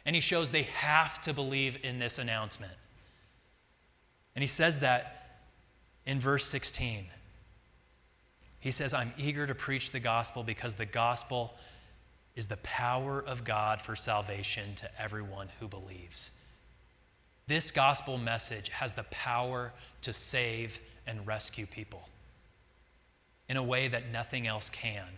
And 0.06 0.16
he 0.16 0.20
shows 0.20 0.52
they 0.52 0.62
have 0.62 1.20
to 1.22 1.34
believe 1.34 1.80
in 1.82 1.98
this 1.98 2.20
announcement. 2.20 2.74
And 4.36 4.43
he 4.43 4.48
says 4.48 4.82
that 4.82 5.39
in 6.06 6.20
verse 6.20 6.46
16. 6.46 7.08
He 8.66 8.72
says, 8.72 8.95
I'm 8.95 9.13
eager 9.16 9.45
to 9.45 9.53
preach 9.53 9.91
the 9.91 9.99
gospel 9.99 10.41
because 10.41 10.74
the 10.74 10.88
gospel 10.88 11.53
is 12.36 12.47
the 12.47 12.57
power 12.57 13.24
of 13.24 13.43
God 13.43 13.80
for 13.80 13.95
salvation 13.95 14.74
to 14.78 14.89
everyone 14.99 15.49
who 15.59 15.68
believes. 15.68 16.32
This 17.45 17.70
gospel 17.70 18.18
message 18.18 18.70
has 18.70 18.93
the 18.93 19.03
power 19.11 19.72
to 20.01 20.11
save 20.11 20.80
and 21.05 21.28
rescue 21.28 21.68
people 21.68 22.09
in 23.47 23.55
a 23.55 23.61
way 23.61 23.88
that 23.88 24.11
nothing 24.11 24.47
else 24.47 24.68
can. 24.72 25.09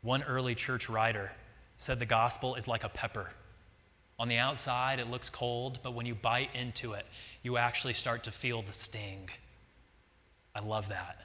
One 0.00 0.22
early 0.22 0.54
church 0.54 0.88
writer 0.88 1.34
said 1.76 1.98
the 1.98 2.06
gospel 2.06 2.54
is 2.54 2.68
like 2.68 2.84
a 2.84 2.88
pepper. 2.88 3.30
On 4.20 4.28
the 4.28 4.38
outside, 4.38 5.00
it 5.00 5.10
looks 5.10 5.28
cold, 5.28 5.80
but 5.82 5.92
when 5.92 6.06
you 6.06 6.14
bite 6.14 6.50
into 6.54 6.92
it, 6.92 7.04
you 7.42 7.56
actually 7.56 7.94
start 7.94 8.22
to 8.22 8.30
feel 8.30 8.62
the 8.62 8.72
sting. 8.72 9.28
I 10.54 10.60
love 10.60 10.90
that. 10.90 11.24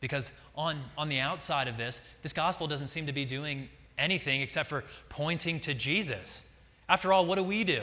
Because 0.00 0.30
on, 0.54 0.80
on 0.96 1.08
the 1.08 1.18
outside 1.18 1.68
of 1.68 1.76
this, 1.76 2.00
this 2.22 2.32
gospel 2.32 2.66
doesn't 2.66 2.86
seem 2.88 3.06
to 3.06 3.12
be 3.12 3.24
doing 3.24 3.68
anything 3.96 4.40
except 4.42 4.68
for 4.68 4.84
pointing 5.08 5.58
to 5.60 5.74
Jesus. 5.74 6.48
After 6.88 7.12
all, 7.12 7.26
what 7.26 7.36
do 7.36 7.42
we 7.42 7.64
do? 7.64 7.82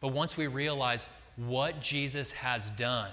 But 0.00 0.08
once 0.08 0.36
we 0.36 0.46
realize 0.46 1.06
what 1.36 1.80
Jesus 1.80 2.32
has 2.32 2.70
done 2.70 3.10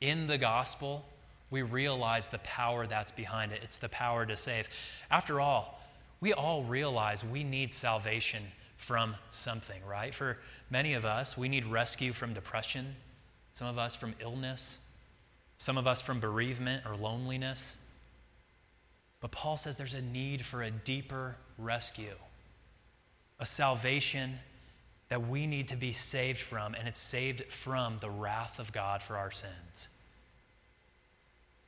in 0.00 0.26
the 0.26 0.38
gospel, 0.38 1.04
we 1.50 1.62
realize 1.62 2.28
the 2.28 2.38
power 2.38 2.86
that's 2.86 3.12
behind 3.12 3.52
it. 3.52 3.60
It's 3.62 3.78
the 3.78 3.88
power 3.88 4.24
to 4.26 4.36
save. 4.36 4.68
After 5.10 5.40
all, 5.40 5.80
we 6.20 6.32
all 6.32 6.62
realize 6.64 7.24
we 7.24 7.44
need 7.44 7.74
salvation 7.74 8.42
from 8.76 9.16
something, 9.30 9.80
right? 9.86 10.14
For 10.14 10.38
many 10.70 10.94
of 10.94 11.04
us, 11.04 11.36
we 11.36 11.48
need 11.48 11.64
rescue 11.64 12.12
from 12.12 12.34
depression, 12.34 12.96
some 13.52 13.68
of 13.68 13.78
us 13.78 13.94
from 13.94 14.14
illness, 14.20 14.78
some 15.56 15.78
of 15.78 15.86
us 15.86 16.02
from 16.02 16.20
bereavement 16.20 16.84
or 16.86 16.96
loneliness. 16.96 17.76
But 19.20 19.30
Paul 19.30 19.56
says 19.56 19.76
there's 19.76 19.94
a 19.94 20.02
need 20.02 20.44
for 20.44 20.62
a 20.62 20.70
deeper 20.70 21.36
rescue, 21.58 22.16
a 23.38 23.46
salvation 23.46 24.38
that 25.08 25.26
we 25.26 25.46
need 25.46 25.68
to 25.68 25.76
be 25.76 25.92
saved 25.92 26.38
from, 26.38 26.74
and 26.74 26.88
it's 26.88 26.98
saved 26.98 27.44
from 27.44 27.98
the 27.98 28.10
wrath 28.10 28.58
of 28.58 28.72
God 28.72 29.00
for 29.00 29.16
our 29.16 29.30
sins. 29.30 29.88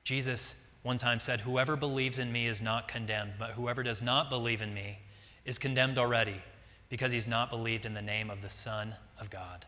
Jesus 0.05 0.67
one 0.87 0.99
time 0.99 1.19
said, 1.19 1.41
Whoever 1.41 1.75
believes 1.75 2.21
in 2.21 2.31
me 2.31 2.47
is 2.47 2.63
not 2.63 2.87
condemned, 2.87 3.33
but 3.41 3.51
whoever 3.51 3.83
does 3.83 4.01
not 4.01 4.31
believe 4.31 4.63
in 4.63 4.73
me 4.73 4.99
is 5.45 5.59
condemned 5.59 5.99
already 5.99 6.41
because 6.89 7.11
he's 7.11 7.27
not 7.27 7.51
believed 7.51 7.85
in 7.85 7.95
the 7.95 8.03
name 8.03 8.31
of 8.31 8.41
the 8.41 8.49
Son 8.49 8.95
of 9.21 9.29
God. 9.29 9.67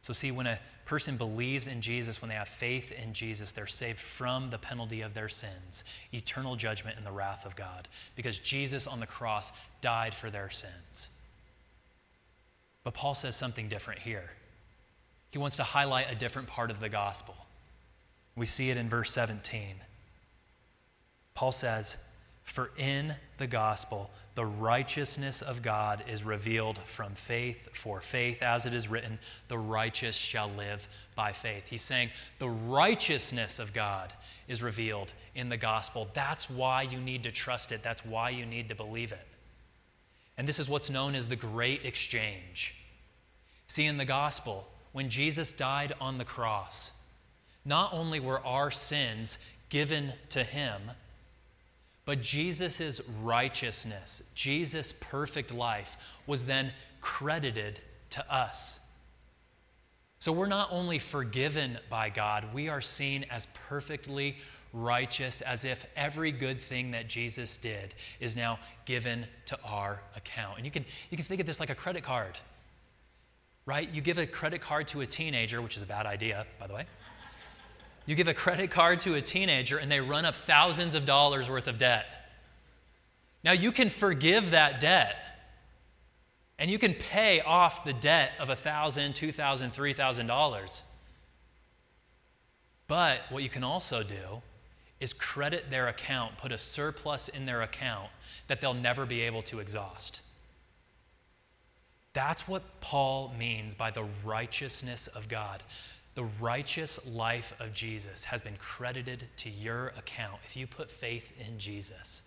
So, 0.00 0.12
see, 0.12 0.32
when 0.32 0.48
a 0.48 0.58
person 0.90 1.16
believes 1.16 1.68
in 1.68 1.80
Jesus, 1.80 2.20
when 2.20 2.30
they 2.30 2.34
have 2.34 2.48
faith 2.48 2.90
in 2.90 3.12
Jesus, 3.12 3.52
they're 3.52 3.68
saved 3.68 4.00
from 4.00 4.50
the 4.50 4.58
penalty 4.58 5.02
of 5.02 5.14
their 5.14 5.28
sins, 5.28 5.84
eternal 6.12 6.56
judgment, 6.56 6.96
and 6.96 7.06
the 7.06 7.12
wrath 7.12 7.46
of 7.46 7.54
God, 7.54 7.86
because 8.16 8.40
Jesus 8.40 8.88
on 8.88 8.98
the 8.98 9.06
cross 9.06 9.52
died 9.82 10.12
for 10.12 10.30
their 10.30 10.50
sins. 10.50 11.06
But 12.82 12.94
Paul 12.94 13.14
says 13.14 13.36
something 13.36 13.68
different 13.68 14.00
here. 14.00 14.30
He 15.30 15.38
wants 15.38 15.54
to 15.58 15.62
highlight 15.62 16.10
a 16.10 16.16
different 16.16 16.48
part 16.48 16.72
of 16.72 16.80
the 16.80 16.88
gospel. 16.88 17.36
We 18.34 18.46
see 18.46 18.70
it 18.70 18.76
in 18.76 18.88
verse 18.88 19.12
17. 19.12 19.76
Paul 21.34 21.52
says, 21.52 22.04
For 22.42 22.72
in 22.76 23.14
the 23.38 23.46
gospel, 23.46 24.10
the 24.34 24.46
righteousness 24.46 25.42
of 25.42 25.62
God 25.62 26.04
is 26.08 26.22
revealed 26.22 26.78
from 26.78 27.14
faith 27.14 27.68
for 27.72 28.00
faith, 28.00 28.42
as 28.42 28.64
it 28.64 28.74
is 28.74 28.88
written, 28.88 29.18
the 29.48 29.58
righteous 29.58 30.16
shall 30.16 30.48
live 30.50 30.88
by 31.16 31.32
faith. 31.32 31.68
He's 31.68 31.82
saying 31.82 32.10
the 32.38 32.48
righteousness 32.48 33.58
of 33.58 33.74
God 33.74 34.12
is 34.46 34.62
revealed 34.62 35.12
in 35.34 35.48
the 35.48 35.56
gospel. 35.56 36.08
That's 36.14 36.48
why 36.48 36.82
you 36.82 36.98
need 36.98 37.24
to 37.24 37.32
trust 37.32 37.72
it, 37.72 37.82
that's 37.82 38.04
why 38.04 38.30
you 38.30 38.46
need 38.46 38.68
to 38.68 38.74
believe 38.74 39.12
it. 39.12 39.26
And 40.38 40.46
this 40.46 40.58
is 40.58 40.68
what's 40.70 40.90
known 40.90 41.14
as 41.14 41.26
the 41.26 41.36
great 41.36 41.84
exchange. 41.84 42.76
See, 43.66 43.84
in 43.84 43.98
the 43.98 44.04
gospel, 44.04 44.68
when 44.92 45.10
Jesus 45.10 45.52
died 45.52 45.92
on 46.00 46.18
the 46.18 46.24
cross, 46.24 46.92
not 47.64 47.92
only 47.92 48.20
were 48.20 48.44
our 48.46 48.70
sins 48.70 49.38
given 49.68 50.12
to 50.30 50.42
him, 50.42 50.80
but 52.10 52.22
Jesus' 52.22 53.00
righteousness, 53.22 54.20
Jesus' 54.34 54.92
perfect 54.92 55.54
life, 55.54 55.96
was 56.26 56.44
then 56.44 56.72
credited 57.00 57.78
to 58.08 58.34
us. 58.34 58.80
So 60.18 60.32
we're 60.32 60.48
not 60.48 60.72
only 60.72 60.98
forgiven 60.98 61.78
by 61.88 62.08
God, 62.08 62.52
we 62.52 62.68
are 62.68 62.80
seen 62.80 63.26
as 63.30 63.46
perfectly 63.68 64.38
righteous, 64.72 65.40
as 65.40 65.64
if 65.64 65.86
every 65.94 66.32
good 66.32 66.60
thing 66.60 66.90
that 66.90 67.08
Jesus 67.08 67.56
did 67.56 67.94
is 68.18 68.34
now 68.34 68.58
given 68.86 69.24
to 69.44 69.56
our 69.64 70.02
account. 70.16 70.56
And 70.56 70.66
you 70.66 70.72
can, 70.72 70.84
you 71.12 71.16
can 71.16 71.24
think 71.24 71.40
of 71.40 71.46
this 71.46 71.60
like 71.60 71.70
a 71.70 71.76
credit 71.76 72.02
card, 72.02 72.36
right? 73.66 73.88
You 73.88 74.00
give 74.00 74.18
a 74.18 74.26
credit 74.26 74.60
card 74.60 74.88
to 74.88 75.00
a 75.00 75.06
teenager, 75.06 75.62
which 75.62 75.76
is 75.76 75.84
a 75.84 75.86
bad 75.86 76.06
idea, 76.06 76.44
by 76.58 76.66
the 76.66 76.74
way. 76.74 76.86
You 78.06 78.14
give 78.14 78.28
a 78.28 78.34
credit 78.34 78.70
card 78.70 79.00
to 79.00 79.14
a 79.14 79.20
teenager 79.20 79.78
and 79.78 79.90
they 79.90 80.00
run 80.00 80.24
up 80.24 80.34
thousands 80.34 80.94
of 80.94 81.06
dollars 81.06 81.48
worth 81.48 81.68
of 81.68 81.78
debt. 81.78 82.06
Now 83.44 83.52
you 83.52 83.72
can 83.72 83.88
forgive 83.88 84.50
that 84.50 84.80
debt 84.80 85.16
and 86.58 86.70
you 86.70 86.78
can 86.78 86.92
pay 86.92 87.40
off 87.40 87.84
the 87.84 87.94
debt 87.94 88.32
of 88.38 88.48
$1,000, 88.48 89.14
$2,000, 89.14 89.72
$3,000. 89.72 90.80
But 92.86 93.20
what 93.30 93.42
you 93.42 93.48
can 93.48 93.64
also 93.64 94.02
do 94.02 94.42
is 95.00 95.14
credit 95.14 95.70
their 95.70 95.88
account, 95.88 96.36
put 96.36 96.52
a 96.52 96.58
surplus 96.58 97.28
in 97.28 97.46
their 97.46 97.62
account 97.62 98.10
that 98.48 98.60
they'll 98.60 98.74
never 98.74 99.06
be 99.06 99.22
able 99.22 99.40
to 99.42 99.58
exhaust. 99.58 100.20
That's 102.12 102.46
what 102.46 102.80
Paul 102.80 103.32
means 103.38 103.74
by 103.74 103.90
the 103.90 104.04
righteousness 104.24 105.06
of 105.06 105.28
God. 105.28 105.62
The 106.14 106.24
righteous 106.40 107.06
life 107.06 107.54
of 107.60 107.72
Jesus 107.72 108.24
has 108.24 108.42
been 108.42 108.56
credited 108.56 109.26
to 109.36 109.50
your 109.50 109.88
account 109.88 110.40
if 110.44 110.56
you 110.56 110.66
put 110.66 110.90
faith 110.90 111.32
in 111.38 111.58
Jesus. 111.58 112.22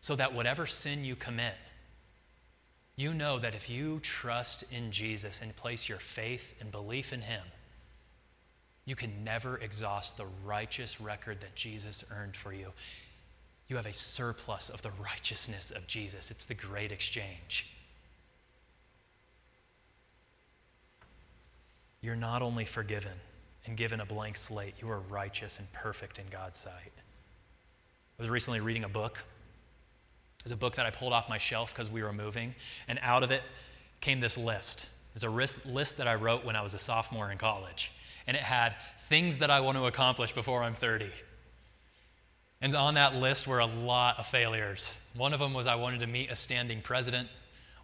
So 0.00 0.16
that 0.16 0.34
whatever 0.34 0.66
sin 0.66 1.04
you 1.04 1.16
commit, 1.16 1.54
you 2.96 3.14
know 3.14 3.38
that 3.38 3.54
if 3.54 3.70
you 3.70 4.00
trust 4.00 4.64
in 4.72 4.92
Jesus 4.92 5.40
and 5.40 5.56
place 5.56 5.88
your 5.88 5.98
faith 5.98 6.54
and 6.60 6.70
belief 6.70 7.12
in 7.12 7.22
Him, 7.22 7.42
you 8.84 8.96
can 8.96 9.24
never 9.24 9.58
exhaust 9.58 10.16
the 10.16 10.26
righteous 10.44 11.00
record 11.00 11.40
that 11.40 11.54
Jesus 11.54 12.04
earned 12.10 12.36
for 12.36 12.52
you. 12.52 12.72
You 13.68 13.76
have 13.76 13.86
a 13.86 13.92
surplus 13.92 14.70
of 14.70 14.82
the 14.82 14.90
righteousness 15.02 15.70
of 15.70 15.86
Jesus. 15.86 16.30
It's 16.30 16.44
the 16.44 16.54
great 16.54 16.92
exchange. 16.92 17.74
You're 22.02 22.16
not 22.16 22.42
only 22.42 22.66
forgiven 22.66 23.12
and 23.64 23.76
given 23.76 24.00
a 24.00 24.04
blank 24.04 24.36
slate, 24.36 24.74
you 24.80 24.90
are 24.90 24.98
righteous 24.98 25.58
and 25.58 25.72
perfect 25.72 26.18
in 26.18 26.26
God's 26.30 26.58
sight. 26.58 26.92
I 28.18 28.22
was 28.22 28.28
recently 28.28 28.60
reading 28.60 28.84
a 28.84 28.88
book 28.88 29.24
it 30.42 30.46
was 30.46 30.52
a 30.52 30.56
book 30.56 30.74
that 30.74 30.86
I 30.86 30.90
pulled 30.90 31.12
off 31.12 31.28
my 31.28 31.38
shelf 31.38 31.72
because 31.72 31.88
we 31.88 32.02
were 32.02 32.12
moving, 32.12 32.56
and 32.88 32.98
out 33.00 33.22
of 33.22 33.30
it 33.30 33.42
came 34.00 34.18
this 34.18 34.36
list. 34.36 34.86
It 35.14 35.22
was 35.22 35.22
a 35.22 35.70
list 35.70 35.98
that 35.98 36.08
I 36.08 36.16
wrote 36.16 36.44
when 36.44 36.56
I 36.56 36.62
was 36.62 36.74
a 36.74 36.80
sophomore 36.80 37.30
in 37.30 37.38
college, 37.38 37.92
and 38.26 38.36
it 38.36 38.42
had 38.42 38.74
things 39.02 39.38
that 39.38 39.52
I 39.52 39.60
want 39.60 39.78
to 39.78 39.86
accomplish 39.86 40.32
before 40.32 40.64
I'm 40.64 40.74
30. 40.74 41.10
And 42.60 42.74
on 42.74 42.94
that 42.94 43.14
list 43.14 43.46
were 43.46 43.60
a 43.60 43.66
lot 43.66 44.18
of 44.18 44.26
failures. 44.26 45.00
One 45.14 45.32
of 45.32 45.38
them 45.38 45.54
was 45.54 45.68
I 45.68 45.76
wanted 45.76 46.00
to 46.00 46.08
meet 46.08 46.28
a 46.28 46.34
standing 46.34 46.80
president. 46.82 47.28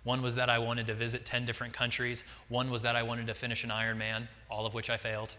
One 0.05 0.23
was 0.23 0.37
that 0.37 0.49
I 0.49 0.59
wanted 0.59 0.87
to 0.87 0.95
visit 0.95 1.25
10 1.25 1.45
different 1.45 1.73
countries. 1.73 2.25
One 2.49 2.71
was 2.71 2.83
that 2.83 2.97
I 2.97 3.03
wanted 3.03 3.27
to 3.27 3.35
finish 3.35 3.65
an 3.65 3.71
Ironman, 3.71 4.29
all 4.51 4.67
of 4.67 4.75
which 4.75 4.91
I 4.91 4.97
failed. 4.97 5.35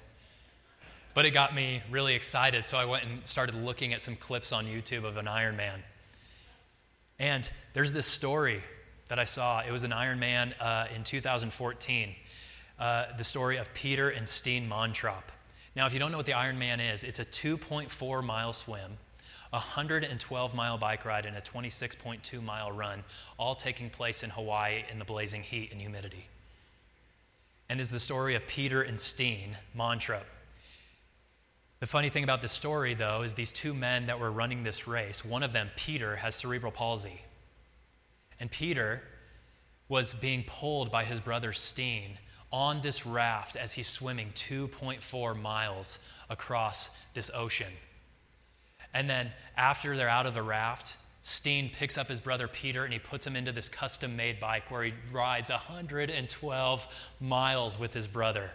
But 1.14 1.26
it 1.26 1.32
got 1.32 1.56
me 1.56 1.82
really 1.90 2.16
excited, 2.16 2.68
so 2.68 2.78
I 2.78 2.86
went 2.86 3.04
and 3.04 3.26
started 3.26 3.56
looking 3.56 3.94
at 3.94 4.02
some 4.02 4.16
clips 4.16 4.52
on 4.52 4.66
YouTube 4.66 5.04
of 5.04 5.18
an 5.18 5.26
Ironman. 5.26 5.80
And 7.18 7.50
there's 7.74 7.92
this 7.92 8.06
story 8.06 8.62
that 9.10 9.20
I 9.20 9.24
saw. 9.24 9.62
It 9.62 9.72
was 9.72 9.84
an 9.84 9.92
Ironman 9.92 10.54
uh, 10.60 10.86
in 10.96 11.04
2014. 11.04 12.16
Uh, 12.80 13.06
the 13.18 13.24
story 13.24 13.58
of 13.58 13.74
Peter 13.74 14.10
and 14.10 14.28
Steen 14.28 14.70
Montrop. 14.70 15.24
Now, 15.76 15.86
if 15.86 15.94
you 15.94 16.00
don't 16.00 16.12
know 16.12 16.18
what 16.18 16.26
the 16.26 16.32
Ironman 16.34 16.94
is, 16.94 17.04
it's 17.04 17.20
a 17.20 17.26
2.4 17.26 18.24
mile 18.24 18.54
swim, 18.54 18.98
a 19.52 19.58
112 19.58 20.56
mile 20.56 20.78
bike 20.78 21.06
ride, 21.06 21.26
and 21.26 21.36
a 21.36 21.42
26.2 21.42 22.44
mile 22.44 22.72
run, 22.72 23.04
all 23.38 23.56
taking 23.56 23.90
place 23.90 24.24
in 24.24 24.30
Hawaii 24.30 24.84
in 24.92 25.00
the 25.00 25.06
blazing 25.06 25.42
heat 25.42 25.72
and 25.72 25.82
humidity. 25.82 26.28
And 27.68 27.80
is 27.80 27.92
the 27.92 28.00
story 28.00 28.36
of 28.36 28.48
Peter 28.48 28.82
and 28.82 29.00
Steen 29.00 29.58
Mantra. 29.76 30.22
The 31.80 31.88
funny 31.88 32.10
thing 32.10 32.24
about 32.24 32.42
this 32.42 32.52
story, 32.52 32.94
though, 32.94 33.22
is 33.22 33.36
these 33.36 33.54
two 33.54 33.74
men 33.74 34.08
that 34.08 34.20
were 34.20 34.32
running 34.32 34.64
this 34.64 34.88
race, 34.88 35.24
one 35.24 35.44
of 35.44 35.54
them, 35.54 35.70
Peter, 35.76 36.18
has 36.18 36.36
cerebral 36.36 36.72
palsy. 36.72 37.22
And 38.40 38.52
Peter 38.52 39.02
was 39.88 40.14
being 40.14 40.44
pulled 40.46 40.92
by 40.92 41.04
his 41.06 41.20
brother 41.20 41.54
Steen 41.54 42.18
on 42.52 42.82
this 42.82 43.06
raft 43.06 43.56
as 43.56 43.74
he's 43.74 43.88
swimming 43.88 44.32
2.4 44.34 45.40
miles 45.40 46.00
across 46.30 46.90
this 47.14 47.32
ocean. 47.34 47.72
And 48.94 49.10
then 49.10 49.32
after 49.56 49.96
they're 49.96 50.10
out 50.10 50.26
of 50.26 50.34
the 50.34 50.44
raft, 50.44 50.94
Steen 51.22 51.70
picks 51.70 51.98
up 51.98 52.08
his 52.08 52.20
brother 52.20 52.48
Peter 52.48 52.86
and 52.86 52.94
he 52.94 53.00
puts 53.00 53.28
him 53.28 53.36
into 53.36 53.52
this 53.52 53.68
custom 53.68 54.16
made 54.16 54.40
bike 54.40 54.72
where 54.72 54.84
he 54.84 54.94
rides 55.12 55.50
112 55.50 57.12
miles 57.20 57.80
with 57.80 57.94
his 57.94 58.08
brother. 58.08 58.52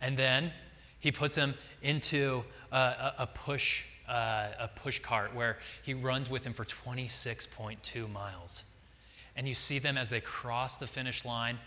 And 0.00 0.16
then 0.16 0.52
he 0.98 1.12
puts 1.12 1.36
him 1.36 1.54
into 1.82 2.44
a, 2.72 3.12
a 3.18 3.28
push, 3.32 3.84
uh, 4.08 4.48
a 4.58 4.68
push 4.68 4.98
cart 5.00 5.34
where 5.34 5.58
he 5.82 5.92
runs 5.92 6.30
with 6.30 6.44
him 6.44 6.54
for 6.54 6.64
26.2 6.64 8.10
miles. 8.10 8.62
And 9.36 9.46
you 9.46 9.54
see 9.54 9.78
them 9.78 9.98
as 9.98 10.10
they 10.10 10.20
cross 10.20 10.76
the 10.76 10.86
finish 10.86 11.24
line, 11.24 11.58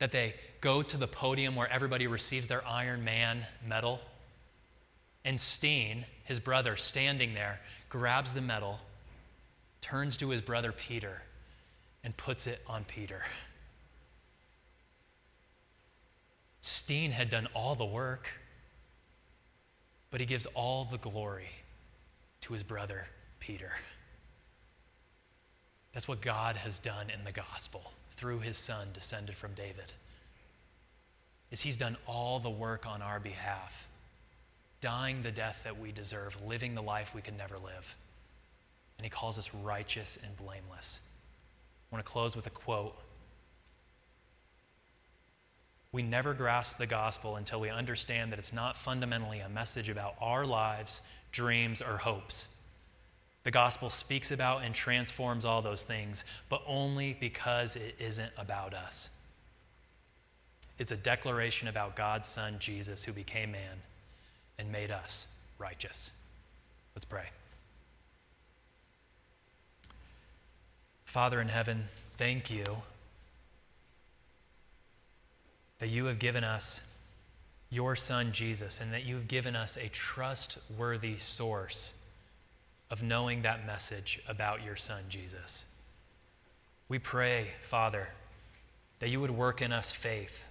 that 0.00 0.10
they 0.10 0.34
go 0.60 0.82
to 0.82 0.96
the 0.96 1.06
podium 1.06 1.54
where 1.54 1.70
everybody 1.70 2.08
receives 2.08 2.48
their 2.48 2.66
Iron 2.66 3.04
Man 3.04 3.46
medal. 3.66 4.00
And 5.24 5.40
Steen, 5.40 6.04
his 6.24 6.40
brother, 6.40 6.76
standing 6.76 7.34
there, 7.34 7.60
grabs 7.88 8.34
the 8.34 8.40
medal, 8.40 8.80
turns 9.80 10.16
to 10.18 10.30
his 10.30 10.40
brother 10.40 10.72
Peter, 10.72 11.22
and 12.02 12.16
puts 12.16 12.46
it 12.46 12.62
on 12.66 12.84
Peter. 12.84 13.22
Steen 16.60 17.10
had 17.10 17.30
done 17.30 17.48
all 17.54 17.74
the 17.74 17.84
work 17.84 18.28
but 20.14 20.20
he 20.20 20.26
gives 20.28 20.46
all 20.54 20.84
the 20.84 20.98
glory 20.98 21.48
to 22.40 22.52
his 22.52 22.62
brother 22.62 23.08
Peter. 23.40 23.72
That's 25.92 26.06
what 26.06 26.20
God 26.20 26.54
has 26.54 26.78
done 26.78 27.10
in 27.10 27.24
the 27.24 27.32
gospel 27.32 27.90
through 28.12 28.38
his 28.38 28.56
son 28.56 28.86
descended 28.94 29.34
from 29.34 29.54
David. 29.54 29.92
Is 31.50 31.62
he's 31.62 31.76
done 31.76 31.96
all 32.06 32.38
the 32.38 32.48
work 32.48 32.86
on 32.86 33.02
our 33.02 33.18
behalf, 33.18 33.88
dying 34.84 35.22
the 35.22 35.30
death 35.30 35.62
that 35.64 35.80
we 35.80 35.92
deserve, 35.92 36.36
living 36.46 36.74
the 36.74 36.82
life 36.82 37.14
we 37.14 37.22
could 37.22 37.38
never 37.38 37.56
live. 37.56 37.96
And 38.98 39.04
he 39.06 39.08
calls 39.08 39.38
us 39.38 39.54
righteous 39.54 40.18
and 40.22 40.36
blameless. 40.36 41.00
I 41.90 41.94
want 41.96 42.04
to 42.04 42.12
close 42.12 42.36
with 42.36 42.46
a 42.46 42.50
quote 42.50 42.94
we 45.90 46.02
never 46.02 46.34
grasp 46.34 46.76
the 46.76 46.86
gospel 46.86 47.36
until 47.36 47.60
we 47.60 47.70
understand 47.70 48.32
that 48.32 48.38
it's 48.40 48.52
not 48.52 48.76
fundamentally 48.76 49.38
a 49.38 49.48
message 49.48 49.88
about 49.88 50.16
our 50.20 50.44
lives, 50.44 51.00
dreams, 51.30 51.80
or 51.80 51.98
hopes. 51.98 52.52
The 53.44 53.52
gospel 53.52 53.90
speaks 53.90 54.32
about 54.32 54.64
and 54.64 54.74
transforms 54.74 55.44
all 55.44 55.62
those 55.62 55.84
things, 55.84 56.24
but 56.48 56.62
only 56.66 57.16
because 57.20 57.76
it 57.76 57.94
isn't 58.00 58.32
about 58.36 58.74
us. 58.74 59.10
It's 60.76 60.90
a 60.90 60.96
declaration 60.96 61.68
about 61.68 61.94
God's 61.94 62.26
Son, 62.26 62.56
Jesus, 62.58 63.04
who 63.04 63.12
became 63.12 63.52
man 63.52 63.78
and 64.58 64.70
made 64.70 64.90
us 64.90 65.26
righteous. 65.58 66.10
Let's 66.94 67.04
pray. 67.04 67.26
Father 71.04 71.40
in 71.40 71.48
heaven, 71.48 71.84
thank 72.16 72.50
you 72.50 72.64
that 75.78 75.88
you 75.88 76.06
have 76.06 76.18
given 76.18 76.44
us 76.44 76.80
your 77.70 77.96
Son, 77.96 78.32
Jesus, 78.32 78.80
and 78.80 78.92
that 78.92 79.04
you've 79.04 79.28
given 79.28 79.56
us 79.56 79.76
a 79.76 79.88
trustworthy 79.88 81.16
source 81.16 81.98
of 82.90 83.02
knowing 83.02 83.42
that 83.42 83.66
message 83.66 84.20
about 84.28 84.64
your 84.64 84.76
Son, 84.76 85.02
Jesus. 85.08 85.64
We 86.88 86.98
pray, 86.98 87.48
Father, 87.60 88.08
that 89.00 89.08
you 89.08 89.20
would 89.20 89.30
work 89.30 89.60
in 89.60 89.72
us 89.72 89.92
faith, 89.92 90.48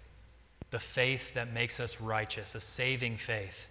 the 0.72 0.80
faith 0.80 1.34
that 1.34 1.54
makes 1.54 1.80
us 1.80 2.02
righteous, 2.02 2.56
a 2.56 2.60
saving 2.60 3.18
faith 3.18 3.68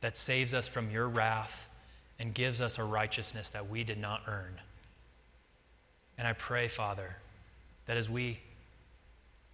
that 0.00 0.16
saves 0.16 0.54
us 0.54 0.68
from 0.68 0.90
your 0.90 1.08
wrath 1.08 1.68
and 2.18 2.34
gives 2.34 2.60
us 2.60 2.78
a 2.78 2.84
righteousness 2.84 3.48
that 3.48 3.68
we 3.68 3.84
did 3.84 3.98
not 3.98 4.22
earn. 4.26 4.60
And 6.18 6.26
I 6.26 6.32
pray, 6.32 6.68
Father, 6.68 7.16
that 7.86 7.96
as 7.96 8.08
we 8.08 8.40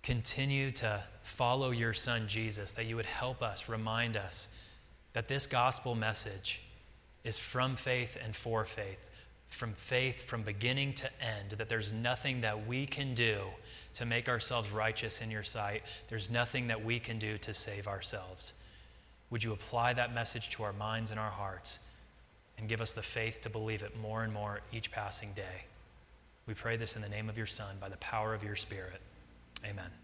continue 0.02 0.70
to 0.70 1.02
follow 1.22 1.70
your 1.70 1.92
son 1.92 2.26
Jesus, 2.28 2.72
that 2.72 2.86
you 2.86 2.96
would 2.96 3.06
help 3.06 3.42
us, 3.42 3.68
remind 3.68 4.16
us 4.16 4.48
that 5.12 5.28
this 5.28 5.46
gospel 5.46 5.94
message 5.94 6.62
is 7.24 7.38
from 7.38 7.76
faith 7.76 8.16
and 8.22 8.34
for 8.34 8.64
faith, 8.64 9.10
from 9.48 9.72
faith 9.74 10.24
from 10.24 10.42
beginning 10.42 10.94
to 10.94 11.08
end, 11.22 11.50
that 11.52 11.68
there's 11.68 11.92
nothing 11.92 12.40
that 12.40 12.66
we 12.66 12.86
can 12.86 13.14
do 13.14 13.42
to 13.94 14.06
make 14.06 14.28
ourselves 14.28 14.70
righteous 14.70 15.20
in 15.20 15.30
your 15.30 15.42
sight. 15.42 15.82
There's 16.08 16.30
nothing 16.30 16.68
that 16.68 16.84
we 16.84 16.98
can 16.98 17.18
do 17.18 17.38
to 17.38 17.54
save 17.54 17.86
ourselves. 17.86 18.54
Would 19.32 19.42
you 19.42 19.54
apply 19.54 19.94
that 19.94 20.14
message 20.14 20.50
to 20.50 20.62
our 20.62 20.74
minds 20.74 21.10
and 21.10 21.18
our 21.18 21.30
hearts 21.30 21.78
and 22.58 22.68
give 22.68 22.82
us 22.82 22.92
the 22.92 23.00
faith 23.00 23.40
to 23.40 23.50
believe 23.50 23.82
it 23.82 23.98
more 23.98 24.22
and 24.22 24.30
more 24.30 24.60
each 24.74 24.92
passing 24.92 25.32
day? 25.32 25.64
We 26.46 26.52
pray 26.52 26.76
this 26.76 26.96
in 26.96 27.00
the 27.00 27.08
name 27.08 27.30
of 27.30 27.38
your 27.38 27.46
Son, 27.46 27.76
by 27.80 27.88
the 27.88 27.96
power 27.96 28.34
of 28.34 28.44
your 28.44 28.56
Spirit. 28.56 29.00
Amen. 29.64 30.01